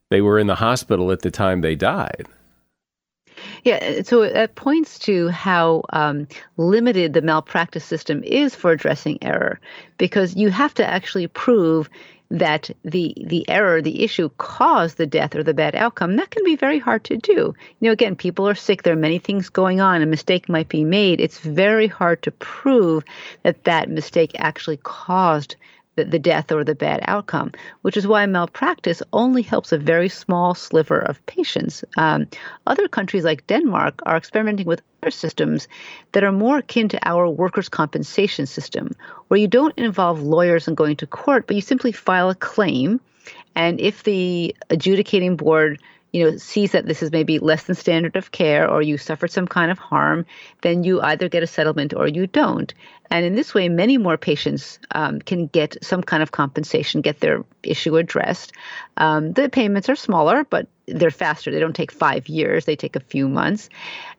they 0.09 0.21
were 0.21 0.39
in 0.39 0.47
the 0.47 0.55
hospital 0.55 1.11
at 1.11 1.21
the 1.21 1.31
time 1.31 1.61
they 1.61 1.75
died. 1.75 2.27
Yeah, 3.63 4.01
so 4.03 4.21
it 4.21 4.55
points 4.55 4.99
to 4.99 5.29
how 5.29 5.83
um, 5.91 6.27
limited 6.57 7.13
the 7.13 7.21
malpractice 7.21 7.85
system 7.85 8.23
is 8.23 8.55
for 8.55 8.71
addressing 8.71 9.17
error, 9.23 9.59
because 9.97 10.35
you 10.35 10.49
have 10.49 10.73
to 10.75 10.85
actually 10.85 11.27
prove 11.27 11.89
that 12.31 12.69
the 12.83 13.13
the 13.25 13.47
error, 13.49 13.81
the 13.81 14.03
issue 14.03 14.29
caused 14.37 14.97
the 14.97 15.05
death 15.05 15.35
or 15.35 15.43
the 15.43 15.53
bad 15.53 15.75
outcome, 15.75 16.15
that 16.15 16.31
can 16.31 16.43
be 16.43 16.55
very 16.55 16.79
hard 16.79 17.03
to 17.03 17.17
do. 17.17 17.53
You 17.79 17.89
know, 17.89 17.91
again, 17.91 18.15
people 18.15 18.47
are 18.47 18.55
sick. 18.55 18.83
There 18.83 18.93
are 18.93 18.97
many 18.97 19.19
things 19.19 19.49
going 19.49 19.81
on. 19.81 20.01
A 20.01 20.05
mistake 20.05 20.47
might 20.47 20.69
be 20.69 20.83
made. 20.85 21.19
It's 21.19 21.39
very 21.39 21.87
hard 21.87 22.23
to 22.23 22.31
prove 22.31 23.03
that 23.43 23.65
that 23.65 23.89
mistake 23.89 24.31
actually 24.37 24.77
caused 24.77 25.57
the, 25.95 26.05
the 26.05 26.19
death 26.19 26.51
or 26.51 26.63
the 26.63 26.75
bad 26.75 27.01
outcome, 27.07 27.51
which 27.81 27.97
is 27.97 28.07
why 28.07 28.25
malpractice 28.25 29.03
only 29.11 29.41
helps 29.41 29.71
a 29.71 29.77
very 29.77 30.09
small 30.09 30.55
sliver 30.55 30.99
of 30.99 31.25
patients. 31.25 31.83
Um, 31.97 32.27
other 32.65 32.87
countries 32.87 33.23
like 33.23 33.47
Denmark 33.47 34.01
are 34.05 34.17
experimenting 34.17 34.65
with 34.65 34.81
other 35.01 35.11
systems 35.11 35.67
that 36.13 36.23
are 36.23 36.31
more 36.31 36.59
akin 36.59 36.89
to 36.89 37.07
our 37.07 37.27
workers' 37.29 37.69
compensation 37.69 38.45
system, 38.45 38.91
where 39.27 39.39
you 39.39 39.47
don't 39.47 39.77
involve 39.77 40.21
lawyers 40.21 40.67
and 40.67 40.77
going 40.77 40.95
to 40.97 41.07
court, 41.07 41.47
but 41.47 41.55
you 41.55 41.61
simply 41.61 41.91
file 41.91 42.29
a 42.29 42.35
claim. 42.35 42.99
And 43.55 43.79
if 43.81 44.03
the 44.03 44.55
adjudicating 44.69 45.35
board 45.35 45.81
you 46.11 46.23
know 46.23 46.37
sees 46.37 46.71
that 46.71 46.85
this 46.85 47.01
is 47.01 47.11
maybe 47.11 47.39
less 47.39 47.63
than 47.63 47.75
standard 47.75 48.15
of 48.15 48.31
care 48.31 48.69
or 48.69 48.81
you 48.81 48.97
suffered 48.97 49.31
some 49.31 49.47
kind 49.47 49.71
of 49.71 49.79
harm 49.79 50.25
then 50.61 50.83
you 50.83 51.01
either 51.01 51.29
get 51.29 51.43
a 51.43 51.47
settlement 51.47 51.93
or 51.93 52.07
you 52.07 52.27
don't. 52.27 52.73
And 53.09 53.25
in 53.25 53.35
this 53.35 53.53
way 53.53 53.69
many 53.69 53.97
more 53.97 54.17
patients 54.17 54.79
um, 54.91 55.19
can 55.19 55.47
get 55.47 55.77
some 55.83 56.01
kind 56.01 56.23
of 56.23 56.31
compensation 56.31 57.01
get 57.01 57.19
their 57.19 57.43
issue 57.63 57.97
addressed. 57.97 58.53
Um, 58.97 59.33
the 59.33 59.49
payments 59.49 59.89
are 59.89 59.95
smaller 59.95 60.43
but 60.43 60.67
they're 60.87 61.11
faster. 61.11 61.51
They 61.51 61.59
don't 61.59 61.75
take 61.75 61.91
five 61.91 62.27
years. 62.27 62.65
They 62.65 62.75
take 62.75 62.95
a 62.95 63.01
few 63.01 63.29
months. 63.29 63.69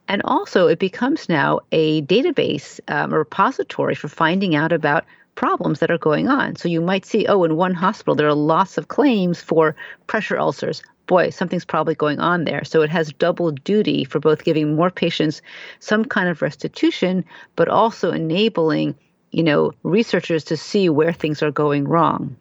And 0.09 0.22
also 0.24 0.68
it 0.68 0.78
becomes 0.78 1.28
now 1.28 1.61
a 1.72 2.03
database 2.03 2.80
um, 2.88 3.12
a 3.12 3.18
repository 3.18 3.95
for 3.95 4.09
finding 4.09 4.55
out 4.55 4.72
about 4.72 5.05
problems 5.34 5.80
that 5.80 5.90
are 5.90 5.99
going 5.99 6.28
on. 6.28 6.57
So 6.57 6.68
you 6.68 6.80
might 6.80 7.05
see, 7.07 7.26
oh, 7.26 7.45
in 7.45 7.57
one 7.57 7.74
hospital, 7.74 8.14
there 8.14 8.28
are 8.28 8.34
lots 8.34 8.78
of 8.78 8.88
claims 8.88 9.40
for 9.40 9.74
pressure 10.07 10.38
ulcers, 10.38 10.82
boy, 11.12 11.28
something's 11.28 11.66
probably 11.66 11.94
going 11.94 12.20
on 12.20 12.44
there. 12.44 12.64
So 12.64 12.80
it 12.80 12.88
has 12.88 13.12
double 13.12 13.50
duty 13.50 14.02
for 14.02 14.18
both 14.18 14.44
giving 14.44 14.74
more 14.74 14.90
patients 14.90 15.42
some 15.78 16.06
kind 16.06 16.26
of 16.26 16.40
restitution, 16.40 17.22
but 17.54 17.68
also 17.68 18.12
enabling, 18.12 18.94
you 19.30 19.42
know, 19.42 19.72
researchers 19.82 20.42
to 20.44 20.56
see 20.56 20.88
where 20.88 21.12
things 21.12 21.42
are 21.42 21.50
going 21.50 21.86
wrong. 21.86 22.34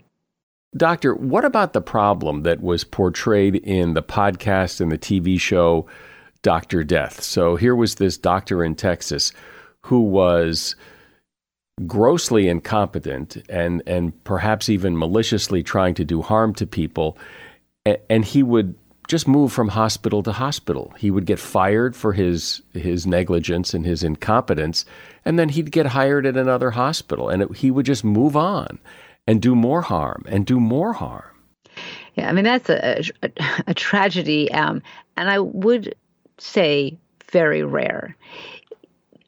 Doctor, 0.78 1.14
what 1.16 1.44
about 1.44 1.74
the 1.74 1.82
problem 1.82 2.44
that 2.44 2.62
was 2.62 2.86
portrayed 2.86 3.58
in 3.58 3.94
the 3.94 4.02
podcast 4.02 4.80
and 4.80 4.90
the 4.90 4.98
TV 4.98 5.38
show 5.38 5.86
Doctor 6.42 6.86
Death? 6.86 7.22
So 7.22 7.58
here 7.58 7.76
was 7.76 7.96
this 7.96 8.18
doctor 8.18 8.64
in 8.64 8.76
Texas 8.76 9.34
who 9.82 10.00
was 10.00 10.78
grossly 11.88 12.48
incompetent 12.48 13.36
and 13.50 13.84
and 13.86 14.24
perhaps 14.24 14.70
even 14.70 14.98
maliciously 14.98 15.62
trying 15.62 15.96
to 15.96 16.06
do 16.06 16.22
harm 16.22 16.54
to 16.54 16.66
people 16.66 17.18
and 17.86 18.26
he 18.26 18.44
would 18.44 18.76
just 19.08 19.28
move 19.28 19.52
from 19.52 19.68
hospital 19.68 20.24
to 20.24 20.32
hospital. 20.32 20.94
He 20.98 21.12
would 21.12 21.26
get 21.26 21.40
fired 21.40 21.96
for 21.96 22.14
his 22.14 22.62
his 22.74 23.06
negligence 23.06 23.74
and 23.74 23.86
his 23.86 24.04
incompetence, 24.04 24.86
and 25.26 25.38
then 25.38 25.50
he'd 25.50 25.72
get 25.72 25.88
hired 25.88 26.26
at 26.26 26.38
another 26.38 26.72
hospital, 26.72 27.30
and 27.30 27.44
it, 27.44 27.56
he 27.56 27.72
would 27.72 27.86
just 27.86 28.04
move 28.04 28.38
on 28.38 28.80
and 29.28 29.42
do 29.42 29.56
more 29.56 29.82
harm 29.82 30.24
and 30.28 30.46
do 30.46 30.60
more 30.60 30.94
harm. 30.94 31.26
Yeah, 32.16 32.30
I 32.30 32.32
mean 32.32 32.46
that's 32.46 32.70
a 32.70 33.04
a, 33.24 33.32
a 33.68 33.74
tragedy, 33.74 34.52
um, 34.52 34.82
and 35.18 35.30
I 35.30 35.40
would 35.40 35.96
say 36.38 36.98
very 37.32 37.64
rare. 37.64 38.16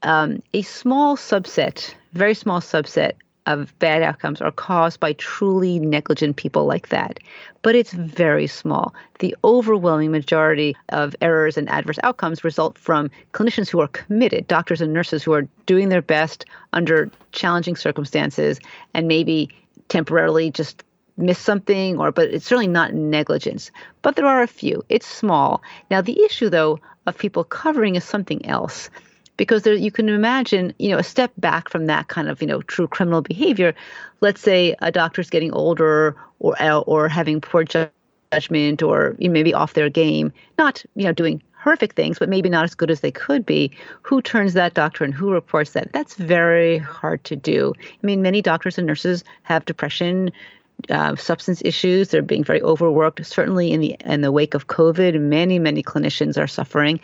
Um, 0.04 0.44
a 0.54 0.62
small 0.62 1.16
subset, 1.16 1.94
very 2.14 2.34
small 2.34 2.60
subset 2.60 3.14
of 3.46 3.78
bad 3.80 4.02
outcomes 4.02 4.42
are 4.42 4.52
caused 4.52 5.00
by 5.00 5.14
truly 5.14 5.80
negligent 5.80 6.38
people 6.38 6.66
like 6.66 6.90
that. 6.90 7.20
But 7.62 7.76
it's 7.76 7.94
very 7.94 8.48
small. 8.48 8.94
The 9.20 9.36
overwhelming 9.44 10.12
majority 10.12 10.76
of 10.90 11.16
errors 11.22 11.58
and 11.58 11.70
adverse 11.70 12.00
outcomes 12.04 12.44
result 12.44 12.78
from 12.78 13.10
clinicians 13.34 13.70
who 13.70 13.82
are 13.82 13.88
committed, 13.88 14.48
doctors 14.48 14.82
and 14.82 14.94
nurses 14.94 15.24
who 15.24 15.34
are 15.34 15.48
doing 15.66 15.90
their 15.90 16.02
best 16.02 16.46
under 16.72 17.12
challenging 17.32 17.76
circumstances 17.76 18.60
and 18.94 19.08
maybe 19.08 19.50
temporarily 19.90 20.52
just 20.52 20.84
miss 21.18 21.38
something 21.38 22.00
or 22.00 22.12
but 22.12 22.30
it's 22.30 22.46
certainly 22.46 22.68
not 22.68 22.94
negligence 22.94 23.70
but 24.02 24.16
there 24.16 24.26
are 24.26 24.42
a 24.42 24.48
few 24.48 24.84
it's 24.90 25.06
small 25.06 25.62
now 25.92 26.02
the 26.02 26.24
issue 26.24 26.50
though 26.50 26.80
of 27.06 27.18
people 27.18 27.44
covering 27.44 27.96
is 27.96 28.04
something 28.04 28.44
else 28.48 28.90
because 29.38 29.64
there, 29.64 29.74
you 29.74 29.92
can 29.92 30.10
imagine, 30.10 30.74
you 30.80 30.90
know, 30.90 30.98
a 30.98 31.04
step 31.04 31.32
back 31.38 31.70
from 31.70 31.88
that 31.88 32.08
kind 32.08 32.30
of, 32.30 32.42
you 32.42 32.48
know, 32.48 32.62
true 32.64 32.88
criminal 32.88 33.22
behavior. 33.22 33.74
Let's 34.22 34.42
say 34.42 34.76
a 34.80 34.92
doctor's 34.92 35.30
getting 35.30 35.52
older 35.52 36.16
or 36.40 36.56
or 36.86 37.08
having 37.08 37.42
poor 37.42 37.64
judgment 37.64 38.82
or 38.84 39.16
maybe 39.20 39.54
off 39.54 39.74
their 39.74 39.90
game, 39.90 40.32
not 40.58 40.84
you 40.96 41.06
know 41.06 41.14
doing 41.14 41.42
horrific 41.64 41.94
things, 41.94 42.20
but 42.20 42.30
maybe 42.30 42.50
not 42.50 42.66
as 42.66 42.76
good 42.76 42.92
as 42.92 43.00
they 43.00 43.12
could 43.12 43.46
be. 43.46 43.72
Who 44.02 44.22
turns 44.22 44.54
that 44.54 44.74
doctor 44.74 45.04
and 45.04 45.14
who 45.14 45.32
reports 45.32 45.72
that? 45.72 45.92
That's 45.94 46.16
very 46.16 46.78
hard 46.78 47.24
to 47.26 47.36
do. 47.36 47.74
I 47.80 48.06
mean, 48.06 48.22
many 48.22 48.42
doctors 48.42 48.78
and 48.78 48.86
nurses 48.86 49.24
have 49.44 49.64
depression, 49.64 50.32
uh, 50.90 51.16
substance 51.16 51.62
issues. 51.64 52.10
They're 52.10 52.22
being 52.22 52.44
very 52.44 52.62
overworked. 52.62 53.26
Certainly, 53.26 53.72
in 53.72 53.80
the 53.80 53.96
in 54.06 54.22
the 54.22 54.32
wake 54.32 54.54
of 54.54 54.68
COVID, 54.68 55.20
many 55.22 55.58
many 55.60 55.82
clinicians 55.82 56.38
are 56.38 56.48
suffering, 56.48 57.00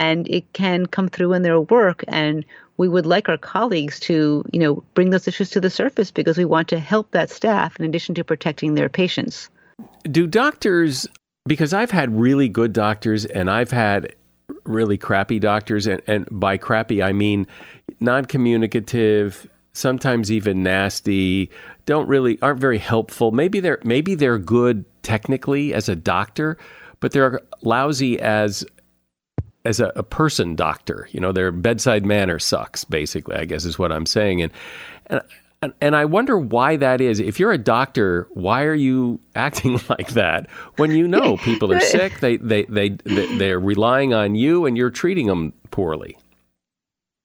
and 0.00 0.26
it 0.28 0.50
can 0.54 0.86
come 0.86 1.08
through 1.08 1.34
in 1.34 1.42
their 1.42 1.60
work. 1.60 2.02
And 2.08 2.44
we 2.78 2.88
would 2.88 3.04
like 3.04 3.28
our 3.28 3.36
colleagues 3.36 4.00
to, 4.00 4.42
you 4.50 4.58
know, 4.58 4.82
bring 4.94 5.10
those 5.10 5.28
issues 5.28 5.50
to 5.50 5.60
the 5.60 5.68
surface 5.68 6.10
because 6.10 6.38
we 6.38 6.46
want 6.46 6.68
to 6.68 6.80
help 6.80 7.10
that 7.10 7.30
staff 7.30 7.78
in 7.78 7.84
addition 7.84 8.14
to 8.16 8.24
protecting 8.24 8.74
their 8.74 8.88
patients. 8.88 9.50
Do 10.04 10.26
doctors? 10.26 11.06
Because 11.46 11.74
I've 11.74 11.90
had 11.90 12.18
really 12.18 12.48
good 12.48 12.72
doctors, 12.72 13.26
and 13.26 13.50
I've 13.50 13.70
had 13.70 14.14
really 14.64 14.98
crappy 14.98 15.38
doctors, 15.38 15.86
and, 15.86 16.02
and 16.06 16.26
by 16.30 16.56
crappy 16.56 17.02
I 17.02 17.12
mean 17.12 17.46
non-communicative 18.00 19.48
sometimes 19.72 20.32
even 20.32 20.62
nasty, 20.62 21.50
don't 21.86 22.08
really 22.08 22.38
aren't 22.42 22.60
very 22.60 22.78
helpful. 22.78 23.30
Maybe 23.30 23.60
they're 23.60 23.78
maybe 23.84 24.14
they're 24.14 24.38
good 24.38 24.84
technically 25.02 25.72
as 25.74 25.88
a 25.88 25.96
doctor, 25.96 26.56
but 27.00 27.12
they're 27.12 27.40
lousy 27.62 28.18
as 28.20 28.64
as 29.64 29.80
a, 29.80 29.92
a, 29.96 30.02
person 30.02 30.56
doctor. 30.56 31.08
You 31.12 31.20
know, 31.20 31.32
their 31.32 31.52
bedside 31.52 32.04
manner 32.04 32.38
sucks. 32.38 32.84
Basically, 32.84 33.36
I 33.36 33.44
guess 33.44 33.64
is 33.64 33.78
what 33.78 33.92
I'm 33.92 34.06
saying. 34.06 34.42
And 34.42 34.52
and 35.60 35.74
and, 35.80 35.94
I 35.94 36.06
wonder 36.06 36.38
why 36.38 36.76
that 36.76 37.02
is. 37.02 37.20
If 37.20 37.38
you're 37.38 37.52
a 37.52 37.58
doctor, 37.58 38.26
why 38.32 38.62
are 38.62 38.74
you 38.74 39.20
acting 39.34 39.80
like 39.88 40.10
that 40.10 40.48
when 40.76 40.92
you 40.92 41.06
know 41.06 41.36
people 41.38 41.72
are 41.72 41.80
sick? 41.96 42.20
They 42.20 42.36
they 42.38 42.64
they, 42.64 42.90
they 42.90 43.36
they're 43.36 43.60
relying 43.60 44.14
on 44.14 44.34
you, 44.34 44.66
and 44.66 44.76
you're 44.76 44.90
treating 44.90 45.26
them 45.26 45.52
poorly. 45.70 46.16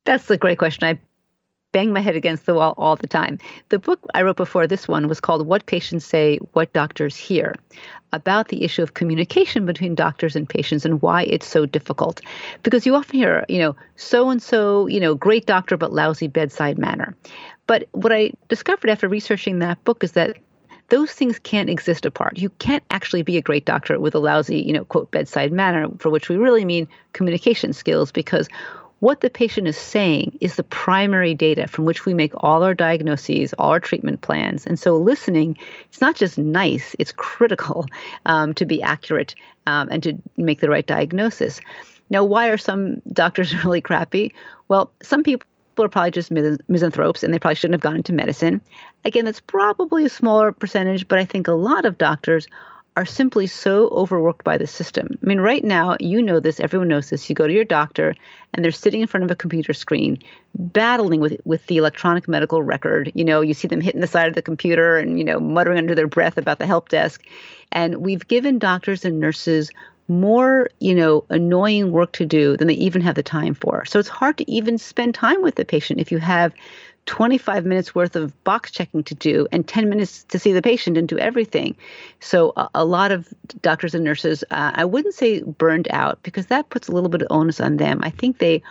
That's 0.05 0.29
a 0.29 0.37
great 0.37 0.59
question. 0.59 0.87
I 0.87 0.99
bang 1.75 1.91
my 1.91 1.99
head 1.99 2.15
against 2.15 2.45
the 2.45 2.53
wall 2.53 2.73
all 2.77 2.95
the 2.95 3.05
time. 3.05 3.37
The 3.67 3.79
book 3.79 3.99
I 4.13 4.21
wrote 4.21 4.37
before 4.37 4.65
this 4.65 4.87
one 4.87 5.09
was 5.09 5.19
called 5.19 5.45
What 5.45 5.65
Patients 5.65 6.05
Say, 6.05 6.37
What 6.53 6.71
Doctors 6.71 7.17
Hear, 7.17 7.53
about 8.13 8.47
the 8.47 8.63
issue 8.63 8.81
of 8.81 8.93
communication 8.93 9.65
between 9.65 9.95
doctors 9.95 10.35
and 10.35 10.47
patients 10.47 10.85
and 10.85 11.01
why 11.01 11.23
it's 11.23 11.47
so 11.47 11.65
difficult. 11.65 12.21
Because 12.63 12.85
you 12.85 12.95
often 12.95 13.19
hear, 13.19 13.45
you 13.49 13.59
know, 13.59 13.75
so 13.95 14.29
and 14.29 14.41
so, 14.41 14.87
you 14.87 14.99
know, 14.99 15.15
great 15.15 15.45
doctor 15.45 15.77
but 15.77 15.93
lousy 15.93 16.27
bedside 16.27 16.77
manner. 16.77 17.15
But 17.67 17.87
what 17.91 18.13
I 18.13 18.31
discovered 18.47 18.89
after 18.89 19.07
researching 19.07 19.59
that 19.59 19.83
book 19.83 20.03
is 20.03 20.13
that 20.13 20.37
those 20.89 21.11
things 21.11 21.39
can't 21.39 21.69
exist 21.69 22.05
apart. 22.05 22.37
You 22.37 22.49
can't 22.51 22.83
actually 22.91 23.23
be 23.23 23.37
a 23.37 23.41
great 23.41 23.65
doctor 23.65 23.99
with 23.99 24.13
a 24.13 24.19
lousy, 24.19 24.59
you 24.59 24.71
know, 24.71 24.85
quote, 24.85 25.09
bedside 25.09 25.51
manner, 25.51 25.87
for 25.97 26.11
which 26.11 26.29
we 26.29 26.37
really 26.37 26.63
mean 26.63 26.87
communication 27.13 27.73
skills, 27.73 28.11
because 28.11 28.47
what 28.99 29.21
the 29.21 29.29
patient 29.29 29.67
is 29.67 29.77
saying 29.77 30.37
is 30.41 30.55
the 30.55 30.63
primary 30.63 31.33
data 31.33 31.67
from 31.67 31.85
which 31.85 32.05
we 32.05 32.13
make 32.13 32.31
all 32.37 32.63
our 32.63 32.73
diagnoses, 32.73 33.53
all 33.53 33.71
our 33.71 33.79
treatment 33.79 34.21
plans. 34.21 34.65
And 34.65 34.79
so 34.79 34.97
listening, 34.97 35.57
it's 35.89 36.01
not 36.01 36.15
just 36.15 36.37
nice, 36.37 36.95
it's 36.97 37.11
critical 37.11 37.85
um, 38.25 38.53
to 38.53 38.65
be 38.65 38.81
accurate 38.81 39.35
um, 39.67 39.89
and 39.91 40.01
to 40.03 40.17
make 40.37 40.61
the 40.61 40.69
right 40.69 40.85
diagnosis. 40.85 41.59
Now, 42.09 42.23
why 42.23 42.47
are 42.47 42.57
some 42.57 43.01
doctors 43.11 43.53
really 43.63 43.81
crappy? 43.81 44.33
Well, 44.67 44.91
some 45.01 45.23
people 45.23 45.47
are 45.77 45.89
probably 45.89 46.11
just 46.11 46.31
misanthropes 46.31 47.21
and 47.21 47.33
they 47.33 47.39
probably 47.39 47.55
shouldn't 47.55 47.73
have 47.73 47.81
gone 47.81 47.97
into 47.97 48.13
medicine. 48.13 48.61
Again, 49.03 49.25
that's 49.25 49.41
probably 49.41 50.05
a 50.05 50.09
smaller 50.09 50.51
percentage, 50.51 51.07
but 51.07 51.19
I 51.19 51.25
think 51.25 51.47
a 51.47 51.53
lot 51.53 51.85
of 51.85 51.97
doctors 51.97 52.47
are 52.97 53.05
simply 53.05 53.45
so 53.45 53.89
overworked 53.89 54.43
by 54.43 54.57
the 54.57 54.67
system. 54.67 55.17
I 55.21 55.25
mean, 55.25 55.39
right 55.39 55.63
now, 55.63 55.97
you 55.99 56.21
know 56.21 56.39
this, 56.39 56.59
everyone 56.59 56.87
knows 56.87 57.09
this. 57.09 57.29
You 57.29 57.35
go 57.35 57.47
to 57.47 57.53
your 57.53 57.65
doctor 57.65 58.15
and 58.53 58.63
they're 58.63 58.71
sitting 58.71 59.01
in 59.01 59.07
front 59.07 59.25
of 59.25 59.31
a 59.31 59.35
computer 59.35 59.73
screen 59.73 60.17
battling 60.55 61.19
with 61.19 61.37
with 61.43 61.65
the 61.67 61.77
electronic 61.77 62.27
medical 62.27 62.63
record. 62.63 63.11
You 63.13 63.25
know, 63.25 63.41
you 63.41 63.53
see 63.53 63.67
them 63.67 63.81
hitting 63.81 64.01
the 64.01 64.07
side 64.07 64.29
of 64.29 64.35
the 64.35 64.41
computer 64.41 64.97
and, 64.97 65.17
you 65.17 65.25
know, 65.25 65.39
muttering 65.39 65.77
under 65.77 65.95
their 65.95 66.07
breath 66.07 66.37
about 66.37 66.59
the 66.59 66.67
help 66.67 66.89
desk. 66.89 67.23
And 67.71 67.97
we've 67.97 68.27
given 68.27 68.59
doctors 68.59 69.03
and 69.03 69.19
nurses 69.19 69.71
more, 70.07 70.69
you 70.79 70.93
know, 70.93 71.25
annoying 71.29 71.91
work 71.91 72.11
to 72.13 72.25
do 72.25 72.55
than 72.55 72.67
they 72.67 72.75
even 72.75 73.01
have 73.01 73.15
the 73.15 73.23
time 73.23 73.55
for. 73.55 73.83
So 73.85 73.99
it's 73.99 74.07
hard 74.07 74.37
to 74.37 74.49
even 74.49 74.77
spend 74.77 75.15
time 75.15 75.41
with 75.41 75.55
the 75.55 75.65
patient 75.65 75.99
if 75.99 76.11
you 76.11 76.19
have 76.19 76.53
25 77.05 77.65
minutes 77.65 77.93
worth 77.93 78.15
of 78.15 78.43
box 78.43 78.71
checking 78.71 79.03
to 79.03 79.15
do 79.15 79.47
and 79.51 79.67
10 79.67 79.89
minutes 79.89 80.23
to 80.25 80.39
see 80.39 80.53
the 80.53 80.61
patient 80.61 80.97
and 80.97 81.07
do 81.07 81.17
everything. 81.17 81.75
So 82.19 82.53
a, 82.57 82.69
a 82.75 82.85
lot 82.85 83.11
of 83.11 83.27
doctors 83.61 83.93
and 83.93 84.03
nurses, 84.03 84.43
uh, 84.51 84.71
I 84.73 84.85
wouldn't 84.85 85.13
say 85.13 85.41
burned 85.41 85.87
out 85.91 86.21
because 86.23 86.47
that 86.47 86.69
puts 86.69 86.87
a 86.87 86.91
little 86.91 87.09
bit 87.09 87.21
of 87.21 87.27
onus 87.29 87.59
on 87.59 87.77
them. 87.77 87.99
I 88.01 88.09
think 88.09 88.39
they 88.39 88.63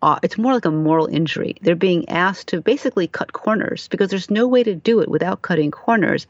uh, 0.00 0.18
it's 0.22 0.38
more 0.38 0.54
like 0.54 0.64
a 0.64 0.70
moral 0.70 1.06
injury. 1.06 1.56
They're 1.62 1.74
being 1.74 2.08
asked 2.08 2.48
to 2.48 2.60
basically 2.60 3.08
cut 3.08 3.32
corners 3.32 3.88
because 3.88 4.10
there's 4.10 4.30
no 4.30 4.46
way 4.46 4.62
to 4.62 4.74
do 4.74 5.00
it 5.00 5.08
without 5.08 5.42
cutting 5.42 5.70
corners. 5.70 6.26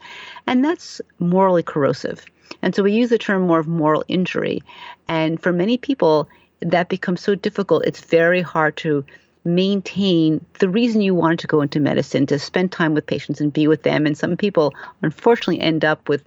And 0.47 0.65
that's 0.65 1.01
morally 1.19 1.61
corrosive. 1.61 2.25
And 2.61 2.73
so 2.73 2.81
we 2.81 2.93
use 2.93 3.09
the 3.09 3.19
term 3.19 3.43
more 3.43 3.59
of 3.59 3.67
moral 3.67 4.03
injury. 4.07 4.63
And 5.07 5.41
for 5.41 5.53
many 5.53 5.77
people, 5.77 6.27
that 6.61 6.89
becomes 6.89 7.21
so 7.21 7.35
difficult. 7.35 7.85
It's 7.85 8.01
very 8.01 8.41
hard 8.41 8.75
to 8.77 9.05
maintain 9.45 10.43
the 10.59 10.69
reason 10.69 11.01
you 11.01 11.15
wanted 11.15 11.39
to 11.39 11.47
go 11.47 11.61
into 11.61 11.79
medicine 11.79 12.25
to 12.27 12.39
spend 12.39 12.71
time 12.71 12.93
with 12.93 13.05
patients 13.05 13.39
and 13.39 13.53
be 13.53 13.67
with 13.67 13.83
them. 13.83 14.05
And 14.05 14.17
some 14.17 14.35
people 14.35 14.73
unfortunately 15.01 15.61
end 15.61 15.85
up 15.85 16.09
with 16.09 16.23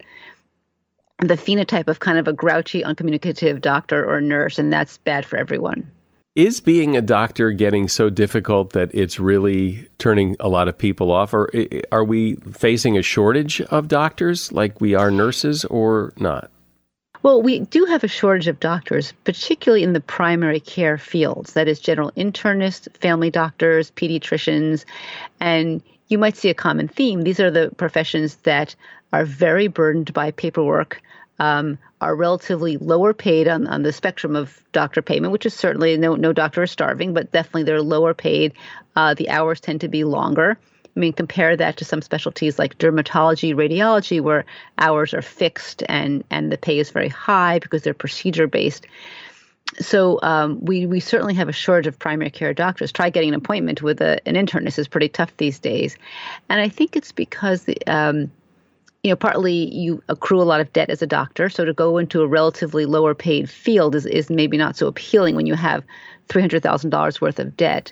the 1.18 1.34
phenotype 1.34 1.88
of 1.88 2.00
kind 2.00 2.18
of 2.18 2.26
a 2.26 2.32
grouchy, 2.32 2.82
uncommunicative 2.82 3.60
doctor 3.60 4.04
or 4.04 4.20
nurse, 4.20 4.58
and 4.58 4.72
that's 4.72 4.98
bad 4.98 5.24
for 5.24 5.36
everyone. 5.36 5.88
Is 6.34 6.60
being 6.60 6.96
a 6.96 7.02
doctor 7.02 7.50
getting 7.50 7.88
so 7.88 8.08
difficult 8.08 8.72
that 8.72 8.90
it's 8.94 9.20
really 9.20 9.86
turning 9.98 10.34
a 10.40 10.48
lot 10.48 10.66
of 10.66 10.78
people 10.78 11.12
off? 11.12 11.34
Or 11.34 11.50
are 11.92 12.04
we 12.04 12.36
facing 12.36 12.96
a 12.96 13.02
shortage 13.02 13.60
of 13.60 13.86
doctors 13.86 14.50
like 14.50 14.80
we 14.80 14.94
are 14.94 15.10
nurses 15.10 15.66
or 15.66 16.14
not? 16.16 16.50
Well, 17.22 17.40
we 17.40 17.60
do 17.60 17.84
have 17.84 18.02
a 18.02 18.08
shortage 18.08 18.48
of 18.48 18.58
doctors, 18.58 19.12
particularly 19.24 19.84
in 19.84 19.92
the 19.92 20.00
primary 20.00 20.58
care 20.58 20.98
fields 20.98 21.52
that 21.52 21.68
is, 21.68 21.78
general 21.78 22.10
internists, 22.16 22.92
family 22.96 23.30
doctors, 23.30 23.92
pediatricians. 23.92 24.84
And 25.38 25.82
you 26.08 26.18
might 26.18 26.36
see 26.36 26.50
a 26.50 26.54
common 26.54 26.88
theme. 26.88 27.22
These 27.22 27.38
are 27.38 27.50
the 27.50 27.70
professions 27.76 28.36
that 28.42 28.74
are 29.12 29.24
very 29.24 29.68
burdened 29.68 30.12
by 30.12 30.32
paperwork. 30.32 31.00
Um, 31.38 31.78
are 32.00 32.14
relatively 32.14 32.76
lower 32.76 33.14
paid 33.14 33.48
on, 33.48 33.66
on 33.66 33.82
the 33.82 33.92
spectrum 33.92 34.36
of 34.36 34.60
doctor 34.72 35.02
payment, 35.02 35.32
which 35.32 35.46
is 35.46 35.54
certainly 35.54 35.96
no 35.96 36.14
no 36.14 36.32
doctor 36.32 36.62
is 36.62 36.70
starving, 36.70 37.14
but 37.14 37.32
definitely 37.32 37.62
they're 37.62 37.82
lower 37.82 38.14
paid. 38.14 38.52
Uh, 38.94 39.14
the 39.14 39.28
hours 39.30 39.60
tend 39.60 39.80
to 39.80 39.88
be 39.88 40.04
longer. 40.04 40.58
I 40.94 41.00
mean, 41.00 41.12
compare 41.12 41.56
that 41.56 41.76
to 41.78 41.84
some 41.84 42.02
specialties 42.02 42.58
like 42.58 42.78
dermatology, 42.78 43.54
radiology, 43.54 44.20
where 44.20 44.44
hours 44.78 45.14
are 45.14 45.22
fixed 45.22 45.82
and 45.88 46.22
and 46.30 46.52
the 46.52 46.58
pay 46.58 46.78
is 46.78 46.90
very 46.90 47.08
high 47.08 47.58
because 47.58 47.82
they're 47.82 47.94
procedure 47.94 48.46
based. 48.46 48.86
So 49.80 50.18
um, 50.22 50.62
we 50.62 50.84
we 50.84 51.00
certainly 51.00 51.34
have 51.34 51.48
a 51.48 51.52
shortage 51.52 51.86
of 51.86 51.98
primary 51.98 52.30
care 52.30 52.52
doctors. 52.52 52.92
Try 52.92 53.08
getting 53.08 53.30
an 53.30 53.34
appointment 53.34 53.80
with 53.80 54.02
a, 54.02 54.20
an 54.28 54.34
internist 54.34 54.78
is 54.78 54.86
pretty 54.86 55.08
tough 55.08 55.34
these 55.38 55.58
days, 55.58 55.96
and 56.50 56.60
I 56.60 56.68
think 56.68 56.94
it's 56.94 57.12
because 57.12 57.64
the 57.64 57.78
um, 57.86 58.30
you 59.02 59.10
know, 59.10 59.16
partly 59.16 59.74
you 59.74 60.02
accrue 60.08 60.40
a 60.40 60.44
lot 60.44 60.60
of 60.60 60.72
debt 60.72 60.90
as 60.90 61.02
a 61.02 61.06
doctor. 61.06 61.48
So 61.48 61.64
to 61.64 61.72
go 61.72 61.98
into 61.98 62.22
a 62.22 62.26
relatively 62.26 62.86
lower 62.86 63.14
paid 63.14 63.50
field 63.50 63.94
is, 63.94 64.06
is 64.06 64.30
maybe 64.30 64.56
not 64.56 64.76
so 64.76 64.86
appealing 64.86 65.34
when 65.34 65.46
you 65.46 65.54
have 65.54 65.82
$300,000 66.28 67.20
worth 67.20 67.38
of 67.40 67.56
debt 67.56 67.90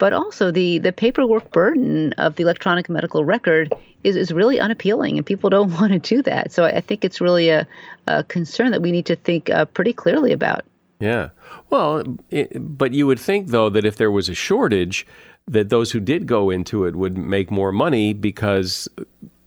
but 0.00 0.12
also 0.14 0.50
the 0.50 0.78
the 0.78 0.92
paperwork 0.92 1.52
burden 1.52 2.12
of 2.14 2.34
the 2.34 2.42
electronic 2.42 2.88
medical 2.88 3.24
record 3.24 3.72
is, 4.02 4.16
is 4.16 4.32
really 4.32 4.58
unappealing 4.58 5.16
and 5.18 5.24
people 5.24 5.50
don't 5.50 5.70
want 5.78 5.92
to 5.92 5.98
do 6.00 6.22
that. 6.22 6.50
So 6.50 6.64
i 6.64 6.80
think 6.80 7.04
it's 7.04 7.20
really 7.20 7.50
a, 7.50 7.68
a 8.08 8.24
concern 8.24 8.72
that 8.72 8.82
we 8.82 8.90
need 8.90 9.06
to 9.06 9.14
think 9.14 9.48
uh, 9.50 9.66
pretty 9.66 9.92
clearly 9.92 10.32
about. 10.32 10.64
Yeah. 10.98 11.28
Well 11.68 12.02
it, 12.30 12.50
but 12.76 12.92
you 12.92 13.06
would 13.06 13.20
think 13.20 13.48
though 13.48 13.70
that 13.70 13.84
if 13.84 13.96
there 13.96 14.10
was 14.10 14.28
a 14.28 14.34
shortage 14.34 15.06
that 15.46 15.68
those 15.68 15.92
who 15.92 16.00
did 16.00 16.26
go 16.26 16.50
into 16.50 16.84
it 16.84 16.96
would 16.96 17.16
make 17.16 17.50
more 17.50 17.72
money 17.72 18.12
because 18.12 18.88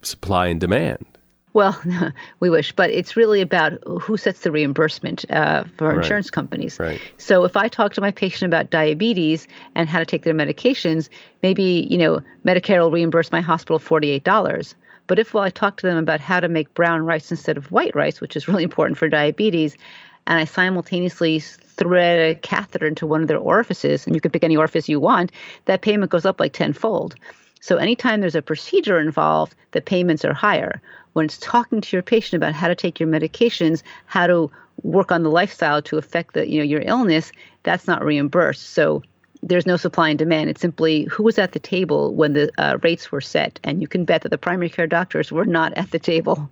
supply 0.02 0.48
and 0.48 0.60
demand 0.60 1.06
well, 1.54 1.80
we 2.40 2.50
wish, 2.50 2.72
but 2.72 2.90
it's 2.90 3.16
really 3.16 3.42
about 3.42 3.74
who 4.02 4.18
sets 4.18 4.42
the 4.42 4.52
reimbursement 4.52 5.30
uh, 5.32 5.64
for 5.78 5.90
right. 5.90 5.98
insurance 5.98 6.30
companies. 6.30 6.80
Right. 6.80 7.00
So 7.18 7.46
if 7.46 7.56
I 7.56 7.68
talk 7.68 7.94
to 7.94 8.02
my 8.02 8.12
patient 8.12 8.52
about 8.52 8.70
diabetes 8.70 9.48
and 9.76 9.88
how 9.88 10.00
to 10.00 10.06
take 10.06 10.24
their 10.24 10.34
medications, 10.34 11.10
maybe 11.42 11.88
you 11.90 11.98
know 11.98 12.22
Medicare 12.46 12.80
will 12.80 12.92
reimburse 12.92 13.32
my 13.32 13.42
hospital 13.42 13.80
forty-eight 13.80 14.24
dollars. 14.24 14.76
But 15.06 15.20
if 15.20 15.34
well, 15.34 15.44
I 15.44 15.50
talk 15.50 15.78
to 15.78 15.88
them 15.88 15.98
about 15.98 16.20
how 16.20 16.40
to 16.40 16.48
make 16.48 16.74
brown 16.74 17.02
rice 17.02 17.30
instead 17.30 17.58
of 17.58 17.72
white 17.72 17.96
rice, 17.96 18.20
which 18.20 18.36
is 18.36 18.48
really 18.48 18.64
important 18.70 18.98
for 18.98 19.08
diabetes, 19.08 19.78
and 20.26 20.40
I 20.40 20.46
simultaneously 20.46 21.40
thread 21.40 22.20
a 22.20 22.40
catheter 22.40 22.88
into 22.88 23.06
one 23.06 23.22
of 23.22 23.28
their 23.28 23.38
orifices, 23.38 24.06
and 24.06 24.16
you 24.16 24.22
can 24.22 24.32
pick 24.32 24.44
any 24.44 24.56
orifice 24.56 24.88
you 24.88 25.00
want, 25.00 25.32
that 25.66 25.82
payment 25.82 26.12
goes 26.12 26.26
up 26.26 26.40
like 26.40 26.54
tenfold. 26.54 27.16
So 27.60 27.78
anytime 27.78 28.20
there's 28.20 28.36
a 28.36 28.42
procedure 28.42 29.00
involved, 29.00 29.56
the 29.72 29.82
payments 29.82 30.26
are 30.26 30.34
higher 30.34 30.82
when 31.14 31.26
it's 31.26 31.38
talking 31.38 31.82
to 31.82 31.96
your 31.96 32.04
patient 32.04 32.42
about 32.42 32.54
how 32.54 32.68
to 32.68 32.76
take 32.76 33.00
your 33.00 33.10
medications, 33.10 33.82
how 34.06 34.28
to 34.28 34.52
work 34.82 35.12
on 35.12 35.24
the 35.24 35.30
lifestyle 35.30 35.82
to 35.84 35.98
affect 35.98 36.34
the 36.34 36.48
you 36.48 36.60
know 36.60 36.64
your 36.64 36.82
illness, 36.86 37.32
that's 37.64 37.88
not 37.88 38.04
reimbursed. 38.04 38.72
So 38.72 39.04
there's 39.42 39.66
no 39.66 39.78
supply 39.78 40.10
and 40.10 40.18
demand. 40.18 40.50
It's 40.50 40.62
simply 40.62 41.04
who 41.06 41.24
was 41.24 41.38
at 41.38 41.52
the 41.52 41.60
table 41.60 42.14
when 42.16 42.34
the 42.34 42.52
uh, 42.58 42.78
rates 42.82 43.12
were 43.12 43.22
set, 43.22 43.60
and 43.64 43.82
you 43.82 43.88
can 43.88 44.06
bet 44.06 44.22
that 44.22 44.30
the 44.30 44.38
primary 44.38 44.70
care 44.70 44.88
doctors 44.88 45.32
were 45.32 45.46
not 45.46 45.74
at 45.74 45.92
the 45.92 46.00
table. 46.00 46.50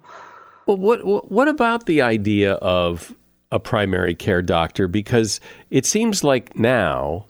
Well, 0.65 0.77
what 0.77 1.31
what 1.31 1.47
about 1.47 1.85
the 1.85 2.01
idea 2.01 2.53
of 2.55 3.15
a 3.51 3.59
primary 3.59 4.15
care 4.15 4.41
doctor? 4.41 4.87
Because 4.87 5.39
it 5.69 5.85
seems 5.85 6.23
like 6.23 6.57
now, 6.57 7.25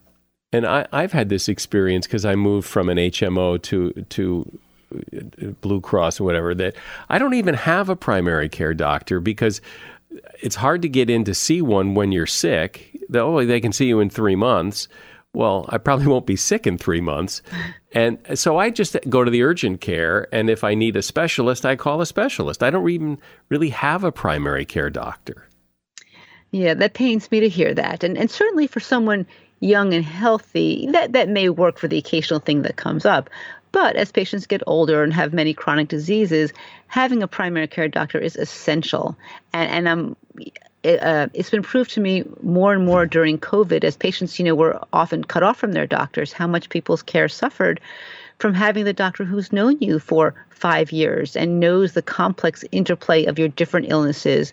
and 0.52 0.66
I, 0.66 0.88
I've 0.92 1.14
had 1.14 1.30
this 1.30 1.48
experience 1.48 2.08
because 2.08 2.26
I 2.26 2.36
moved 2.36 2.68
from 2.68 2.90
an 2.90 2.98
HMO 2.98 3.62
to 3.64 3.92
to 4.10 4.60
Blue 5.62 5.82
Cross 5.82 6.20
or 6.20 6.24
whatever, 6.24 6.54
that 6.56 6.76
I 7.10 7.18
don't 7.18 7.34
even 7.34 7.56
have 7.56 7.90
a 7.90 7.96
primary 7.96 8.50
care 8.50 8.74
doctor 8.74 9.20
because 9.20 9.62
it's 10.42 10.56
hard 10.56 10.82
to 10.82 10.90
get 10.90 11.10
in 11.10 11.24
to 11.26 11.34
see 11.34 11.62
one 11.62 11.96
when 11.96 12.12
you're 12.12 12.26
sick. 12.26 12.98
Oh, 13.14 13.44
they 13.46 13.62
can 13.62 13.72
see 13.72 13.86
you 13.86 14.00
in 14.00 14.10
three 14.10 14.36
months. 14.36 14.88
Well, 15.34 15.66
I 15.70 15.78
probably 15.78 16.08
won't 16.08 16.26
be 16.26 16.36
sick 16.36 16.68
in 16.68 16.78
three 16.78 17.02
months. 17.02 17.42
And 17.94 18.20
so 18.36 18.58
I 18.58 18.70
just 18.70 18.96
go 19.10 19.26
to 19.26 19.30
the 19.30 19.44
urgent 19.44 19.82
care. 19.82 20.34
And 20.34 20.50
if 20.50 20.64
I 20.64 20.76
need 20.76 20.96
a 20.96 21.02
specialist, 21.02 21.66
I 21.66 21.76
call 21.76 22.00
a 22.00 22.06
specialist. 22.06 22.64
I 22.64 22.70
don't 22.70 22.90
even 22.90 23.18
really 23.50 23.68
have 23.68 24.06
a 24.06 24.14
primary 24.14 24.64
care 24.64 24.90
doctor. 24.90 25.46
Yeah, 26.52 26.74
that 26.74 26.94
pains 26.94 27.30
me 27.32 27.42
to 27.42 27.50
hear 27.50 27.74
that. 27.74 28.06
And, 28.06 28.18
and 28.18 28.32
certainly 28.32 28.66
for 28.66 28.80
someone 28.80 29.26
young 29.60 29.94
and 29.94 30.06
healthy, 30.06 30.88
that, 30.92 31.12
that 31.12 31.28
may 31.28 31.50
work 31.50 31.78
for 31.78 31.90
the 31.90 31.98
occasional 31.98 32.40
thing 32.40 32.62
that 32.62 32.78
comes 32.78 33.06
up. 33.06 33.30
But 33.72 33.96
as 33.96 34.12
patients 34.12 34.48
get 34.48 34.62
older 34.68 35.04
and 35.04 35.14
have 35.14 35.34
many 35.34 35.54
chronic 35.54 35.88
diseases, 35.88 36.52
having 36.88 37.24
a 37.24 37.28
primary 37.28 37.68
care 37.68 37.88
doctor 37.88 38.20
is 38.20 38.36
essential. 38.36 39.18
And, 39.54 39.88
and 39.88 40.16
it, 40.84 41.02
uh, 41.02 41.30
it's 41.34 41.50
been 41.50 41.64
proved 41.64 41.92
to 41.92 42.02
me 42.02 42.24
more 42.42 42.74
and 42.74 42.86
more 42.86 43.06
during 43.06 43.38
COVID, 43.38 43.84
as 43.84 43.96
patients, 43.96 44.40
you 44.40 44.46
know, 44.46 44.56
were 44.56 44.80
often 44.92 45.24
cut 45.24 45.44
off 45.44 45.58
from 45.58 45.72
their 45.74 45.88
doctors, 45.88 46.34
how 46.34 46.48
much 46.48 46.70
people's 46.70 47.04
care 47.04 47.30
suffered 47.30 47.80
from 48.40 48.54
having 48.56 48.86
the 48.86 48.94
doctor 48.94 49.24
who's 49.24 49.54
known 49.54 49.78
you 49.80 50.00
for 50.00 50.34
five 50.50 50.92
years 50.92 51.36
and 51.36 51.60
knows 51.60 51.94
the 51.94 52.02
complex 52.02 52.66
interplay 52.72 53.26
of 53.26 53.38
your 53.38 53.48
different 53.48 53.88
illnesses, 53.90 54.52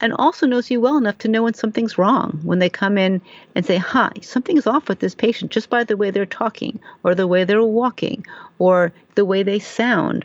and 0.00 0.12
also 0.14 0.46
knows 0.46 0.70
you 0.70 0.80
well 0.80 0.96
enough 0.96 1.18
to 1.18 1.28
know 1.28 1.42
when 1.42 1.54
something's 1.54 1.98
wrong. 1.98 2.40
When 2.42 2.58
they 2.58 2.70
come 2.70 2.98
in 2.98 3.20
and 3.54 3.66
say, 3.66 3.76
huh, 3.76 4.10
something's 4.22 4.66
off 4.66 4.88
with 4.88 5.00
this 5.00 5.14
patient 5.14 5.50
just 5.50 5.70
by 5.70 5.84
the 5.84 5.96
way 5.96 6.10
they're 6.10 6.26
talking, 6.26 6.78
or 7.02 7.14
the 7.14 7.26
way 7.26 7.44
they're 7.44 7.62
walking, 7.62 8.24
or 8.58 8.92
the 9.14 9.24
way 9.24 9.42
they 9.42 9.58
sound. 9.58 10.24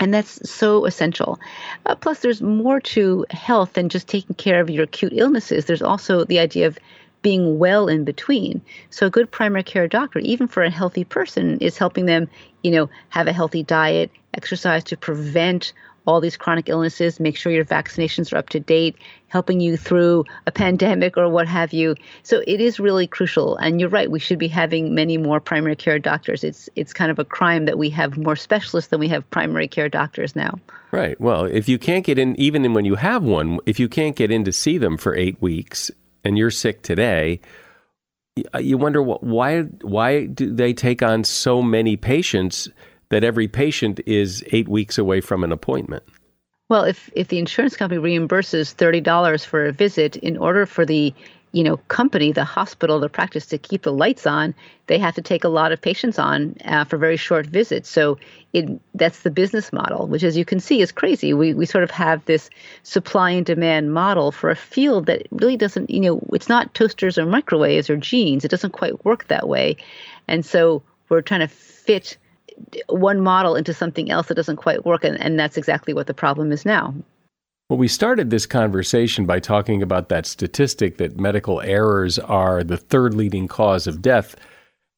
And 0.00 0.14
that's 0.14 0.48
so 0.48 0.84
essential. 0.84 1.40
Uh, 1.86 1.96
plus, 1.96 2.20
there's 2.20 2.40
more 2.40 2.80
to 2.80 3.26
health 3.30 3.72
than 3.72 3.88
just 3.88 4.06
taking 4.06 4.36
care 4.36 4.60
of 4.60 4.70
your 4.70 4.84
acute 4.84 5.12
illnesses. 5.14 5.64
There's 5.64 5.82
also 5.82 6.24
the 6.24 6.38
idea 6.38 6.68
of 6.68 6.78
being 7.22 7.58
well 7.58 7.88
in 7.88 8.04
between. 8.04 8.62
So 8.90 9.06
a 9.06 9.10
good 9.10 9.30
primary 9.30 9.64
care 9.64 9.88
doctor, 9.88 10.20
even 10.20 10.46
for 10.46 10.62
a 10.62 10.70
healthy 10.70 11.02
person, 11.02 11.58
is 11.58 11.76
helping 11.76 12.06
them, 12.06 12.28
you 12.62 12.70
know, 12.70 12.88
have 13.08 13.26
a 13.26 13.32
healthy 13.32 13.64
diet, 13.64 14.10
exercise 14.34 14.84
to 14.84 14.96
prevent 14.96 15.72
all 16.08 16.22
these 16.22 16.38
chronic 16.38 16.70
illnesses, 16.70 17.20
make 17.20 17.36
sure 17.36 17.52
your 17.52 17.66
vaccinations 17.66 18.32
are 18.32 18.38
up 18.38 18.48
to 18.48 18.58
date, 18.58 18.96
helping 19.28 19.60
you 19.60 19.76
through 19.76 20.24
a 20.46 20.50
pandemic 20.64 21.18
or 21.18 21.28
what 21.28 21.46
have 21.46 21.74
you. 21.74 21.94
So 22.22 22.42
it 22.46 22.62
is 22.62 22.80
really 22.80 23.06
crucial. 23.06 23.56
And 23.56 23.78
you're 23.78 23.90
right, 23.90 24.10
we 24.10 24.18
should 24.18 24.38
be 24.38 24.48
having 24.48 24.94
many 24.94 25.18
more 25.18 25.38
primary 25.38 25.76
care 25.76 25.98
doctors. 25.98 26.42
It's 26.42 26.70
it's 26.76 26.94
kind 26.94 27.10
of 27.10 27.18
a 27.18 27.26
crime 27.26 27.66
that 27.66 27.76
we 27.76 27.90
have 27.90 28.16
more 28.16 28.36
specialists 28.36 28.88
than 28.88 29.00
we 29.00 29.08
have 29.08 29.28
primary 29.28 29.68
care 29.68 29.90
doctors 29.90 30.34
now. 30.34 30.58
Right. 30.92 31.20
Well, 31.20 31.44
if 31.44 31.68
you 31.68 31.78
can't 31.78 32.06
get 32.06 32.18
in, 32.18 32.34
even 32.40 32.72
when 32.72 32.86
you 32.86 32.94
have 32.94 33.22
one, 33.22 33.58
if 33.66 33.78
you 33.78 33.90
can't 33.90 34.16
get 34.16 34.30
in 34.30 34.44
to 34.44 34.52
see 34.52 34.78
them 34.78 34.96
for 34.96 35.14
eight 35.14 35.40
weeks 35.42 35.90
and 36.24 36.38
you're 36.38 36.50
sick 36.50 36.80
today, 36.80 37.40
uh, 38.54 38.58
you 38.58 38.78
wonder 38.78 39.02
why 39.02 39.62
why 39.82 40.24
do 40.24 40.54
they 40.54 40.72
take 40.72 41.02
on 41.02 41.22
so 41.22 41.60
many 41.60 41.98
patients 41.98 42.66
that 43.10 43.24
every 43.24 43.48
patient 43.48 44.00
is 44.06 44.44
eight 44.52 44.68
weeks 44.68 44.98
away 44.98 45.20
from 45.20 45.44
an 45.44 45.52
appointment? 45.52 46.02
Well, 46.68 46.84
if 46.84 47.10
if 47.14 47.28
the 47.28 47.38
insurance 47.38 47.76
company 47.76 48.00
reimburses 48.00 48.72
thirty 48.72 49.00
dollars 49.00 49.44
for 49.44 49.66
a 49.66 49.72
visit, 49.72 50.16
in 50.16 50.36
order 50.36 50.66
for 50.66 50.84
the 50.84 51.14
you 51.52 51.64
know 51.64 51.78
company, 51.88 52.30
the 52.30 52.44
hospital, 52.44 53.00
the 53.00 53.08
practice 53.08 53.46
to 53.46 53.56
keep 53.56 53.82
the 53.82 53.92
lights 53.92 54.26
on, 54.26 54.54
they 54.86 54.98
have 54.98 55.14
to 55.14 55.22
take 55.22 55.44
a 55.44 55.48
lot 55.48 55.72
of 55.72 55.80
patients 55.80 56.18
on 56.18 56.56
uh, 56.66 56.84
for 56.84 56.98
very 56.98 57.16
short 57.16 57.46
visits. 57.46 57.88
So 57.88 58.18
it 58.52 58.68
that's 58.94 59.20
the 59.20 59.30
business 59.30 59.72
model, 59.72 60.06
which, 60.06 60.22
as 60.22 60.36
you 60.36 60.44
can 60.44 60.60
see, 60.60 60.82
is 60.82 60.92
crazy. 60.92 61.32
We 61.32 61.54
we 61.54 61.64
sort 61.64 61.84
of 61.84 61.90
have 61.90 62.22
this 62.26 62.50
supply 62.82 63.30
and 63.30 63.46
demand 63.46 63.94
model 63.94 64.30
for 64.30 64.50
a 64.50 64.56
field 64.56 65.06
that 65.06 65.26
really 65.30 65.56
doesn't, 65.56 65.88
you 65.88 66.00
know, 66.00 66.20
it's 66.34 66.50
not 66.50 66.74
toasters 66.74 67.16
or 67.16 67.24
microwaves 67.24 67.88
or 67.88 67.96
jeans. 67.96 68.44
It 68.44 68.50
doesn't 68.50 68.72
quite 68.72 69.06
work 69.06 69.28
that 69.28 69.48
way, 69.48 69.78
and 70.26 70.44
so 70.44 70.82
we're 71.08 71.22
trying 71.22 71.40
to 71.40 71.48
fit 71.48 72.18
one 72.88 73.20
model 73.20 73.56
into 73.56 73.74
something 73.74 74.10
else 74.10 74.28
that 74.28 74.34
doesn't 74.34 74.56
quite 74.56 74.84
work. 74.84 75.04
And, 75.04 75.20
and 75.20 75.38
that's 75.38 75.56
exactly 75.56 75.94
what 75.94 76.06
the 76.06 76.14
problem 76.14 76.52
is 76.52 76.64
now. 76.64 76.94
Well, 77.68 77.78
we 77.78 77.88
started 77.88 78.30
this 78.30 78.46
conversation 78.46 79.26
by 79.26 79.40
talking 79.40 79.82
about 79.82 80.08
that 80.08 80.24
statistic 80.24 80.96
that 80.96 81.20
medical 81.20 81.60
errors 81.60 82.18
are 82.18 82.64
the 82.64 82.78
third 82.78 83.14
leading 83.14 83.46
cause 83.46 83.86
of 83.86 84.00
death. 84.00 84.36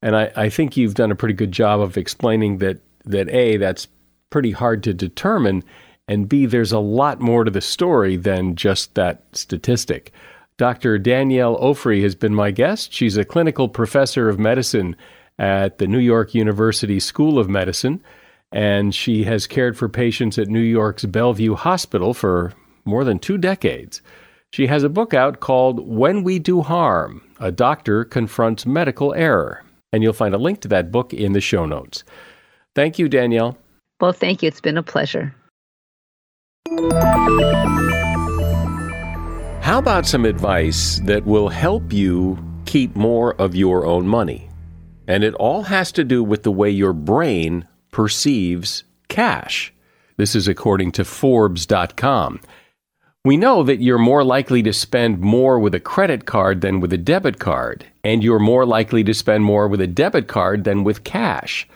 And 0.02 0.16
I, 0.16 0.30
I 0.36 0.48
think 0.48 0.76
you've 0.76 0.94
done 0.94 1.10
a 1.10 1.16
pretty 1.16 1.34
good 1.34 1.52
job 1.52 1.80
of 1.80 1.96
explaining 1.96 2.58
that, 2.58 2.78
that 3.06 3.28
A, 3.30 3.56
that's 3.56 3.88
pretty 4.30 4.52
hard 4.52 4.84
to 4.84 4.94
determine, 4.94 5.64
and 6.06 6.28
B, 6.28 6.46
there's 6.46 6.72
a 6.72 6.78
lot 6.78 7.20
more 7.20 7.44
to 7.44 7.50
the 7.50 7.60
story 7.60 8.16
than 8.16 8.54
just 8.54 8.94
that 8.94 9.22
statistic. 9.32 10.12
Dr. 10.56 10.98
Danielle 10.98 11.58
Ofri 11.58 12.02
has 12.02 12.14
been 12.14 12.34
my 12.34 12.50
guest. 12.50 12.92
She's 12.92 13.16
a 13.16 13.24
clinical 13.24 13.68
professor 13.68 14.28
of 14.28 14.38
medicine 14.38 14.94
at 15.40 15.78
the 15.78 15.86
New 15.86 15.98
York 15.98 16.34
University 16.34 17.00
School 17.00 17.38
of 17.38 17.48
Medicine, 17.48 18.02
and 18.52 18.94
she 18.94 19.24
has 19.24 19.46
cared 19.46 19.76
for 19.76 19.88
patients 19.88 20.38
at 20.38 20.48
New 20.48 20.60
York's 20.60 21.06
Bellevue 21.06 21.54
Hospital 21.54 22.12
for 22.12 22.52
more 22.84 23.04
than 23.04 23.18
two 23.18 23.38
decades. 23.38 24.02
She 24.52 24.66
has 24.66 24.82
a 24.82 24.90
book 24.90 25.14
out 25.14 25.40
called 25.40 25.88
When 25.88 26.24
We 26.24 26.38
Do 26.38 26.60
Harm 26.60 27.22
A 27.40 27.50
Doctor 27.50 28.04
Confronts 28.04 28.66
Medical 28.66 29.14
Error, 29.14 29.64
and 29.94 30.02
you'll 30.02 30.12
find 30.12 30.34
a 30.34 30.38
link 30.38 30.60
to 30.60 30.68
that 30.68 30.92
book 30.92 31.14
in 31.14 31.32
the 31.32 31.40
show 31.40 31.64
notes. 31.64 32.04
Thank 32.74 32.98
you, 32.98 33.08
Danielle. 33.08 33.56
Well, 33.98 34.12
thank 34.12 34.42
you. 34.42 34.48
It's 34.48 34.60
been 34.60 34.76
a 34.76 34.82
pleasure. 34.82 35.34
How 39.62 39.78
about 39.78 40.06
some 40.06 40.26
advice 40.26 41.00
that 41.04 41.24
will 41.24 41.48
help 41.48 41.92
you 41.92 42.38
keep 42.66 42.94
more 42.94 43.34
of 43.40 43.54
your 43.54 43.86
own 43.86 44.06
money? 44.06 44.49
And 45.10 45.24
it 45.24 45.34
all 45.34 45.62
has 45.62 45.90
to 45.92 46.04
do 46.04 46.22
with 46.22 46.44
the 46.44 46.52
way 46.52 46.70
your 46.70 46.92
brain 46.92 47.66
perceives 47.90 48.84
cash. 49.08 49.74
This 50.16 50.36
is 50.36 50.46
according 50.46 50.92
to 50.92 51.04
Forbes.com. 51.04 52.40
We 53.24 53.36
know 53.36 53.64
that 53.64 53.82
you're 53.82 53.98
more 53.98 54.22
likely 54.22 54.62
to 54.62 54.72
spend 54.72 55.18
more 55.18 55.58
with 55.58 55.74
a 55.74 55.80
credit 55.80 56.26
card 56.26 56.60
than 56.60 56.78
with 56.78 56.92
a 56.92 56.96
debit 56.96 57.40
card, 57.40 57.84
and 58.04 58.22
you're 58.22 58.38
more 58.38 58.64
likely 58.64 59.02
to 59.02 59.12
spend 59.12 59.42
more 59.42 59.66
with 59.66 59.80
a 59.80 59.88
debit 59.88 60.28
card 60.28 60.62
than 60.62 60.84
with 60.84 61.02
cash. 61.02 61.66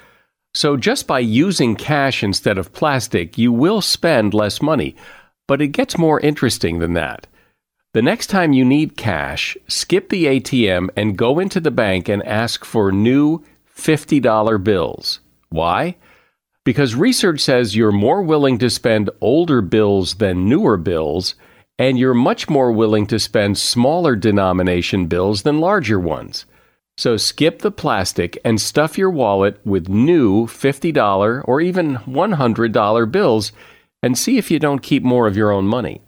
So, 0.55 0.77
just 0.77 1.09
by 1.09 1.19
using 1.19 1.75
cash 1.75 2.23
instead 2.23 2.57
of 2.57 2.73
plastic, 2.73 3.37
you 3.37 3.51
will 3.51 3.81
spend 3.81 4.33
less 4.33 4.63
money. 4.63 4.95
But 5.49 5.61
it 5.61 5.69
gets 5.69 5.99
more 5.99 6.21
interesting 6.21 6.79
than 6.79 6.93
that. 6.93 7.27
The 7.95 8.03
next 8.03 8.27
time 8.27 8.53
you 8.53 8.65
need 8.65 8.97
cash, 8.97 9.57
skip 9.69 10.09
the 10.09 10.25
ATM 10.25 10.89
and 10.97 11.17
go 11.17 11.39
into 11.39 11.61
the 11.61 11.71
bank 11.71 12.09
and 12.09 12.27
ask 12.27 12.65
for 12.65 12.91
new 12.91 13.45
$50 13.73 14.65
bills. 14.65 15.21
Why? 15.49 15.95
Because 16.65 16.97
research 16.97 17.39
says 17.39 17.77
you're 17.77 17.93
more 17.93 18.21
willing 18.21 18.59
to 18.59 18.69
spend 18.69 19.11
older 19.21 19.61
bills 19.61 20.15
than 20.15 20.49
newer 20.49 20.77
bills, 20.77 21.37
and 21.79 21.97
you're 21.97 22.15
much 22.15 22.51
more 22.51 22.73
willing 22.73 23.07
to 23.07 23.21
spend 23.21 23.59
smaller 23.59 24.17
denomination 24.17 25.07
bills 25.07 25.43
than 25.43 25.61
larger 25.61 26.01
ones. 26.01 26.47
So 26.97 27.17
skip 27.17 27.61
the 27.61 27.71
plastic 27.71 28.37
and 28.45 28.61
stuff 28.61 28.99
your 28.99 29.11
wallet 29.11 29.65
with 29.65 29.89
new 29.89 30.47
$50 30.47 31.45
or 31.47 31.61
even 31.61 31.99
$100 31.99 33.13
bills 33.13 33.53
and 34.03 34.19
see 34.19 34.37
if 34.37 34.51
you 34.51 34.59
don't 34.59 34.83
keep 34.83 35.05
more 35.05 35.29
of 35.29 35.37
your 35.37 35.53
own 35.53 35.69
money. 35.69 36.01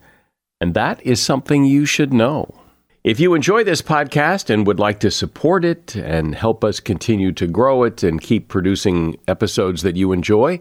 And 0.61 0.75
that 0.75 1.05
is 1.05 1.21
something 1.21 1.65
you 1.65 1.85
should 1.85 2.13
know. 2.13 2.55
If 3.05 3.21
you 3.21 3.35
enjoy 3.35 3.63
this 3.63 3.83
podcast 3.83 4.51
and 4.51 4.67
would 4.67 4.81
like 4.81 5.01
to 5.01 5.11
support 5.11 5.65
it 5.65 5.95
and 5.95 6.35
help 6.35 6.65
us 6.65 6.81
continue 6.81 7.31
to 7.33 7.47
grow 7.47 7.85
it 7.85 8.03
and 8.03 8.21
keep 8.21 8.49
producing 8.49 9.17
episodes 9.29 9.83
that 9.83 9.97
you 9.97 10.13
enjoy, 10.13 10.61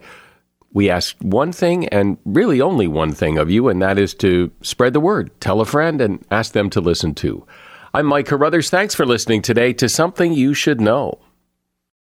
we 0.72 0.90
ask 0.90 1.16
one 1.22 1.52
thing 1.52 1.88
and 1.88 2.18
really 2.26 2.62
only 2.62 2.88
one 2.88 3.14
thing 3.14 3.38
of 3.38 3.50
you, 3.50 3.70
and 3.70 3.82
that 3.82 3.98
is 3.98 4.14
to 4.16 4.52
spread 4.62 4.94
the 4.94 5.00
word. 5.00 5.32
Tell 5.40 5.62
a 5.62 5.66
friend 5.66 6.02
and 6.02 6.24
ask 6.30 6.52
them 6.52 6.70
to 6.72 6.82
listen 6.82 7.16
too. 7.16 7.48
I'm 7.94 8.06
Mike 8.06 8.28
Carruthers. 8.28 8.70
Thanks 8.70 8.94
for 8.94 9.06
listening 9.06 9.42
today 9.42 9.72
to 9.74 9.88
Something 9.88 10.34
You 10.34 10.54
Should 10.54 10.82
Know. 10.82 11.18